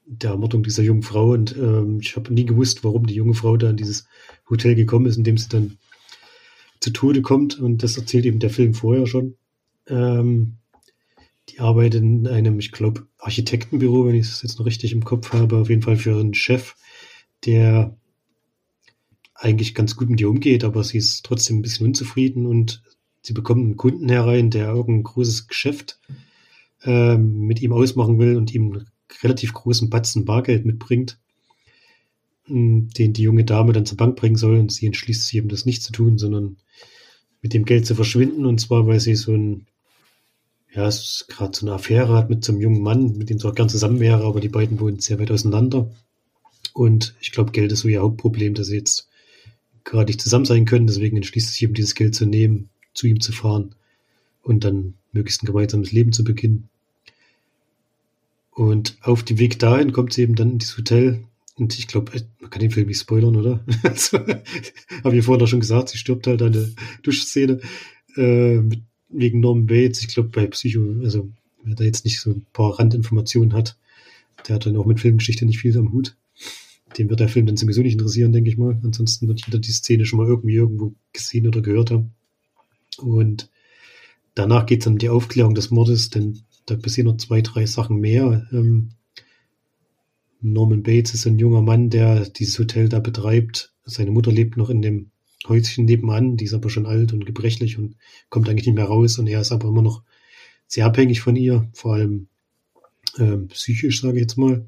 der 0.05 0.31
Ermordung 0.31 0.63
dieser 0.63 0.83
jungen 0.83 1.03
Frau. 1.03 1.31
Und 1.31 1.57
ähm, 1.57 2.01
ich 2.01 2.17
habe 2.17 2.35
nie 2.35 2.45
gewusst, 2.45 2.85
warum 2.85 3.07
die 3.07 3.15
junge 3.15 3.35
Frau 3.35 3.57
da 3.57 3.71
in 3.71 3.77
dieses 3.77 4.07
Hotel 4.51 4.75
gekommen 4.75 5.07
ist, 5.07 5.17
in 5.17 5.25
dem 5.25 5.39
sie 5.39 5.49
dann 5.49 5.79
zu 6.81 6.91
Tode 6.91 7.23
kommt. 7.23 7.59
Und 7.59 7.83
das 7.83 7.97
erzählt 7.97 8.27
eben 8.27 8.41
der 8.41 8.51
Film 8.51 8.75
vorher 8.75 9.07
schon. 9.07 9.37
Ähm, 9.89 10.55
die 11.49 11.61
arbeitet 11.61 12.03
in 12.03 12.27
einem, 12.27 12.59
ich 12.59 12.73
glaube, 12.73 13.07
Architektenbüro, 13.19 14.07
wenn 14.07 14.15
ich 14.15 14.27
es 14.27 14.43
jetzt 14.43 14.59
noch 14.59 14.67
richtig 14.67 14.93
im 14.93 15.05
Kopf 15.05 15.33
habe, 15.33 15.59
auf 15.59 15.69
jeden 15.69 15.83
Fall 15.83 15.97
für 15.97 16.19
einen 16.19 16.35
Chef, 16.35 16.75
der 17.45 17.97
eigentlich 19.35 19.75
ganz 19.75 19.97
gut 19.97 20.09
mit 20.09 20.21
ihr 20.21 20.31
umgeht, 20.31 20.65
aber 20.65 20.83
sie 20.83 20.99
ist 20.99 21.25
trotzdem 21.25 21.59
ein 21.59 21.63
bisschen 21.63 21.87
unzufrieden 21.87 22.47
und 22.47 22.83
sie 23.23 23.33
bekommt 23.33 23.65
einen 23.65 23.77
Kunden 23.77 24.09
herein, 24.09 24.51
der 24.51 24.69
irgendein 24.69 25.05
großes 25.05 25.47
Geschäft 25.47 26.01
äh, 26.83 27.17
mit 27.17 27.61
ihm 27.61 27.73
ausmachen 27.73 28.19
will 28.19 28.37
und 28.37 28.53
ihm 28.55 28.73
einen 28.73 28.87
relativ 29.23 29.53
großen 29.53 29.91
Batzen 29.91 30.25
Bargeld 30.25 30.65
mitbringt, 30.65 31.19
den 32.49 33.13
die 33.13 33.23
junge 33.23 33.45
Dame 33.45 33.73
dann 33.73 33.87
zur 33.87 33.97
Bank 33.97 34.17
bringen 34.17 34.37
soll 34.37 34.59
und 34.59 34.73
sie 34.73 34.87
entschließt 34.87 35.27
sich 35.27 35.37
eben 35.37 35.49
das 35.49 35.67
nicht 35.67 35.83
zu 35.83 35.93
tun, 35.93 36.19
sondern 36.19 36.57
mit 37.43 37.55
dem 37.55 37.65
Geld 37.65 37.87
zu 37.87 37.95
verschwinden. 37.95 38.47
Und 38.47 38.61
zwar, 38.61 38.87
weil 38.87 39.01
sie 39.01 39.17
so 39.17 39.33
ein 39.33 39.67
ja, 40.77 40.87
es 40.87 41.25
gerade 41.29 41.57
so 41.57 41.65
eine 41.67 41.75
Affäre 41.75 42.15
hat 42.15 42.29
mit 42.29 42.45
so 42.45 42.53
einem 42.53 42.61
jungen 42.61 42.83
Mann, 42.83 43.17
mit 43.17 43.31
dem 43.31 43.39
sie 43.39 43.49
auch 43.49 43.55
gern 43.55 43.71
zusammen 43.71 43.99
wäre, 43.99 44.25
aber 44.25 44.41
die 44.41 44.51
beiden 44.51 44.79
wohnen 44.79 45.01
sehr 45.01 45.19
weit 45.19 45.31
auseinander. 45.31 45.91
Und 46.75 47.15
ich 47.21 47.33
glaube, 47.33 47.53
Geld 47.53 47.73
ist 47.73 47.81
so 47.81 47.89
ihr 47.89 48.03
Hauptproblem, 48.03 48.53
dass 48.53 48.67
sie 48.67 48.77
jetzt 48.77 49.09
gerade 49.85 50.11
nicht 50.11 50.21
zusammen 50.21 50.45
sein 50.45 50.67
können. 50.67 50.87
Deswegen 50.87 51.17
entschließt 51.17 51.49
sich 51.49 51.63
eben 51.63 51.73
dieses 51.73 51.95
Geld 51.95 52.15
zu 52.15 52.27
nehmen, 52.27 52.69
zu 52.93 53.07
ihm 53.07 53.21
zu 53.21 53.33
fahren 53.33 53.75
und 54.43 54.65
dann 54.65 54.95
möglichst 55.13 55.43
ein 55.43 55.47
gemeinsames 55.47 55.93
Leben 55.93 56.13
zu 56.13 56.25
beginnen. 56.25 56.69
Und 58.51 58.99
auf 59.01 59.23
dem 59.23 59.39
Weg 59.39 59.59
dahin 59.59 59.93
kommt 59.93 60.13
sie 60.13 60.23
eben 60.23 60.35
dann 60.35 60.53
in 60.53 60.59
dieses 60.59 60.77
Hotel. 60.77 61.25
Und 61.55 61.79
ich 61.79 61.87
glaube, 61.87 62.13
man 62.41 62.51
kann 62.51 62.61
den 62.61 62.71
Film 62.71 62.89
nicht 62.89 63.01
spoilern, 63.01 63.37
oder? 63.37 63.65
Also, 63.83 64.19
Habe 65.05 65.17
ich 65.17 65.25
vorhin 65.25 65.43
auch 65.43 65.49
schon 65.49 65.61
gesagt, 65.61 65.89
sie 65.89 65.99
stirbt 65.99 66.27
halt 66.27 66.41
der 66.41 66.69
Duschszene 67.03 67.61
äh, 68.17 68.61
wegen 69.09 69.41
Norman 69.41 69.67
Bates. 69.67 70.03
Ich 70.03 70.09
glaube, 70.09 70.31
bei 70.31 70.47
Psycho, 70.47 71.01
also 71.03 71.29
wer 71.63 71.75
da 71.75 71.85
jetzt 71.85 72.05
nicht 72.05 72.21
so 72.21 72.31
ein 72.31 72.47
paar 72.53 72.79
Randinformationen 72.79 73.53
hat, 73.53 73.77
der 74.47 74.57
hat 74.57 74.67
dann 74.67 74.77
auch 74.77 74.87
mit 74.87 75.01
Filmgeschichte 75.01 75.47
nicht 75.47 75.59
viel 75.59 75.77
am 75.77 75.93
Hut 75.93 76.17
den 76.99 77.11
wird 77.11 77.21
der 77.21 77.29
Film 77.29 77.47
dann 77.47 77.57
sowieso 77.57 77.83
nicht 77.83 77.95
interessieren, 77.95 78.33
denke 78.33 78.51
ich 78.51 78.57
mal. 78.57 78.79
Ansonsten 78.83 79.29
wird 79.29 79.45
jeder 79.45 79.59
die 79.59 79.73
Szene 79.73 80.07
schon 80.07 80.19
mal 80.19 80.29
irgendwie 80.29 80.55
irgendwo 80.55 80.95
gesehen 81.13 81.47
oder 81.47 81.61
gehört 81.61 81.91
haben. 81.91 82.13
Und 82.99 83.51
danach 84.35 84.67
geht 84.67 84.81
es 84.81 84.87
um 84.87 84.99
die 84.99 85.09
Aufklärung 85.09 85.55
des 85.55 85.71
Mordes, 85.71 86.11
denn 86.11 86.41
da 86.65 86.77
passieren 86.77 87.09
noch 87.09 87.19
zwei, 87.19 87.43
drei 87.43 87.67
Sachen 87.67 87.99
mehr. 87.99 88.47
Ähm, 88.53 88.91
Norman 90.41 90.83
Bates 90.83 91.15
ist 91.15 91.27
ein 91.27 91.39
junger 91.39 91.63
Mann, 91.63 91.91
der 91.91 92.29
dieses 92.29 92.59
Hotel 92.59 92.89
da 92.89 93.01
betreibt. 93.01 93.73
Seine 93.85 94.11
Mutter 94.11 94.33
lebt 94.33 94.57
noch 94.57 94.71
in 94.71 94.83
dem 94.83 95.11
Häuschen 95.49 95.85
nebenan, 95.85 96.37
die 96.37 96.45
ist 96.45 96.55
aber 96.55 96.71
schon 96.71 96.87
alt 96.87 97.13
und 97.13 97.27
gebrechlich 97.27 97.79
und 97.79 97.97
kommt 98.29 98.49
eigentlich 98.49 98.67
nicht 98.67 98.77
mehr 98.77 98.87
raus. 98.87 99.19
Und 99.19 99.27
er 99.27 99.41
ist 99.41 99.53
aber 99.53 99.69
immer 99.69 99.83
noch 99.83 100.03
sehr 100.67 100.87
abhängig 100.87 101.21
von 101.21 101.37
ihr, 101.37 101.69
vor 101.73 101.95
allem 101.95 102.29
ähm, 103.19 103.49
psychisch, 103.49 104.01
sage 104.01 104.17
ich 104.17 104.23
jetzt 104.23 104.37
mal. 104.37 104.67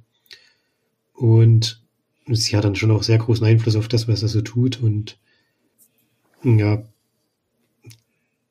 Und 1.12 1.83
sie 2.27 2.57
hat 2.57 2.64
dann 2.64 2.77
schon 2.77 2.91
auch 2.91 3.03
sehr 3.03 3.19
großen 3.19 3.45
Einfluss 3.45 3.77
auf 3.77 3.88
das, 3.88 4.09
was 4.09 4.23
er 4.23 4.29
so 4.29 4.41
tut. 4.41 4.81
Und 4.81 5.19
ja, 6.45 6.85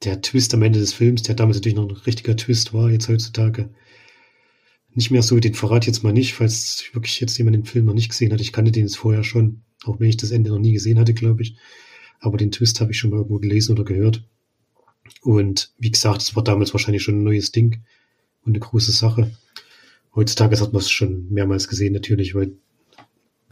der 0.03 0.21
Twist 0.21 0.53
am 0.53 0.63
Ende 0.63 0.79
des 0.79 0.93
Films, 0.93 1.23
der 1.23 1.35
damals 1.35 1.57
natürlich 1.57 1.77
noch 1.77 1.87
ein 1.87 1.95
richtiger 1.95 2.35
Twist 2.35 2.73
war, 2.73 2.91
jetzt 2.91 3.07
heutzutage 3.07 3.69
nicht 4.93 5.11
mehr 5.11 5.21
so, 5.21 5.39
den 5.39 5.53
verrat 5.53 5.85
jetzt 5.85 6.03
mal 6.03 6.11
nicht, 6.11 6.33
falls 6.33 6.83
wirklich 6.93 7.19
jetzt 7.19 7.37
jemand 7.37 7.55
den 7.55 7.65
Film 7.65 7.85
noch 7.85 7.93
nicht 7.93 8.09
gesehen 8.09 8.33
hat. 8.33 8.41
Ich 8.41 8.51
kannte 8.51 8.71
den 8.71 8.85
jetzt 8.85 8.97
vorher 8.97 9.23
schon, 9.23 9.61
auch 9.83 9.99
wenn 9.99 10.09
ich 10.09 10.17
das 10.17 10.31
Ende 10.31 10.49
noch 10.49 10.59
nie 10.59 10.73
gesehen 10.73 10.97
hatte, 10.97 11.13
glaube 11.13 11.43
ich. 11.43 11.55
Aber 12.19 12.37
den 12.37 12.51
Twist 12.51 12.81
habe 12.81 12.91
ich 12.91 12.97
schon 12.97 13.11
mal 13.11 13.17
irgendwo 13.17 13.39
gelesen 13.39 13.73
oder 13.73 13.83
gehört. 13.83 14.23
Und 15.21 15.71
wie 15.77 15.91
gesagt, 15.91 16.21
es 16.21 16.35
war 16.35 16.43
damals 16.43 16.73
wahrscheinlich 16.73 17.03
schon 17.03 17.19
ein 17.19 17.23
neues 17.23 17.51
Ding 17.51 17.81
und 18.43 18.51
eine 18.51 18.59
große 18.59 18.91
Sache. 18.91 19.31
Heutzutage 20.15 20.59
hat 20.59 20.73
man 20.73 20.81
es 20.81 20.89
schon 20.89 21.29
mehrmals 21.29 21.67
gesehen, 21.67 21.93
natürlich, 21.93 22.33
weil 22.33 22.53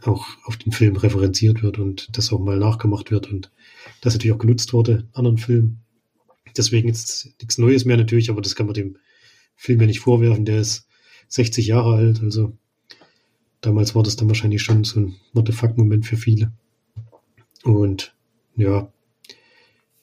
auch 0.02 0.26
auf 0.44 0.56
den 0.56 0.72
Film 0.72 0.96
referenziert 0.96 1.62
wird 1.62 1.78
und 1.78 2.16
das 2.16 2.32
auch 2.32 2.40
mal 2.40 2.58
nachgemacht 2.58 3.10
wird 3.10 3.30
und 3.30 3.50
das 4.00 4.14
natürlich 4.14 4.34
auch 4.34 4.40
genutzt 4.40 4.72
wurde 4.72 4.92
in 4.92 5.08
anderen 5.12 5.38
Filmen. 5.38 5.80
Deswegen 6.56 6.88
ist 6.88 7.34
nichts 7.40 7.58
Neues 7.58 7.84
mehr 7.84 7.96
natürlich, 7.96 8.30
aber 8.30 8.40
das 8.40 8.54
kann 8.54 8.66
man 8.66 8.74
dem 8.74 8.96
Film 9.54 9.80
ja 9.80 9.86
nicht 9.86 10.00
vorwerfen. 10.00 10.44
Der 10.44 10.60
ist 10.60 10.86
60 11.28 11.66
Jahre 11.66 11.94
alt, 11.94 12.22
also 12.22 12.56
damals 13.60 13.94
war 13.94 14.02
das 14.02 14.16
dann 14.16 14.28
wahrscheinlich 14.28 14.62
schon 14.62 14.84
so 14.84 15.00
ein 15.00 15.52
fuck-Moment 15.52 16.06
für 16.06 16.16
viele. 16.16 16.52
Und 17.64 18.15
ja, 18.56 18.92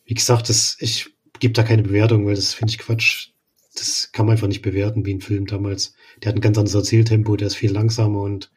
wie 0.06 0.14
gesagt, 0.14 0.50
das, 0.50 0.78
ich 0.80 1.10
gebe 1.40 1.54
da 1.54 1.64
keine 1.64 1.84
Bewertung, 1.84 2.26
weil 2.26 2.36
das 2.36 2.54
finde 2.54 2.72
ich 2.72 2.78
Quatsch. 2.78 3.30
Das 3.76 4.12
kann 4.12 4.26
man 4.26 4.34
einfach 4.34 4.48
nicht 4.48 4.62
bewerten 4.62 5.06
wie 5.06 5.14
ein 5.14 5.22
Film 5.22 5.48
damals. 5.48 5.96
Der 6.22 6.30
hat 6.30 6.36
ein 6.36 6.42
ganz 6.42 6.58
anderes 6.58 6.76
Erzähltempo, 6.76 7.36
der 7.36 7.48
ist 7.48 7.56
viel 7.56 7.72
langsamer 7.72 8.22
und 8.22 8.52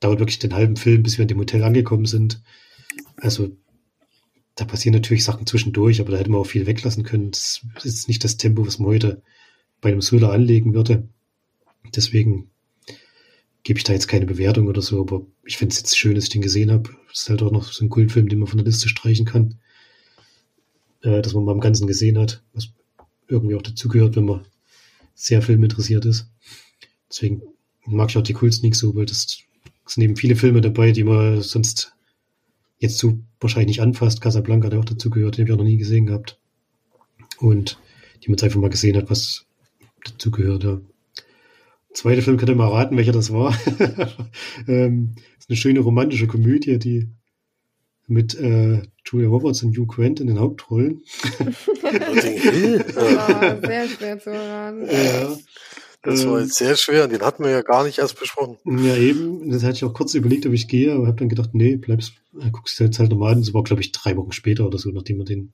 dauert 0.00 0.20
wirklich 0.20 0.38
den 0.38 0.54
halben 0.54 0.76
Film, 0.76 1.02
bis 1.02 1.18
wir 1.18 1.22
in 1.22 1.28
dem 1.28 1.38
Hotel 1.38 1.64
angekommen 1.64 2.06
sind. 2.06 2.42
Also 3.16 3.56
da 4.54 4.64
passieren 4.64 4.94
natürlich 4.94 5.24
Sachen 5.24 5.46
zwischendurch, 5.46 6.00
aber 6.00 6.12
da 6.12 6.18
hätte 6.18 6.30
man 6.30 6.40
auch 6.40 6.46
viel 6.46 6.66
weglassen 6.66 7.02
können. 7.02 7.32
Das 7.32 7.60
ist 7.82 8.06
nicht 8.06 8.22
das 8.22 8.36
Tempo, 8.36 8.64
was 8.66 8.78
man 8.78 8.88
heute 8.88 9.22
bei 9.80 9.90
einem 9.90 10.00
Thriller 10.00 10.30
anlegen 10.30 10.74
würde. 10.74 11.08
Deswegen 11.94 12.50
gebe 13.64 13.78
ich 13.78 13.84
da 13.84 13.92
jetzt 13.92 14.08
keine 14.08 14.26
Bewertung 14.26 14.68
oder 14.68 14.82
so, 14.82 15.00
aber 15.00 15.26
ich 15.44 15.56
finde 15.56 15.72
es 15.72 15.78
jetzt 15.78 15.98
schön, 15.98 16.14
dass 16.14 16.24
ich 16.24 16.30
den 16.30 16.42
gesehen 16.42 16.70
habe. 16.70 16.90
Ist 17.12 17.28
halt 17.28 17.42
auch 17.42 17.50
noch 17.50 17.72
so 17.72 17.84
ein 17.84 17.88
cooler 17.88 18.10
Film, 18.10 18.28
den 18.28 18.38
man 18.38 18.48
von 18.48 18.58
der 18.58 18.66
Liste 18.66 18.88
streichen 18.88 19.24
kann. 19.24 19.58
Äh, 21.02 21.22
dass 21.22 21.34
man 21.34 21.44
mal 21.44 21.52
im 21.52 21.60
Ganzen 21.60 21.86
gesehen 21.86 22.18
hat, 22.18 22.42
was 22.52 22.68
irgendwie 23.26 23.54
auch 23.54 23.62
dazugehört, 23.62 24.16
wenn 24.16 24.26
man 24.26 24.46
sehr 25.14 25.42
filminteressiert 25.42 26.04
ist. 26.04 26.28
Deswegen 27.08 27.42
mag 27.86 28.10
ich 28.10 28.18
auch 28.18 28.22
die 28.22 28.36
Cool 28.40 28.52
Sneak 28.52 28.76
so, 28.76 28.94
weil 28.94 29.06
das 29.06 29.38
sind 29.86 30.02
eben 30.02 30.16
viele 30.16 30.36
Filme 30.36 30.60
dabei, 30.60 30.92
die 30.92 31.04
man 31.04 31.40
sonst 31.42 31.94
jetzt 32.78 32.98
so 32.98 33.18
wahrscheinlich 33.40 33.76
nicht 33.78 33.82
anfasst. 33.82 34.20
Casablanca, 34.20 34.68
der 34.68 34.80
auch 34.80 34.84
dazu 34.84 35.10
gehört, 35.10 35.36
den 35.36 35.42
habe 35.42 35.50
ich 35.50 35.54
auch 35.54 35.58
noch 35.58 35.64
nie 35.64 35.78
gesehen 35.78 36.06
gehabt. 36.06 36.38
Und 37.38 37.78
die 38.22 38.28
man 38.28 38.34
jetzt 38.34 38.44
einfach 38.44 38.60
mal 38.60 38.70
gesehen 38.70 38.96
hat, 38.96 39.10
was 39.10 39.46
dazu 40.04 40.30
gehört, 40.30 40.64
ja. 40.64 40.80
Zweiter 41.94 42.22
Film 42.22 42.36
könnt 42.36 42.50
ihr 42.50 42.56
mal 42.56 42.68
raten, 42.68 42.96
welcher 42.96 43.12
das 43.12 43.32
war. 43.32 43.56
ähm, 44.68 45.14
ist 45.38 45.48
eine 45.48 45.56
schöne 45.56 45.80
romantische 45.80 46.26
Komödie, 46.26 46.78
die 46.78 47.08
mit 48.08 48.34
äh, 48.34 48.82
Julia 49.06 49.28
Roberts 49.28 49.62
und 49.62 49.76
Hugh 49.76 49.86
Grant 49.86 50.18
in 50.18 50.26
den 50.26 50.40
Hauptrollen. 50.40 51.02
oh, 51.82 51.92
sehr 53.64 53.88
schwer 53.88 54.18
zu 54.18 54.30
erraten. 54.30 54.86
Ja. 54.86 55.36
Das 56.02 56.26
war 56.26 56.40
jetzt 56.40 56.56
sehr 56.56 56.76
schwer, 56.76 57.08
den 57.08 57.22
hatten 57.22 57.44
wir 57.44 57.50
ja 57.50 57.62
gar 57.62 57.84
nicht 57.84 57.98
erst 57.98 58.18
besprochen. 58.20 58.58
Ja, 58.64 58.96
eben. 58.96 59.50
Das 59.50 59.62
hatte 59.62 59.76
ich 59.76 59.84
auch 59.84 59.94
kurz 59.94 60.12
überlegt, 60.14 60.44
ob 60.46 60.52
ich 60.52 60.68
gehe, 60.68 60.92
aber 60.92 61.06
habe 61.06 61.16
dann 61.16 61.30
gedacht, 61.30 61.50
nee, 61.54 61.76
bleibst, 61.76 62.14
äh, 62.38 62.50
guckst 62.50 62.78
du 62.78 62.84
jetzt 62.84 62.98
halt 62.98 63.10
nochmal 63.10 63.32
an. 63.32 63.40
Das 63.40 63.54
war, 63.54 63.62
glaube 63.62 63.80
ich, 63.80 63.92
drei 63.92 64.16
Wochen 64.16 64.32
später 64.32 64.66
oder 64.66 64.78
so, 64.78 64.90
nachdem 64.90 65.18
man 65.18 65.26
den 65.26 65.52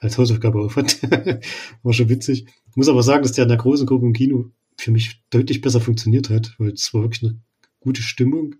als 0.00 0.18
Hausaufgabe 0.18 0.60
aufhat. 0.60 0.98
war 1.82 1.92
schon 1.92 2.08
witzig. 2.08 2.46
Ich 2.70 2.76
muss 2.76 2.88
aber 2.88 3.02
sagen, 3.02 3.22
dass 3.22 3.32
der 3.32 3.44
in 3.44 3.50
der 3.50 3.58
großen 3.58 3.86
Gruppe 3.86 4.06
im 4.06 4.14
Kino 4.14 4.50
für 4.84 4.90
mich 4.90 5.22
deutlich 5.30 5.62
besser 5.62 5.80
funktioniert 5.80 6.28
hat, 6.28 6.54
weil 6.58 6.72
es 6.72 6.92
war 6.92 7.02
wirklich 7.02 7.22
eine 7.22 7.38
gute 7.80 8.02
Stimmung 8.02 8.56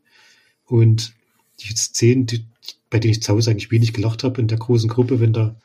und 0.65 1.13
die 1.61 1.75
Szenen, 1.77 2.25
die, 2.25 2.47
bei 2.89 2.99
denen 2.99 3.13
ich 3.13 3.23
zu 3.23 3.33
Hause 3.33 3.51
eigentlich 3.51 3.71
wenig 3.71 3.93
gelacht 3.93 4.25
habe 4.25 4.41
in 4.41 4.49
der 4.49 4.57
großen 4.57 4.89
Gruppe, 4.89 5.21
wenn 5.21 5.35
da 5.35 5.61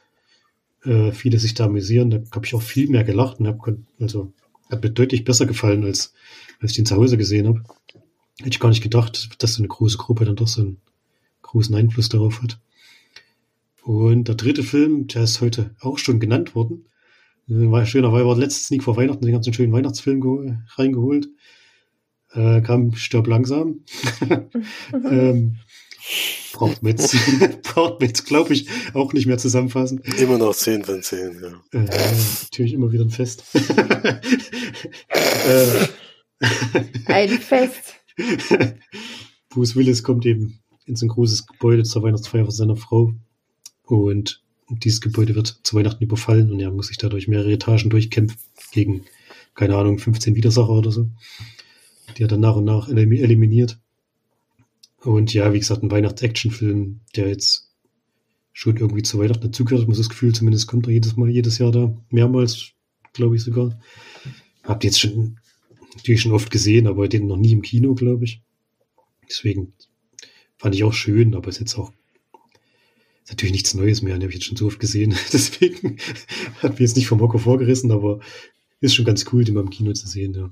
äh, 0.83 1.13
viele 1.13 1.40
sich 1.40 1.54
da 1.54 1.65
amüsieren, 1.65 2.10
da 2.10 2.21
habe 2.33 2.46
ich 2.46 2.54
auch 2.56 2.62
viel 2.62 2.90
mehr 2.90 3.06
gelacht 3.06 3.40
und 3.40 3.48
habe 3.48 3.79
also 4.00 4.33
hat 4.69 4.83
mir 4.83 4.90
deutlich 4.90 5.23
besser 5.23 5.46
gefallen, 5.46 5.86
als, 5.86 6.13
als 6.60 6.71
ich 6.71 6.75
den 6.75 6.86
zu 6.86 6.96
Hause 6.98 7.17
gesehen 7.17 7.48
habe. 7.48 7.63
Hätte 8.40 8.50
ich 8.50 8.60
gar 8.60 8.69
nicht 8.69 8.83
gedacht, 8.83 9.42
dass 9.42 9.54
so 9.54 9.62
eine 9.62 9.69
große 9.69 9.98
Gruppe 9.98 10.25
dann 10.25 10.36
doch 10.36 10.48
so 10.48 10.62
einen 10.62 10.77
großen 11.42 11.73
Einfluss 11.73 12.10
darauf 12.10 12.42
hat. 12.42 12.60
Und 13.81 14.27
der 14.27 14.36
dritte 14.36 14.63
Film, 14.63 15.08
der 15.08 15.23
ist 15.23 15.40
heute 15.40 15.73
auch 15.79 15.98
schon 15.98 16.19
genannt 16.19 16.54
worden. 16.54 16.86
War 17.50 17.85
schöner, 17.87 18.13
weil 18.13 18.25
wir 18.25 18.37
letztes 18.37 18.67
Sneak 18.67 18.83
vor 18.83 18.95
Weihnachten 18.95 19.25
den 19.25 19.33
ganzen 19.33 19.54
schönen 19.54 19.73
Weihnachtsfilm 19.73 20.62
reingeholt. 20.75 21.29
Äh, 22.31 22.62
kam 22.62 22.93
Stirb 22.93 23.25
langsam. 23.25 23.85
ähm, 24.93 25.58
braucht 26.54 26.83
man 26.83 26.91
jetzt, 26.91 27.15
braucht 27.63 28.00
man 28.00 28.10
jetzt 28.10 28.25
glaube 28.25 28.54
ich, 28.54 28.69
auch 28.93 29.13
nicht 29.13 29.25
mehr 29.25 29.39
zusammenfassen. 29.39 30.00
Immer 30.19 30.37
noch 30.37 30.56
10 30.56 30.83
von 30.83 31.02
10, 31.02 31.41
ja. 31.41 31.79
Äh, 31.79 31.87
natürlich 32.43 32.73
immer 32.73 32.91
wieder 32.91 33.04
ein 33.04 33.10
Fest. 33.10 33.43
äh, 35.10 35.87
ein 37.08 37.29
Fest. 37.29 37.95
Bruce 39.50 39.75
Willis 39.75 40.04
kommt 40.04 40.27
eben 40.27 40.60
in 40.85 40.95
so 40.95 41.08
ein 41.08 41.10
großes 41.10 41.47
Gebäude 41.47 41.81
zur 41.81 42.04
Weihnachtsfeier 42.04 42.45
von 42.45 42.54
seiner 42.54 42.75
Frau. 42.75 43.13
Und 43.83 44.43
dieses 44.70 45.02
Gebäude 45.02 45.36
wird 45.36 45.60
zu 45.63 45.76
Weihnachten 45.76 46.04
überfallen 46.04 46.52
und 46.52 46.60
er 46.60 46.72
muss 46.72 46.88
sich 46.88 46.98
dadurch 46.98 47.28
mehrere 47.28 47.52
Etagen 47.52 47.90
durchkämpfen 47.90 48.40
gegen, 48.72 49.06
keine 49.56 49.76
Ahnung, 49.76 49.98
15 49.98 50.36
Widersacher 50.36 50.70
oder 50.70 50.92
so, 50.92 51.10
die 52.17 52.24
er 52.24 52.28
dann 52.28 52.40
nach 52.40 52.56
und 52.56 52.65
nach 52.65 52.88
eliminiert. 52.90 53.80
Und 55.02 55.34
ja, 55.34 55.54
wie 55.54 55.60
gesagt, 55.60 55.82
ein 55.82 55.92
Weihnachts-Action-Film, 55.92 57.00
der 57.15 57.30
jetzt 57.30 57.70
schon 58.52 58.78
irgendwie 58.78 59.04
zu 59.04 59.17
Weihnachten 59.17 59.44
dazugehört. 59.44 59.88
Muss 59.88 59.98
das 59.98 60.10
Gefühl, 60.10 60.34
zumindest 60.34 60.67
kommt 60.67 60.88
er 60.88 60.94
jedes 60.94 61.15
Mal, 61.15 61.30
jedes 61.30 61.58
Jahr 61.58 61.72
da. 61.72 61.96
Mehrmals, 62.10 62.72
glaube 63.13 63.38
ich 63.38 63.44
sogar. 63.44 63.80
Habt 64.63 64.84
ihr 64.84 64.90
jetzt 64.90 65.00
schon, 65.00 65.40
natürlich 65.96 66.22
schon 66.22 66.34
oft 66.34 66.52
gesehen, 66.52 66.88
aber 66.88 67.08
den 67.08 67.28
noch 67.28 67.38
nie 67.38 67.54
im 67.54 67.62
Kino, 67.62 67.96
glaube 67.96 68.26
ich. 68.26 68.42
Deswegen 69.30 69.74
fand 70.58 70.76
ich 70.76 70.84
auch 70.84 70.94
schön, 70.94 71.36
aber 71.36 71.48
ist 71.48 71.60
jetzt 71.60 71.78
auch 71.78 71.94
natürlich 73.30 73.54
nichts 73.54 73.73
Neues 73.73 74.02
mehr, 74.02 74.13
den 74.13 74.23
habe 74.23 74.32
ich 74.32 74.36
jetzt 74.36 74.46
schon 74.46 74.58
so 74.58 74.67
oft 74.67 74.80
gesehen. 74.80 75.15
Deswegen 75.34 75.98
hat 76.62 76.73
mir 76.73 76.86
jetzt 76.86 76.96
nicht 76.96 77.08
vom 77.08 77.21
Hocker 77.21 77.40
vorgerissen, 77.40 77.92
aber 77.92 78.19
ist 78.82 78.96
schon 78.96 79.06
ganz 79.06 79.25
cool, 79.32 79.44
den 79.44 79.56
mal 79.56 79.62
im 79.62 79.69
Kino 79.69 79.94
zu 79.94 80.08
sehen, 80.08 80.34
ja. 80.34 80.52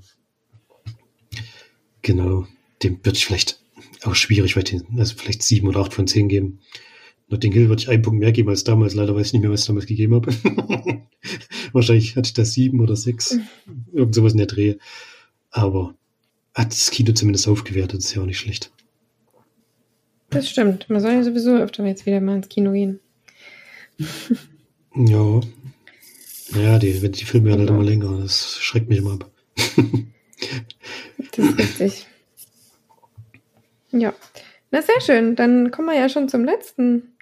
Genau. 2.02 2.46
Dem 2.82 3.00
wird 3.02 3.16
ich 3.16 3.26
vielleicht 3.26 3.60
auch 4.04 4.14
schwierig, 4.14 4.56
weil 4.56 4.62
den, 4.62 4.98
also 4.98 5.14
vielleicht 5.16 5.42
sieben 5.42 5.68
oder 5.68 5.80
acht 5.80 5.94
von 5.94 6.06
zehn 6.06 6.28
geben. 6.28 6.60
Notting 7.28 7.52
Hill 7.52 7.68
würde 7.68 7.82
ich 7.82 7.88
einen 7.88 8.02
Punkt 8.02 8.20
mehr 8.20 8.32
geben 8.32 8.48
als 8.48 8.64
damals. 8.64 8.94
Leider 8.94 9.14
weiß 9.14 9.28
ich 9.28 9.32
nicht 9.34 9.42
mehr, 9.42 9.50
was 9.50 9.62
ich 9.62 9.66
damals 9.66 9.86
gegeben 9.86 10.14
habe. 10.14 10.32
Wahrscheinlich 11.72 12.16
hatte 12.16 12.28
ich 12.28 12.32
da 12.32 12.44
sieben 12.44 12.80
oder 12.80 12.96
sechs. 12.96 13.36
Irgend 13.92 14.14
sowas 14.14 14.32
in 14.32 14.38
der 14.38 14.46
Dreh. 14.46 14.76
Aber 15.50 15.94
hat 16.54 16.72
das 16.72 16.90
Kino 16.90 17.12
zumindest 17.12 17.48
aufgewertet. 17.48 18.00
Ist 18.00 18.14
ja 18.14 18.22
auch 18.22 18.26
nicht 18.26 18.38
schlecht. 18.38 18.70
Das 20.30 20.48
stimmt. 20.48 20.88
Man 20.90 21.00
soll 21.00 21.12
ja 21.12 21.22
sowieso 21.22 21.56
öfter 21.56 21.84
jetzt 21.86 22.06
wieder 22.06 22.20
mal 22.20 22.36
ins 22.36 22.48
Kino 22.48 22.72
gehen. 22.72 23.00
ja. 24.94 25.40
Naja, 26.50 26.78
die, 26.78 27.10
die 27.10 27.24
Filme 27.24 27.50
werden 27.50 27.60
halt 27.60 27.70
immer 27.70 27.84
länger. 27.84 28.20
Das 28.20 28.58
schreckt 28.58 28.88
mich 28.88 28.98
immer 28.98 29.14
ab. 29.14 29.30
das 29.56 31.46
ist 31.46 31.58
richtig. 31.58 32.06
Ja. 33.90 34.14
Na, 34.70 34.82
sehr 34.82 35.00
schön. 35.00 35.34
Dann 35.36 35.70
kommen 35.70 35.88
wir 35.88 35.98
ja 35.98 36.08
schon 36.08 36.28
zum 36.28 36.44
letzten 36.44 37.14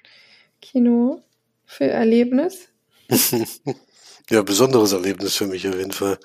Kino 0.60 1.22
für 1.64 1.86
Erlebnis. 1.86 2.68
ja, 4.30 4.42
besonderes 4.42 4.92
Erlebnis 4.92 5.36
für 5.36 5.46
mich 5.46 5.66
auf 5.68 5.76
jeden 5.76 5.92
Fall. 5.92 6.18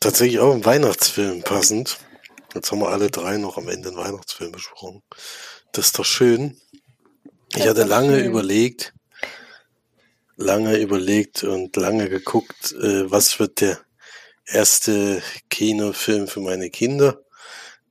Tatsächlich 0.00 0.38
auch 0.38 0.54
ein 0.54 0.64
Weihnachtsfilm 0.64 1.42
passend. 1.42 1.98
Jetzt 2.54 2.72
haben 2.72 2.80
wir 2.80 2.88
alle 2.88 3.10
drei 3.10 3.36
noch 3.36 3.56
am 3.56 3.68
Ende 3.68 3.88
einen 3.88 3.98
Weihnachtsfilm 3.98 4.52
besprochen. 4.52 5.02
Das 5.72 5.86
ist 5.86 5.98
doch 5.98 6.04
schön. 6.04 6.56
Ich 7.54 7.66
hatte 7.66 7.84
lange 7.84 8.18
schön. 8.18 8.26
überlegt, 8.26 8.92
lange 10.36 10.76
überlegt 10.78 11.44
und 11.44 11.76
lange 11.76 12.08
geguckt, 12.08 12.72
äh, 12.72 13.10
was 13.10 13.38
wird 13.38 13.60
der 13.60 13.78
erste 14.46 15.22
Kinofilm 15.48 16.26
für 16.26 16.40
meine 16.40 16.70
Kinder. 16.70 17.20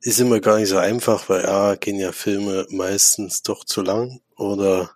Ist 0.01 0.19
immer 0.19 0.39
gar 0.39 0.57
nicht 0.57 0.69
so 0.69 0.77
einfach, 0.77 1.29
weil 1.29 1.45
A, 1.45 1.75
gehen 1.75 1.99
ja 1.99 2.11
Filme 2.11 2.67
meistens 2.69 3.43
doch 3.43 3.65
zu 3.65 3.81
lang 3.81 4.21
oder 4.37 4.91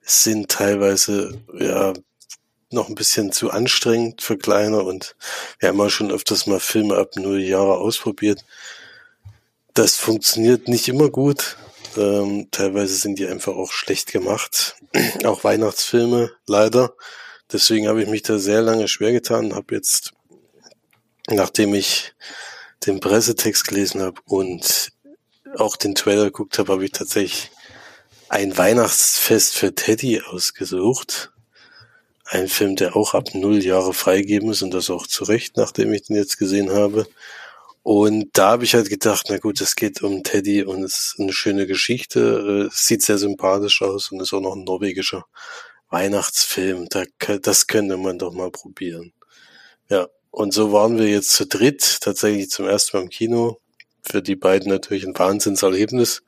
sind 0.00 0.50
teilweise 0.50 1.40
ja 1.58 1.92
noch 2.70 2.88
ein 2.88 2.94
bisschen 2.94 3.32
zu 3.32 3.50
anstrengend 3.50 4.22
für 4.22 4.38
Kleine 4.38 4.82
und 4.82 5.16
wir 5.58 5.68
haben 5.68 5.80
auch 5.80 5.90
schon 5.90 6.12
öfters 6.12 6.46
mal 6.46 6.60
Filme 6.60 6.96
ab 6.96 7.16
null 7.16 7.40
Jahre 7.40 7.78
ausprobiert. 7.78 8.44
Das 9.74 9.96
funktioniert 9.96 10.68
nicht 10.68 10.88
immer 10.88 11.10
gut. 11.10 11.56
Ähm, 11.96 12.48
teilweise 12.50 12.94
sind 12.94 13.18
die 13.18 13.26
einfach 13.26 13.54
auch 13.54 13.72
schlecht 13.72 14.12
gemacht. 14.12 14.76
auch 15.24 15.44
Weihnachtsfilme, 15.44 16.32
leider. 16.46 16.94
Deswegen 17.52 17.88
habe 17.88 18.02
ich 18.02 18.08
mich 18.08 18.22
da 18.22 18.38
sehr 18.38 18.62
lange 18.62 18.86
schwer 18.86 19.12
getan, 19.12 19.54
habe 19.54 19.74
jetzt, 19.74 20.12
nachdem 21.28 21.74
ich 21.74 22.14
den 22.86 23.00
Pressetext 23.00 23.66
gelesen 23.66 24.02
habe 24.02 24.20
und 24.24 24.92
auch 25.56 25.76
den 25.76 25.94
Trailer 25.94 26.26
geguckt 26.26 26.58
habe, 26.58 26.72
habe 26.72 26.84
ich 26.84 26.92
tatsächlich 26.92 27.50
ein 28.28 28.56
Weihnachtsfest 28.56 29.56
für 29.56 29.74
Teddy 29.74 30.22
ausgesucht. 30.22 31.32
Ein 32.24 32.46
Film, 32.46 32.76
der 32.76 32.94
auch 32.94 33.14
ab 33.14 33.34
null 33.34 33.64
Jahre 33.64 33.92
freigeben 33.92 34.50
ist 34.50 34.62
und 34.62 34.72
das 34.72 34.88
auch 34.88 35.08
zu 35.08 35.24
Recht, 35.24 35.56
nachdem 35.56 35.92
ich 35.92 36.02
den 36.02 36.14
jetzt 36.14 36.38
gesehen 36.38 36.70
habe. 36.70 37.08
Und 37.92 38.28
da 38.34 38.50
habe 38.50 38.62
ich 38.62 38.74
halt 38.74 38.88
gedacht, 38.88 39.26
na 39.30 39.38
gut, 39.38 39.60
es 39.60 39.74
geht 39.74 40.00
um 40.04 40.22
Teddy 40.22 40.62
und 40.62 40.84
es 40.84 40.94
ist 40.94 41.14
eine 41.18 41.32
schöne 41.32 41.66
Geschichte, 41.66 42.68
es 42.70 42.86
sieht 42.86 43.02
sehr 43.02 43.18
sympathisch 43.18 43.82
aus 43.82 44.12
und 44.12 44.20
ist 44.20 44.32
auch 44.32 44.40
noch 44.40 44.54
ein 44.54 44.62
norwegischer 44.62 45.24
Weihnachtsfilm. 45.88 46.86
Da, 46.88 47.02
das 47.42 47.66
könnte 47.66 47.96
man 47.96 48.16
doch 48.16 48.32
mal 48.32 48.52
probieren. 48.52 49.12
Ja, 49.88 50.06
und 50.30 50.54
so 50.54 50.70
waren 50.70 50.98
wir 50.98 51.08
jetzt 51.08 51.30
zu 51.30 51.46
dritt, 51.48 51.98
tatsächlich 52.00 52.48
zum 52.50 52.68
ersten 52.68 52.96
Mal 52.96 53.02
im 53.02 53.10
Kino. 53.10 53.58
Für 54.04 54.22
die 54.22 54.36
beiden 54.36 54.70
natürlich 54.70 55.04
ein 55.04 55.18
Wahnsinnserlebnis. 55.18 56.22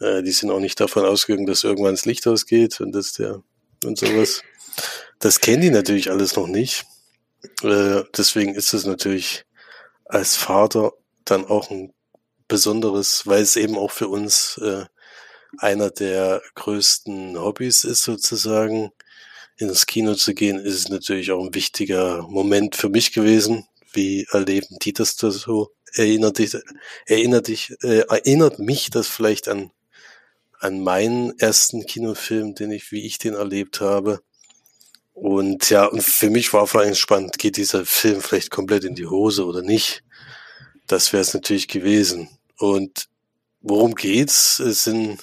Äh, 0.00 0.22
die 0.22 0.30
sind 0.30 0.48
auch 0.48 0.60
nicht 0.60 0.78
davon 0.78 1.04
ausgegangen, 1.04 1.46
dass 1.46 1.64
irgendwann 1.64 1.94
das 1.94 2.04
Licht 2.04 2.24
ausgeht 2.28 2.80
und 2.80 2.92
dass 2.92 3.14
der 3.14 3.42
und 3.84 3.98
sowas. 3.98 4.42
Das 5.18 5.40
kennen 5.40 5.62
die 5.62 5.70
natürlich 5.70 6.12
alles 6.12 6.36
noch 6.36 6.46
nicht. 6.46 6.84
Äh, 7.64 8.04
deswegen 8.16 8.54
ist 8.54 8.74
es 8.74 8.86
natürlich 8.86 9.44
als 10.08 10.36
Vater 10.36 10.92
dann 11.24 11.44
auch 11.46 11.70
ein 11.70 11.92
besonderes, 12.48 13.26
weil 13.26 13.42
es 13.42 13.56
eben 13.56 13.76
auch 13.76 13.90
für 13.90 14.08
uns 14.08 14.58
äh, 14.58 14.84
einer 15.58 15.90
der 15.90 16.42
größten 16.54 17.38
Hobbys 17.38 17.84
ist 17.84 18.02
sozusagen. 18.02 18.90
Ins 19.56 19.86
Kino 19.86 20.14
zu 20.14 20.34
gehen, 20.34 20.58
ist 20.58 20.74
es 20.74 20.88
natürlich 20.88 21.32
auch 21.32 21.44
ein 21.44 21.54
wichtiger 21.54 22.22
Moment 22.28 22.76
für 22.76 22.88
mich 22.88 23.12
gewesen. 23.12 23.66
Wie 23.92 24.24
erleben 24.30 24.76
die 24.82 24.92
das 24.92 25.16
da 25.16 25.30
so? 25.32 25.72
Erinnert 25.94 26.38
dich, 26.38 26.56
erinnert 27.06 27.48
dich, 27.48 27.74
äh, 27.82 28.04
erinnert 28.08 28.60
mich 28.60 28.90
das 28.90 29.08
vielleicht 29.08 29.48
an 29.48 29.72
an 30.60 30.80
meinen 30.80 31.38
ersten 31.38 31.86
Kinofilm, 31.86 32.54
den 32.54 32.70
ich, 32.72 32.90
wie 32.90 33.06
ich 33.06 33.18
den 33.18 33.34
erlebt 33.34 33.80
habe. 33.80 34.20
Und 35.20 35.68
ja, 35.70 35.84
und 35.86 36.04
für 36.04 36.30
mich 36.30 36.52
war 36.52 36.68
vor 36.68 36.82
allem 36.82 36.94
spannend, 36.94 37.38
geht 37.38 37.56
dieser 37.56 37.84
Film 37.84 38.20
vielleicht 38.20 38.52
komplett 38.52 38.84
in 38.84 38.94
die 38.94 39.08
Hose 39.08 39.44
oder 39.44 39.62
nicht? 39.62 40.04
Das 40.86 41.12
wäre 41.12 41.22
es 41.22 41.34
natürlich 41.34 41.66
gewesen. 41.66 42.28
Und 42.56 43.08
worum 43.60 43.96
geht's? 43.96 44.60
Es 44.60 44.84
sind, 44.84 45.18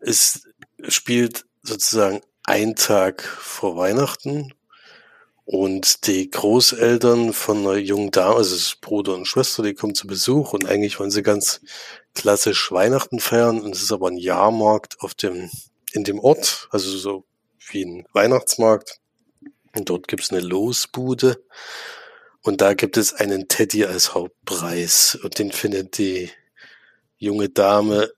es 0.00 0.48
spielt 0.88 1.44
sozusagen 1.62 2.20
ein 2.42 2.74
Tag 2.74 3.22
vor 3.22 3.76
Weihnachten 3.76 4.52
und 5.44 6.08
die 6.08 6.28
Großeltern 6.28 7.32
von 7.32 7.58
einer 7.58 7.76
jungen 7.76 8.10
Dame, 8.10 8.34
also 8.34 8.56
ist 8.56 8.80
Bruder 8.80 9.14
und 9.14 9.28
Schwester, 9.28 9.62
die 9.62 9.74
kommen 9.74 9.94
zu 9.94 10.08
Besuch 10.08 10.52
und 10.52 10.66
eigentlich 10.66 10.98
wollen 10.98 11.12
sie 11.12 11.22
ganz 11.22 11.60
klassisch 12.14 12.72
Weihnachten 12.72 13.20
feiern 13.20 13.60
und 13.60 13.76
es 13.76 13.84
ist 13.84 13.92
aber 13.92 14.08
ein 14.08 14.18
Jahrmarkt 14.18 15.00
auf 15.00 15.14
dem, 15.14 15.48
in 15.92 16.02
dem 16.02 16.18
Ort, 16.18 16.68
also 16.72 16.90
so 16.96 17.24
wie 17.68 17.84
ein 17.84 18.06
Weihnachtsmarkt. 18.12 18.98
Und 19.74 19.90
dort 19.90 20.08
gibt's 20.08 20.30
eine 20.30 20.40
Losbude 20.40 21.42
und 22.42 22.60
da 22.60 22.74
gibt 22.74 22.96
es 22.96 23.12
einen 23.12 23.48
Teddy 23.48 23.84
als 23.84 24.14
Hauptpreis 24.14 25.18
und 25.22 25.38
den 25.38 25.52
findet 25.52 25.98
die 25.98 26.30
junge 27.18 27.48
Dame, 27.48 28.10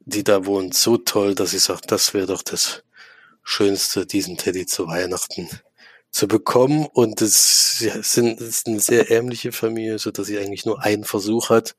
die 0.00 0.24
da 0.24 0.46
wohnt, 0.46 0.74
so 0.74 0.96
toll, 0.96 1.34
dass 1.34 1.50
sie 1.50 1.58
sagt, 1.58 1.92
das 1.92 2.14
wäre 2.14 2.26
doch 2.26 2.42
das 2.42 2.82
Schönste, 3.42 4.06
diesen 4.06 4.38
Teddy 4.38 4.66
zu 4.66 4.86
Weihnachten 4.86 5.48
zu 6.10 6.28
bekommen. 6.28 6.86
Und 6.86 7.20
es, 7.20 7.78
sind, 7.78 8.40
es 8.40 8.48
ist 8.48 8.66
eine 8.66 8.80
sehr 8.80 9.10
ärmliche 9.10 9.52
Familie, 9.52 9.98
so 9.98 10.10
dass 10.10 10.26
sie 10.26 10.38
eigentlich 10.38 10.64
nur 10.64 10.82
einen 10.82 11.04
Versuch 11.04 11.50
hat, 11.50 11.76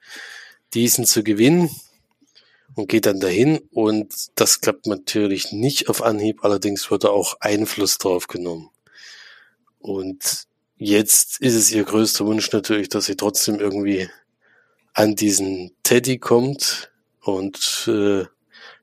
diesen 0.73 1.05
zu 1.05 1.23
gewinnen 1.23 1.69
und 2.75 2.89
geht 2.89 3.05
dann 3.05 3.19
dahin 3.19 3.59
und 3.71 4.13
das 4.35 4.61
klappt 4.61 4.85
natürlich 4.85 5.51
nicht 5.51 5.89
auf 5.89 6.03
Anhieb, 6.03 6.43
allerdings 6.43 6.91
wird 6.91 7.05
da 7.05 7.09
auch 7.09 7.37
Einfluss 7.39 7.97
drauf 7.97 8.27
genommen. 8.27 8.69
Und 9.79 10.43
jetzt 10.77 11.39
ist 11.41 11.55
es 11.55 11.71
ihr 11.71 11.83
größter 11.83 12.25
Wunsch 12.25 12.51
natürlich, 12.51 12.89
dass 12.89 13.05
sie 13.05 13.15
trotzdem 13.15 13.59
irgendwie 13.59 14.09
an 14.93 15.15
diesen 15.15 15.71
Teddy 15.83 16.19
kommt 16.19 16.91
und 17.21 17.87
äh, 17.87 18.25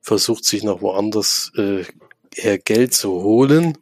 versucht 0.00 0.44
sich 0.44 0.62
noch 0.62 0.80
woanders 0.82 1.52
äh, 1.56 1.84
her 2.34 2.58
Geld 2.58 2.94
zu 2.94 3.22
holen 3.22 3.78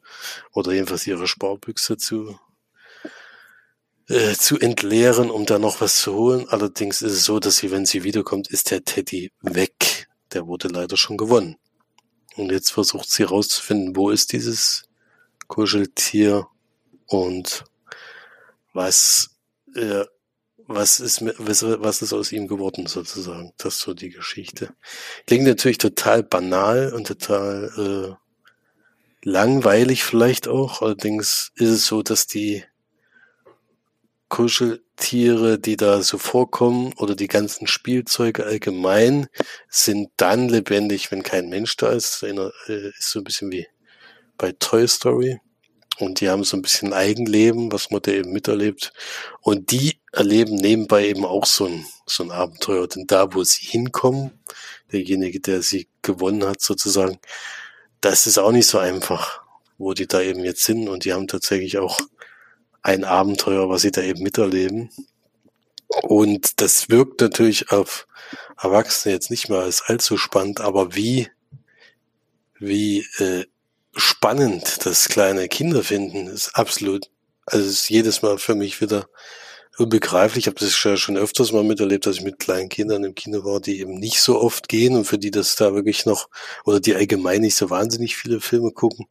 oder 0.53 0.73
jedenfalls 0.73 1.07
ihre 1.07 1.29
Sparbüchse 1.29 1.97
zu 1.97 2.39
äh, 4.11 4.35
zu 4.35 4.59
entleeren, 4.59 5.31
um 5.31 5.47
da 5.47 5.61
noch 5.61 5.81
was 5.81 6.01
zu 6.01 6.13
holen. 6.15 6.49
Allerdings 6.49 7.01
ist 7.01 7.13
es 7.13 7.25
so, 7.25 7.39
dass 7.39 7.59
sie, 7.59 7.71
wenn 7.71 7.87
sie 7.87 8.03
wiederkommt, 8.03 8.49
ist 8.49 8.73
der 8.73 8.85
Teddy 8.85 9.31
weg. 9.41 10.09
Der 10.33 10.49
wurde 10.49 10.67
leider 10.67 10.97
schon 10.97 11.17
gewonnen. 11.17 11.57
Und 12.35 12.51
jetzt 12.51 12.73
versucht 12.73 13.09
sie 13.09 13.23
herauszufinden, 13.23 13.95
wo 13.95 14.11
ist 14.11 14.33
dieses 14.33 14.83
Kuscheltier 15.47 16.49
und 17.07 17.65
was, 18.73 19.31
äh, 19.77 20.05
was 20.67 20.99
ist, 20.99 21.23
was, 21.39 21.63
was 21.63 22.03
ist 22.03 22.13
aus 22.13 22.33
ihm 22.33 22.49
geworden 22.49 22.87
sozusagen. 22.87 23.53
Das 23.59 23.77
ist 23.77 23.81
so 23.83 23.95
die 23.95 24.11
Geschichte. 24.11 24.75
Klingt 25.29 25.45
natürlich 25.45 25.79
total 25.79 26.25
banal 26.25 26.93
und 26.93 27.07
total 27.07 28.19
äh, 29.25 29.29
langweilig 29.29 30.03
vielleicht 30.03 30.49
auch. 30.49 30.83
Allerdings 30.83 31.53
ist 31.55 31.69
es 31.69 31.87
so, 31.87 32.03
dass 32.03 32.27
die 32.27 32.65
Kuscheltiere, 34.31 35.59
die 35.59 35.77
da 35.77 36.03
so 36.03 36.17
vorkommen 36.17 36.95
oder 36.97 37.15
die 37.15 37.27
ganzen 37.27 37.67
Spielzeuge 37.67 38.47
allgemein 38.47 39.27
sind 39.69 40.09
dann 40.17 40.49
lebendig, 40.49 41.11
wenn 41.11 41.23
kein 41.23 41.51
Mensch 41.51 41.77
da 41.77 41.91
ist. 41.91 42.23
Äh, 42.23 42.33
ist 42.99 43.11
so 43.11 43.19
ein 43.21 43.25
bisschen 43.25 43.53
wie 43.53 43.67
bei 44.39 44.53
Toy 44.59 44.89
Story. 44.89 45.41
Und 45.99 46.21
die 46.21 46.31
haben 46.31 46.45
so 46.45 46.57
ein 46.57 46.63
bisschen 46.63 46.95
Eigenleben, 46.95 47.73
was 47.73 47.89
da 47.89 48.11
eben 48.13 48.33
miterlebt. 48.33 48.93
Und 49.43 49.73
die 49.73 50.01
erleben 50.13 50.55
nebenbei 50.55 51.09
eben 51.09 51.27
auch 51.27 51.45
so 51.45 51.67
ein, 51.67 51.85
so 52.07 52.23
ein 52.23 52.31
Abenteuer. 52.31 52.87
Denn 52.87 53.07
da, 53.07 53.35
wo 53.35 53.45
sie 53.45 53.67
hinkommen, 53.67 54.31
derjenige, 54.93 55.41
der 55.41 55.61
sie 55.61 55.89
gewonnen 56.03 56.45
hat 56.45 56.63
sozusagen, 56.63 57.19
das 58.01 58.27
ist 58.27 58.39
auch 58.39 58.53
nicht 58.53 58.69
so 58.69 58.79
einfach, 58.79 59.43
wo 59.77 59.93
die 59.93 60.07
da 60.07 60.23
eben 60.23 60.45
jetzt 60.45 60.65
sind 60.65 60.89
und 60.89 61.05
die 61.05 61.13
haben 61.13 61.27
tatsächlich 61.27 61.79
auch 61.79 61.99
ein 62.83 63.05
Abenteuer, 63.05 63.69
was 63.69 63.83
sie 63.83 63.91
da 63.91 64.03
eben 64.03 64.23
miterleben. 64.23 64.91
Und 66.03 66.61
das 66.61 66.89
wirkt 66.89 67.21
natürlich 67.21 67.71
auf 67.73 68.07
Erwachsene 68.61 69.15
jetzt 69.15 69.31
nicht 69.31 69.49
mehr 69.49 69.61
als 69.61 69.83
allzu 69.83 70.17
spannend, 70.17 70.61
aber 70.61 70.95
wie, 70.95 71.29
wie 72.59 73.01
äh, 73.19 73.45
spannend 73.97 74.87
das 74.87 75.09
kleine 75.09 75.49
Kinder 75.49 75.83
finden, 75.83 76.29
ist 76.29 76.55
absolut, 76.55 77.11
also 77.47 77.69
ist 77.69 77.91
jedes 77.91 78.23
Mal 78.23 78.39
für 78.39 78.55
mich 78.55 78.81
wieder 78.81 79.09
unbegreiflich. 79.79 80.45
Ich 80.45 80.47
habe 80.47 80.61
das 80.61 80.75
schon 80.75 81.17
öfters 81.17 81.53
mal 81.53 81.65
miterlebt, 81.65 82.07
dass 82.07 82.17
ich 82.17 82.23
mit 82.23 82.39
kleinen 82.39 82.69
Kindern 82.69 83.03
im 83.03 83.15
Kino 83.15 83.45
war, 83.45 83.61
die 83.61 83.81
eben 83.81 83.95
nicht 83.95 84.21
so 84.21 84.41
oft 84.41 84.69
gehen 84.69 84.95
und 84.95 85.07
für 85.07 85.19
die 85.19 85.31
das 85.31 85.57
da 85.57 85.75
wirklich 85.75 86.07
noch, 86.07 86.29
oder 86.65 86.81
die 86.81 86.95
allgemein 86.95 87.41
nicht 87.41 87.57
so 87.57 87.71
wahnsinnig 87.71 88.17
viele 88.17 88.41
Filme 88.41 88.73
gucken, 88.73 89.07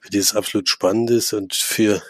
für 0.00 0.10
die 0.10 0.18
es 0.18 0.34
absolut 0.34 0.68
spannend 0.68 1.10
ist 1.10 1.32
und 1.32 1.54
für 1.54 2.02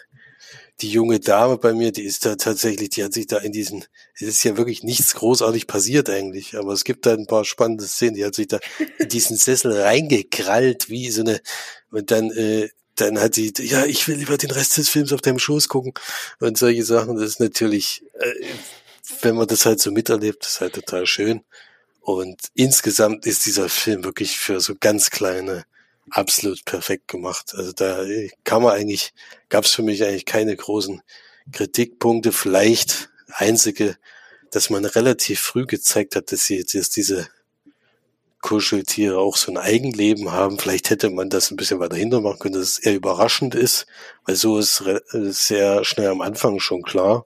die 0.81 0.91
junge 0.91 1.21
Dame 1.21 1.59
bei 1.59 1.73
mir, 1.75 1.93
die 1.93 2.03
ist 2.03 2.25
da 2.25 2.35
tatsächlich, 2.37 2.91
die 2.91 3.05
hat 3.05 3.13
sich 3.13 3.27
da 3.27 3.39
in 3.39 3.53
diesen, 3.53 3.85
es 4.15 4.23
ist 4.23 4.45
ja 4.45 4.57
wirklich 4.57 4.83
nichts 4.83 5.15
großartig 5.15 5.67
passiert 5.67 6.11
eigentlich, 6.11 6.57
aber 6.57 6.73
es 6.73 6.85
gibt 6.85 7.07
da 7.07 7.13
ein 7.13 7.27
paar 7.27 7.45
spannende 7.45 7.85
Szenen, 7.85 8.15
die 8.15 8.25
hat 8.25 8.35
sich 8.35 8.49
da 8.49 8.59
in 8.99 9.09
diesen 9.09 9.37
Sessel 9.37 9.73
reingekrallt, 9.81 10.89
wie 10.89 11.11
so 11.11 11.21
eine, 11.21 11.41
und 11.91 12.11
dann, 12.11 12.31
äh, 12.33 12.69
dann 12.97 13.21
hat 13.21 13.35
sie, 13.35 13.53
ja, 13.59 13.85
ich 13.85 14.09
will 14.09 14.17
lieber 14.17 14.37
den 14.37 14.51
Rest 14.51 14.77
des 14.77 14.89
Films 14.89 15.13
auf 15.13 15.21
deinem 15.21 15.39
Schoß 15.39 15.69
gucken 15.69 15.95
und 16.41 16.59
solche 16.59 16.85
Sachen. 16.85 17.17
Das 17.17 17.27
ist 17.27 17.41
natürlich, 17.41 18.05
äh, 18.19 18.33
wenn 19.23 19.37
man 19.37 19.47
das 19.47 19.65
halt 19.67 19.81
so 19.81 19.91
miterlebt, 19.91 20.45
ist 20.45 20.61
halt 20.61 20.75
total 20.75 21.07
schön. 21.07 21.43
Und 22.01 22.41
insgesamt 22.55 23.27
ist 23.27 23.47
dieser 23.47 23.69
Film 23.69 24.05
wirklich 24.05 24.37
für 24.39 24.61
so 24.61 24.75
ganz 24.79 25.11
kleine 25.11 25.65
absolut 26.11 26.65
perfekt 26.65 27.09
gemacht. 27.09 27.55
Also 27.57 27.73
da 27.73 28.05
kann 28.45 28.63
man 28.63 28.73
eigentlich, 28.73 29.13
gab 29.49 29.65
es 29.65 29.73
für 29.73 29.83
mich 29.83 30.05
eigentlich 30.05 30.27
keine 30.27 30.57
großen 30.57 31.03
Kritikpunkte. 31.53 32.33
Vielleicht 32.33 33.11
einzige, 33.29 33.97
dass 34.51 34.71
man 34.71 34.85
relativ 34.85 35.41
früh 35.41 35.67
gezeigt 35.67 36.17
hat, 36.17 36.33
dass 36.33 36.47
sie 36.47 36.57
jetzt 36.57 36.97
diese 36.97 37.29
Kuscheltiere 38.43 39.19
auch 39.19 39.37
so 39.37 39.53
ein 39.53 39.57
Eigenleben 39.57 40.33
haben. 40.33 40.59
Vielleicht 40.59 40.91
hätte 40.91 41.11
man 41.11 41.31
das 41.31 41.51
ein 41.51 41.57
bisschen 41.57 41.79
weiter 41.79 41.97
hinter 41.97 42.21
machen 42.21 42.41
können, 42.41 42.55
dass 42.55 42.71
es 42.71 42.79
eher 42.81 42.95
überraschend 42.95 43.55
ist, 43.55 43.87
weil 44.25 44.35
so 44.35 44.59
ist 44.59 44.83
sehr 45.13 45.85
schnell 45.85 46.09
am 46.09 46.21
Anfang 46.21 46.59
schon 46.59 46.83
klar. 46.83 47.25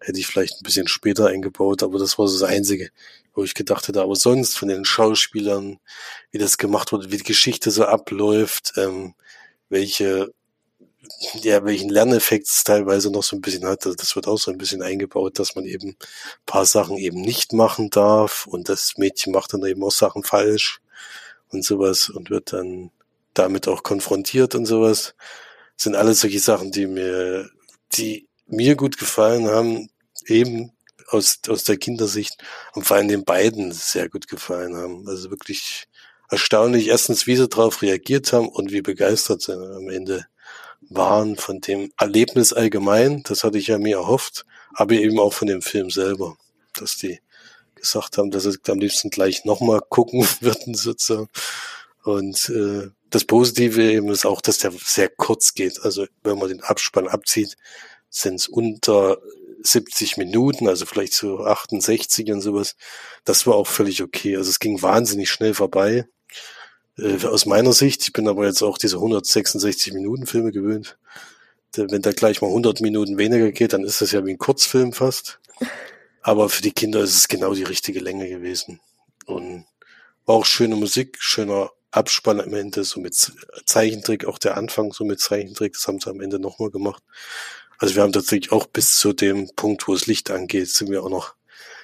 Hätte 0.00 0.18
ich 0.18 0.26
vielleicht 0.26 0.60
ein 0.60 0.64
bisschen 0.64 0.88
später 0.88 1.26
eingebaut, 1.26 1.82
aber 1.82 1.98
das 1.98 2.18
war 2.18 2.26
so 2.26 2.38
das 2.40 2.48
Einzige, 2.48 2.90
wo 3.36 3.44
ich 3.44 3.54
gedacht 3.54 3.88
hätte. 3.88 4.02
Aber 4.02 4.16
sonst 4.16 4.58
von 4.58 4.68
den 4.68 4.84
Schauspielern, 4.84 5.78
wie 6.30 6.38
das 6.38 6.58
gemacht 6.58 6.92
wurde, 6.92 7.10
wie 7.12 7.18
die 7.18 7.24
Geschichte 7.24 7.70
so 7.70 7.84
abläuft, 7.84 8.72
ähm, 8.76 9.14
welche 9.68 10.32
ja, 11.34 11.64
welchen 11.64 11.88
Lerneffekt 11.88 12.48
es 12.48 12.64
teilweise 12.64 13.10
noch 13.10 13.22
so 13.22 13.36
ein 13.36 13.40
bisschen 13.40 13.66
hat. 13.66 13.86
Also 13.86 13.96
das 13.96 14.16
wird 14.16 14.26
auch 14.26 14.38
so 14.38 14.50
ein 14.50 14.58
bisschen 14.58 14.82
eingebaut, 14.82 15.38
dass 15.38 15.54
man 15.54 15.64
eben 15.64 15.96
paar 16.46 16.66
Sachen 16.66 16.96
eben 16.96 17.20
nicht 17.20 17.52
machen 17.52 17.90
darf 17.90 18.46
und 18.46 18.68
das 18.68 18.94
Mädchen 18.96 19.32
macht 19.32 19.52
dann 19.52 19.64
eben 19.64 19.82
auch 19.84 19.90
Sachen 19.92 20.24
falsch 20.24 20.80
und 21.48 21.64
sowas 21.64 22.08
und 22.08 22.30
wird 22.30 22.52
dann 22.52 22.90
damit 23.34 23.68
auch 23.68 23.82
konfrontiert 23.82 24.54
und 24.54 24.66
sowas. 24.66 25.14
Das 25.76 25.84
sind 25.84 25.96
alles 25.96 26.20
solche 26.20 26.40
Sachen, 26.40 26.72
die 26.72 26.86
mir, 26.86 27.50
die 27.92 28.28
mir 28.46 28.76
gut 28.76 28.98
gefallen 28.98 29.48
haben, 29.48 29.90
eben 30.26 30.72
aus, 31.08 31.40
aus 31.48 31.64
der 31.64 31.76
Kindersicht 31.76 32.36
und 32.74 32.84
vor 32.84 32.96
allem 32.96 33.08
den 33.08 33.24
beiden 33.24 33.72
sehr 33.72 34.08
gut 34.08 34.28
gefallen 34.28 34.76
haben. 34.76 35.08
Also 35.08 35.30
wirklich 35.30 35.86
erstaunlich, 36.30 36.88
erstens, 36.88 37.26
wie 37.26 37.36
sie 37.36 37.48
darauf 37.48 37.82
reagiert 37.82 38.32
haben 38.32 38.48
und 38.48 38.72
wie 38.72 38.82
begeistert 38.82 39.42
sie 39.42 39.54
am 39.54 39.88
Ende 39.88 40.26
waren 40.88 41.36
von 41.36 41.60
dem 41.60 41.92
Erlebnis 41.98 42.52
allgemein, 42.52 43.22
das 43.24 43.44
hatte 43.44 43.58
ich 43.58 43.68
ja 43.68 43.78
mir 43.78 43.96
erhofft, 43.96 44.44
aber 44.74 44.94
eben 44.94 45.18
auch 45.18 45.32
von 45.32 45.48
dem 45.48 45.62
Film 45.62 45.90
selber, 45.90 46.36
dass 46.78 46.96
die 46.96 47.20
gesagt 47.74 48.18
haben, 48.18 48.30
dass 48.30 48.44
sie 48.44 48.58
am 48.68 48.78
liebsten 48.78 49.10
gleich 49.10 49.44
nochmal 49.44 49.80
gucken 49.88 50.26
würden 50.40 50.74
sozusagen. 50.74 51.28
Und 52.04 52.48
äh, 52.50 52.90
das 53.10 53.24
Positive 53.24 53.82
eben 53.82 54.08
ist 54.10 54.26
auch, 54.26 54.40
dass 54.40 54.58
der 54.58 54.72
sehr 54.72 55.08
kurz 55.08 55.54
geht. 55.54 55.82
Also 55.82 56.06
wenn 56.22 56.38
man 56.38 56.48
den 56.48 56.62
Abspann 56.62 57.08
abzieht, 57.08 57.56
sind 58.08 58.36
es 58.36 58.48
unter 58.48 59.18
70 59.66 60.16
Minuten, 60.16 60.68
also 60.68 60.86
vielleicht 60.86 61.14
so 61.14 61.40
68 61.40 62.30
und 62.32 62.40
sowas. 62.40 62.76
Das 63.24 63.46
war 63.46 63.54
auch 63.54 63.66
völlig 63.66 64.02
okay. 64.02 64.36
Also 64.36 64.50
es 64.50 64.58
ging 64.58 64.80
wahnsinnig 64.82 65.30
schnell 65.30 65.54
vorbei 65.54 66.06
äh, 66.98 67.24
aus 67.26 67.46
meiner 67.46 67.72
Sicht. 67.72 68.02
Ich 68.02 68.12
bin 68.12 68.28
aber 68.28 68.46
jetzt 68.46 68.62
auch 68.62 68.78
diese 68.78 68.96
166 68.96 69.92
Minuten 69.92 70.26
Filme 70.26 70.52
gewöhnt. 70.52 70.98
Wenn 71.74 72.02
da 72.02 72.12
gleich 72.12 72.40
mal 72.40 72.48
100 72.48 72.80
Minuten 72.80 73.18
weniger 73.18 73.52
geht, 73.52 73.74
dann 73.74 73.84
ist 73.84 74.00
das 74.00 74.12
ja 74.12 74.24
wie 74.24 74.30
ein 74.30 74.38
Kurzfilm 74.38 74.92
fast. 74.92 75.40
Aber 76.22 76.48
für 76.48 76.62
die 76.62 76.72
Kinder 76.72 77.00
ist 77.00 77.14
es 77.14 77.28
genau 77.28 77.54
die 77.54 77.64
richtige 77.64 78.00
Länge 78.00 78.28
gewesen. 78.28 78.80
Und 79.26 79.66
war 80.24 80.36
auch 80.36 80.46
schöne 80.46 80.76
Musik, 80.76 81.16
schöner 81.20 81.70
Abspann 81.90 82.40
am 82.40 82.52
Ende, 82.52 82.84
so 82.84 83.00
mit 83.00 83.14
Zeichentrick, 83.64 84.26
auch 84.26 84.38
der 84.38 84.56
Anfang 84.56 84.92
so 84.92 85.04
mit 85.04 85.20
Zeichentrick, 85.20 85.72
das 85.74 85.86
haben 85.86 86.00
sie 86.00 86.10
am 86.10 86.20
Ende 86.20 86.38
nochmal 86.38 86.70
gemacht. 86.70 87.02
Also 87.78 87.94
wir 87.94 88.02
haben 88.02 88.12
tatsächlich 88.12 88.52
auch 88.52 88.66
bis 88.66 88.96
zu 88.96 89.12
dem 89.12 89.50
Punkt, 89.54 89.86
wo 89.86 89.94
das 89.94 90.06
Licht 90.06 90.30
angeht, 90.30 90.68
sind 90.68 90.90
wir 90.90 91.02
auch 91.02 91.10
noch 91.10 91.34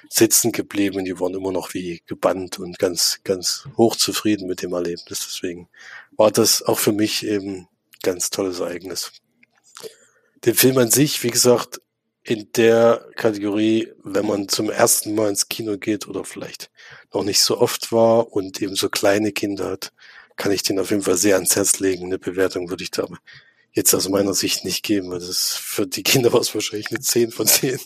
sitzen 0.09 0.51
geblieben. 0.51 1.05
Die 1.05 1.19
waren 1.19 1.33
immer 1.33 1.51
noch 1.51 1.73
wie 1.73 2.01
gebannt 2.05 2.59
und 2.59 2.79
ganz, 2.79 3.19
ganz 3.23 3.67
hochzufrieden 3.77 4.47
mit 4.47 4.61
dem 4.61 4.73
Erlebnis. 4.73 5.27
Deswegen 5.27 5.69
war 6.17 6.31
das 6.31 6.61
auch 6.63 6.79
für 6.79 6.91
mich 6.91 7.25
eben 7.25 7.67
ganz 8.01 8.29
tolles 8.29 8.59
Ereignis. 8.59 9.11
Den 10.45 10.55
Film 10.55 10.77
an 10.77 10.91
sich, 10.91 11.23
wie 11.23 11.31
gesagt, 11.31 11.79
in 12.23 12.51
der 12.53 13.05
Kategorie, 13.15 13.91
wenn 14.03 14.25
man 14.25 14.47
zum 14.47 14.69
ersten 14.69 15.13
Mal 15.13 15.29
ins 15.29 15.49
Kino 15.49 15.77
geht 15.77 16.07
oder 16.07 16.23
vielleicht 16.23 16.69
noch 17.13 17.23
nicht 17.23 17.41
so 17.41 17.59
oft 17.59 17.91
war 17.91 18.31
und 18.31 18.61
eben 18.61 18.75
so 18.75 18.89
kleine 18.89 19.31
Kinder 19.31 19.71
hat, 19.71 19.93
kann 20.35 20.51
ich 20.51 20.63
den 20.63 20.79
auf 20.79 20.89
jeden 20.89 21.03
Fall 21.03 21.17
sehr 21.17 21.35
ans 21.35 21.55
Herz 21.55 21.79
legen. 21.79 22.05
Eine 22.05 22.19
Bewertung 22.19 22.69
würde 22.69 22.83
ich 22.83 22.91
da 22.91 23.07
jetzt 23.73 23.93
aus 23.93 24.07
meiner 24.07 24.33
Sicht 24.33 24.65
nicht 24.65 24.83
geben, 24.83 25.09
weil 25.09 25.19
das 25.19 25.55
für 25.55 25.85
die 25.87 26.03
Kinder 26.03 26.31
war 26.31 26.41
es 26.41 26.53
wahrscheinlich 26.53 26.91
eine 26.91 26.99
10 26.99 27.31
von 27.31 27.47
10. 27.47 27.79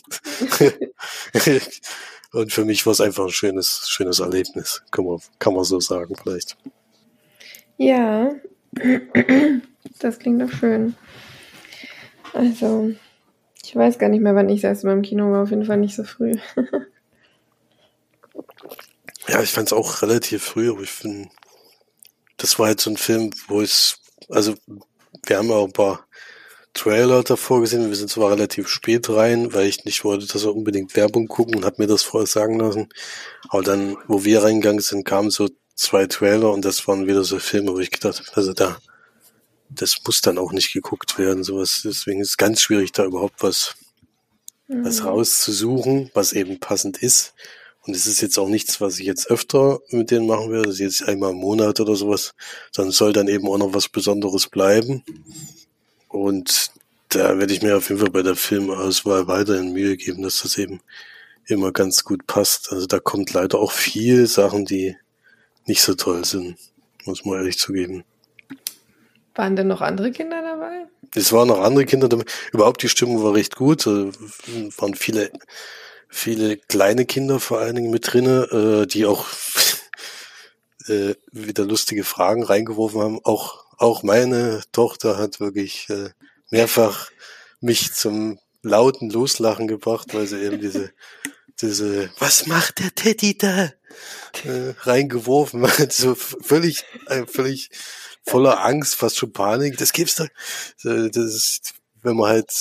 Und 2.32 2.52
für 2.52 2.66
mich 2.66 2.84
war 2.84 2.92
es 2.92 3.00
einfach 3.00 3.24
ein 3.24 3.30
schönes, 3.30 3.88
schönes 3.88 4.20
Erlebnis, 4.20 4.82
kann 4.90 5.06
man, 5.06 5.18
kann 5.38 5.54
man 5.54 5.64
so 5.64 5.80
sagen 5.80 6.14
vielleicht. 6.14 6.58
Ja, 7.78 8.34
das 9.98 10.18
klingt 10.18 10.42
doch 10.42 10.52
schön. 10.52 10.94
Also, 12.34 12.92
ich 13.64 13.74
weiß 13.74 13.98
gar 13.98 14.10
nicht 14.10 14.20
mehr, 14.20 14.34
wann 14.34 14.50
ich 14.50 14.60
das 14.60 14.68
erste 14.68 14.88
Mal 14.88 14.92
im 14.92 15.02
Kino 15.02 15.32
war, 15.32 15.44
auf 15.44 15.50
jeden 15.50 15.64
Fall 15.64 15.78
nicht 15.78 15.96
so 15.96 16.04
früh. 16.04 16.34
ja, 19.28 19.42
ich 19.42 19.50
fand 19.50 19.68
es 19.68 19.72
auch 19.72 20.02
relativ 20.02 20.42
früh, 20.42 20.70
aber 20.70 20.82
ich 20.82 20.90
finde, 20.90 21.30
das 22.36 22.58
war 22.58 22.68
jetzt 22.68 22.82
so 22.82 22.90
ein 22.90 22.98
Film, 22.98 23.30
wo 23.46 23.62
es, 23.62 24.02
also 24.28 24.54
wir 25.26 25.38
haben 25.38 25.48
ja 25.48 25.56
auch 25.56 25.66
ein 25.66 25.72
paar 25.72 26.06
Trailer 26.74 27.22
davor 27.22 27.60
gesehen. 27.60 27.88
Wir 27.88 27.96
sind 27.96 28.10
zwar 28.10 28.30
relativ 28.30 28.68
spät 28.68 29.08
rein, 29.10 29.52
weil 29.52 29.66
ich 29.66 29.84
nicht 29.84 30.04
wollte, 30.04 30.26
dass 30.26 30.44
wir 30.44 30.54
unbedingt 30.54 30.94
Werbung 30.96 31.26
gucken 31.26 31.56
und 31.56 31.64
habe 31.64 31.76
mir 31.78 31.88
das 31.88 32.02
vorher 32.02 32.26
sagen 32.26 32.58
lassen. 32.60 32.88
Aber 33.48 33.62
dann, 33.62 33.96
wo 34.06 34.24
wir 34.24 34.42
reingegangen 34.42 34.80
sind, 34.80 35.04
kamen 35.04 35.30
so 35.30 35.48
zwei 35.74 36.06
Trailer 36.06 36.52
und 36.52 36.64
das 36.64 36.86
waren 36.86 37.06
wieder 37.06 37.24
so 37.24 37.38
Filme, 37.38 37.72
wo 37.72 37.78
ich 37.78 37.90
gedacht 37.90 38.20
habe, 38.20 38.36
also 38.36 38.52
da, 38.52 38.78
das 39.70 39.96
muss 40.06 40.20
dann 40.20 40.38
auch 40.38 40.52
nicht 40.52 40.72
geguckt 40.72 41.18
werden, 41.18 41.44
sowas. 41.44 41.82
Deswegen 41.84 42.20
ist 42.20 42.30
es 42.30 42.36
ganz 42.36 42.60
schwierig, 42.60 42.92
da 42.92 43.04
überhaupt 43.04 43.42
was, 43.42 43.74
mhm. 44.68 44.84
was 44.84 45.04
rauszusuchen, 45.04 46.10
was 46.14 46.32
eben 46.32 46.60
passend 46.60 47.02
ist. 47.02 47.34
Und 47.88 47.96
es 47.96 48.06
ist 48.06 48.20
jetzt 48.20 48.38
auch 48.38 48.50
nichts, 48.50 48.82
was 48.82 48.98
ich 48.98 49.06
jetzt 49.06 49.30
öfter 49.30 49.80
mit 49.88 50.10
denen 50.10 50.26
machen 50.26 50.50
werde. 50.50 50.66
Das 50.66 50.74
ist 50.74 50.80
jetzt 50.80 51.08
einmal 51.08 51.30
im 51.30 51.38
Monat 51.38 51.80
oder 51.80 51.96
sowas. 51.96 52.34
Sondern 52.70 52.92
soll 52.92 53.14
dann 53.14 53.28
eben 53.28 53.48
auch 53.48 53.56
noch 53.56 53.72
was 53.72 53.88
Besonderes 53.88 54.46
bleiben. 54.46 55.02
Und 56.08 56.70
da 57.08 57.38
werde 57.38 57.54
ich 57.54 57.62
mir 57.62 57.78
auf 57.78 57.88
jeden 57.88 58.02
Fall 58.02 58.10
bei 58.10 58.20
der 58.20 58.36
Filmauswahl 58.36 59.26
weiterhin 59.26 59.72
Mühe 59.72 59.96
geben, 59.96 60.22
dass 60.22 60.42
das 60.42 60.58
eben 60.58 60.82
immer 61.46 61.72
ganz 61.72 62.04
gut 62.04 62.26
passt. 62.26 62.70
Also 62.70 62.86
da 62.86 62.98
kommt 62.98 63.32
leider 63.32 63.58
auch 63.58 63.72
viel 63.72 64.26
Sachen, 64.26 64.66
die 64.66 64.94
nicht 65.64 65.80
so 65.80 65.94
toll 65.94 66.26
sind, 66.26 66.58
muss 67.06 67.24
man 67.24 67.38
ehrlich 67.38 67.58
zugeben. 67.58 68.04
Waren 69.34 69.56
denn 69.56 69.68
noch 69.68 69.80
andere 69.80 70.10
Kinder 70.10 70.42
dabei? 70.42 70.88
Es 71.14 71.32
waren 71.32 71.48
noch 71.48 71.62
andere 71.62 71.86
Kinder 71.86 72.10
dabei. 72.10 72.26
Überhaupt 72.52 72.82
die 72.82 72.90
Stimmung 72.90 73.22
war 73.22 73.32
recht 73.32 73.56
gut. 73.56 73.86
Also 73.86 74.12
waren 74.76 74.94
viele, 74.94 75.30
viele 76.08 76.56
kleine 76.56 77.06
Kinder 77.06 77.40
vor 77.40 77.58
allen 77.58 77.76
Dingen 77.76 77.90
mit 77.90 78.12
drinne, 78.12 78.82
äh, 78.82 78.86
die 78.86 79.06
auch 79.06 79.26
äh, 80.88 81.14
wieder 81.32 81.64
lustige 81.64 82.04
Fragen 82.04 82.42
reingeworfen 82.42 83.00
haben. 83.00 83.20
Auch 83.24 83.68
auch 83.78 84.02
meine 84.02 84.62
Tochter 84.72 85.16
hat 85.18 85.38
wirklich 85.38 85.88
äh, 85.88 86.10
mehrfach 86.50 87.10
mich 87.60 87.94
zum 87.94 88.38
lauten 88.62 89.08
Loslachen 89.08 89.68
gebracht, 89.68 90.14
weil 90.14 90.26
sie 90.26 90.42
eben 90.42 90.60
diese, 90.60 90.92
diese, 91.60 92.10
was 92.18 92.46
macht 92.46 92.80
der 92.80 92.94
Teddy 92.94 93.38
da? 93.38 93.72
Äh, 94.44 94.74
reingeworfen 94.80 95.66
hat. 95.66 95.92
So 95.92 96.14
völlig, 96.16 96.84
äh, 97.06 97.24
völlig 97.26 97.70
voller 98.26 98.64
Angst, 98.64 98.96
fast 98.96 99.16
schon 99.16 99.32
Panik. 99.32 99.78
Das 99.78 99.92
gibt's 99.92 100.16
doch. 100.16 100.28
Das 100.82 101.16
ist, 101.16 101.74
wenn 102.02 102.16
man 102.16 102.30
halt, 102.30 102.52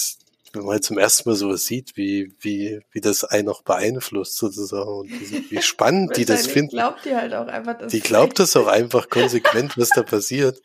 wenn 0.57 0.65
man 0.65 0.81
zum 0.81 0.97
ersten 0.97 1.29
Mal 1.29 1.35
sowas 1.35 1.65
sieht, 1.65 1.95
wie, 1.95 2.33
wie, 2.39 2.79
wie 2.91 3.01
das 3.01 3.23
einen 3.23 3.45
noch 3.45 3.61
beeinflusst 3.61 4.37
sozusagen 4.37 4.89
und 4.89 5.09
wie, 5.09 5.45
wie 5.51 5.61
spannend 5.61 6.17
die 6.17 6.25
das 6.25 6.47
finden. 6.47 6.75
glaubt 6.75 7.05
die 7.05 7.15
halt 7.15 7.33
auch 7.33 7.47
einfach, 7.47 7.77
dass 7.77 7.91
Die 7.91 7.99
glaubt 7.99 8.39
das 8.39 8.55
auch 8.55 8.67
einfach 8.67 9.09
konsequent, 9.09 9.77
was 9.77 9.89
da 9.89 10.03
passiert. 10.03 10.61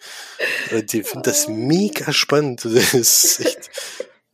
Und 0.71 0.93
die 0.93 1.03
findet 1.03 1.27
das 1.27 1.49
mega 1.49 2.13
spannend. 2.13 2.63
Das 2.73 2.95
ist 2.95 3.41
echt, 3.41 3.71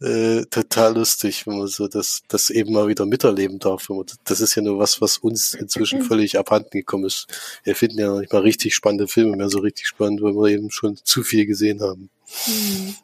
äh, 0.01 0.45
total 0.47 0.95
lustig, 0.95 1.47
wenn 1.47 1.59
man 1.59 1.67
so 1.67 1.89
das, 1.89 2.23
das 2.29 2.51
eben 2.51 2.73
mal 2.73 2.87
wieder 2.87 3.05
miterleben 3.05 3.59
darf. 3.59 3.89
Das 4.25 4.41
ist 4.41 4.55
ja 4.55 4.63
nur 4.63 4.79
was, 4.79 5.01
was 5.01 5.19
uns 5.19 5.55
inzwischen 5.55 6.03
völlig 6.03 6.39
abhanden 6.39 6.71
gekommen 6.71 7.05
ist. 7.05 7.27
Wir 7.65 7.75
finden 7.75 7.99
ja 7.99 8.09
noch 8.09 8.21
nicht 8.21 8.33
mal 8.33 8.43
richtig 8.43 8.75
spannende 8.75 9.09
Filme 9.09 9.37
mehr 9.37 9.49
so 9.49 9.59
richtig 9.59 9.87
spannend, 9.87 10.23
weil 10.23 10.35
wir 10.35 10.49
eben 10.49 10.71
schon 10.71 10.97
zu 11.03 11.23
viel 11.23 11.47
gesehen 11.47 11.81
haben. 11.81 12.11
Mhm. 12.47 12.95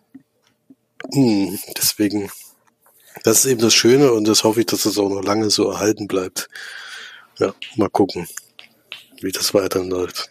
Hm, 1.13 1.59
deswegen, 1.77 2.31
das 3.23 3.45
ist 3.45 3.51
eben 3.51 3.61
das 3.61 3.75
Schöne 3.75 4.13
und 4.13 4.27
das 4.27 4.45
hoffe 4.45 4.61
ich, 4.61 4.67
dass 4.67 4.85
das 4.85 4.99
auch 4.99 5.09
noch 5.09 5.23
lange 5.23 5.51
so 5.51 5.71
erhalten 5.71 6.09
bleibt. 6.09 6.49
Ja, 7.39 7.55
mal 7.77 7.91
gucken, 7.91 8.29
wie 9.21 9.33
das 9.33 9.55
weiterläuft. 9.55 10.29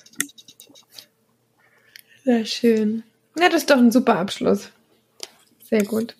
Sehr 2.24 2.46
schön. 2.46 3.04
Ja, 3.38 3.50
das 3.50 3.62
ist 3.62 3.70
doch 3.70 3.78
ein 3.78 3.92
super 3.92 4.18
Abschluss. 4.18 4.70
Sehr 5.70 5.84
gut. 5.84 6.16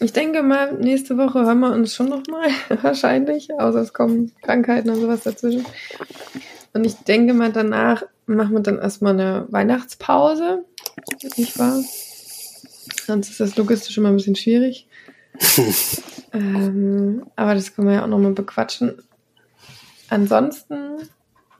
Ich 0.00 0.12
denke 0.12 0.42
mal, 0.42 0.74
nächste 0.74 1.16
Woche 1.16 1.44
hören 1.44 1.60
wir 1.60 1.72
uns 1.72 1.94
schon 1.94 2.08
nochmal, 2.08 2.50
wahrscheinlich, 2.82 3.52
außer 3.52 3.80
es 3.80 3.92
kommen 3.92 4.32
Krankheiten 4.42 4.90
oder 4.90 5.00
sowas 5.00 5.22
dazwischen. 5.22 5.64
Und 6.72 6.84
ich 6.84 6.96
denke 6.96 7.32
mal, 7.32 7.52
danach 7.52 8.02
machen 8.26 8.52
wir 8.52 8.60
dann 8.60 8.78
erstmal 8.78 9.12
eine 9.12 9.46
Weihnachtspause, 9.50 10.64
nicht 11.36 11.58
wahr? 11.58 11.80
Sonst 13.06 13.30
ist 13.30 13.40
das 13.40 13.56
logistisch 13.56 13.96
immer 13.98 14.08
ein 14.08 14.16
bisschen 14.16 14.36
schwierig. 14.36 14.86
ähm, 16.32 17.26
aber 17.36 17.54
das 17.54 17.74
können 17.74 17.88
wir 17.88 17.94
ja 17.94 18.04
auch 18.04 18.08
nochmal 18.08 18.32
bequatschen. 18.32 19.02
Ansonsten, 20.08 21.08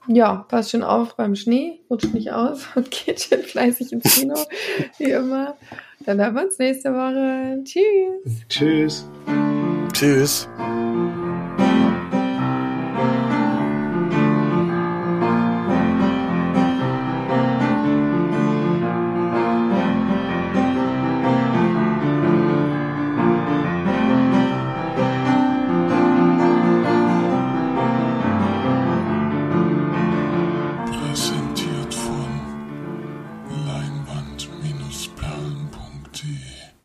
ja, 0.07 0.45
passt 0.49 0.71
schon 0.71 0.83
auf 0.83 1.17
beim 1.17 1.35
Schnee, 1.35 1.81
rutscht 1.91 2.15
nicht 2.15 2.33
aus 2.33 2.67
und 2.75 2.91
geht 2.91 3.21
schön 3.21 3.43
fleißig 3.43 3.93
ins 3.93 4.15
Kino, 4.15 4.35
wie 4.99 5.11
immer. 5.11 5.57
Dann 6.01 6.21
hören 6.21 6.35
wir 6.35 6.45
uns 6.45 6.59
nächste 6.59 6.93
Woche. 6.93 7.63
Tschüss. 7.65 8.47
Tschüss. 8.49 9.09
Tschüss. 9.93 10.49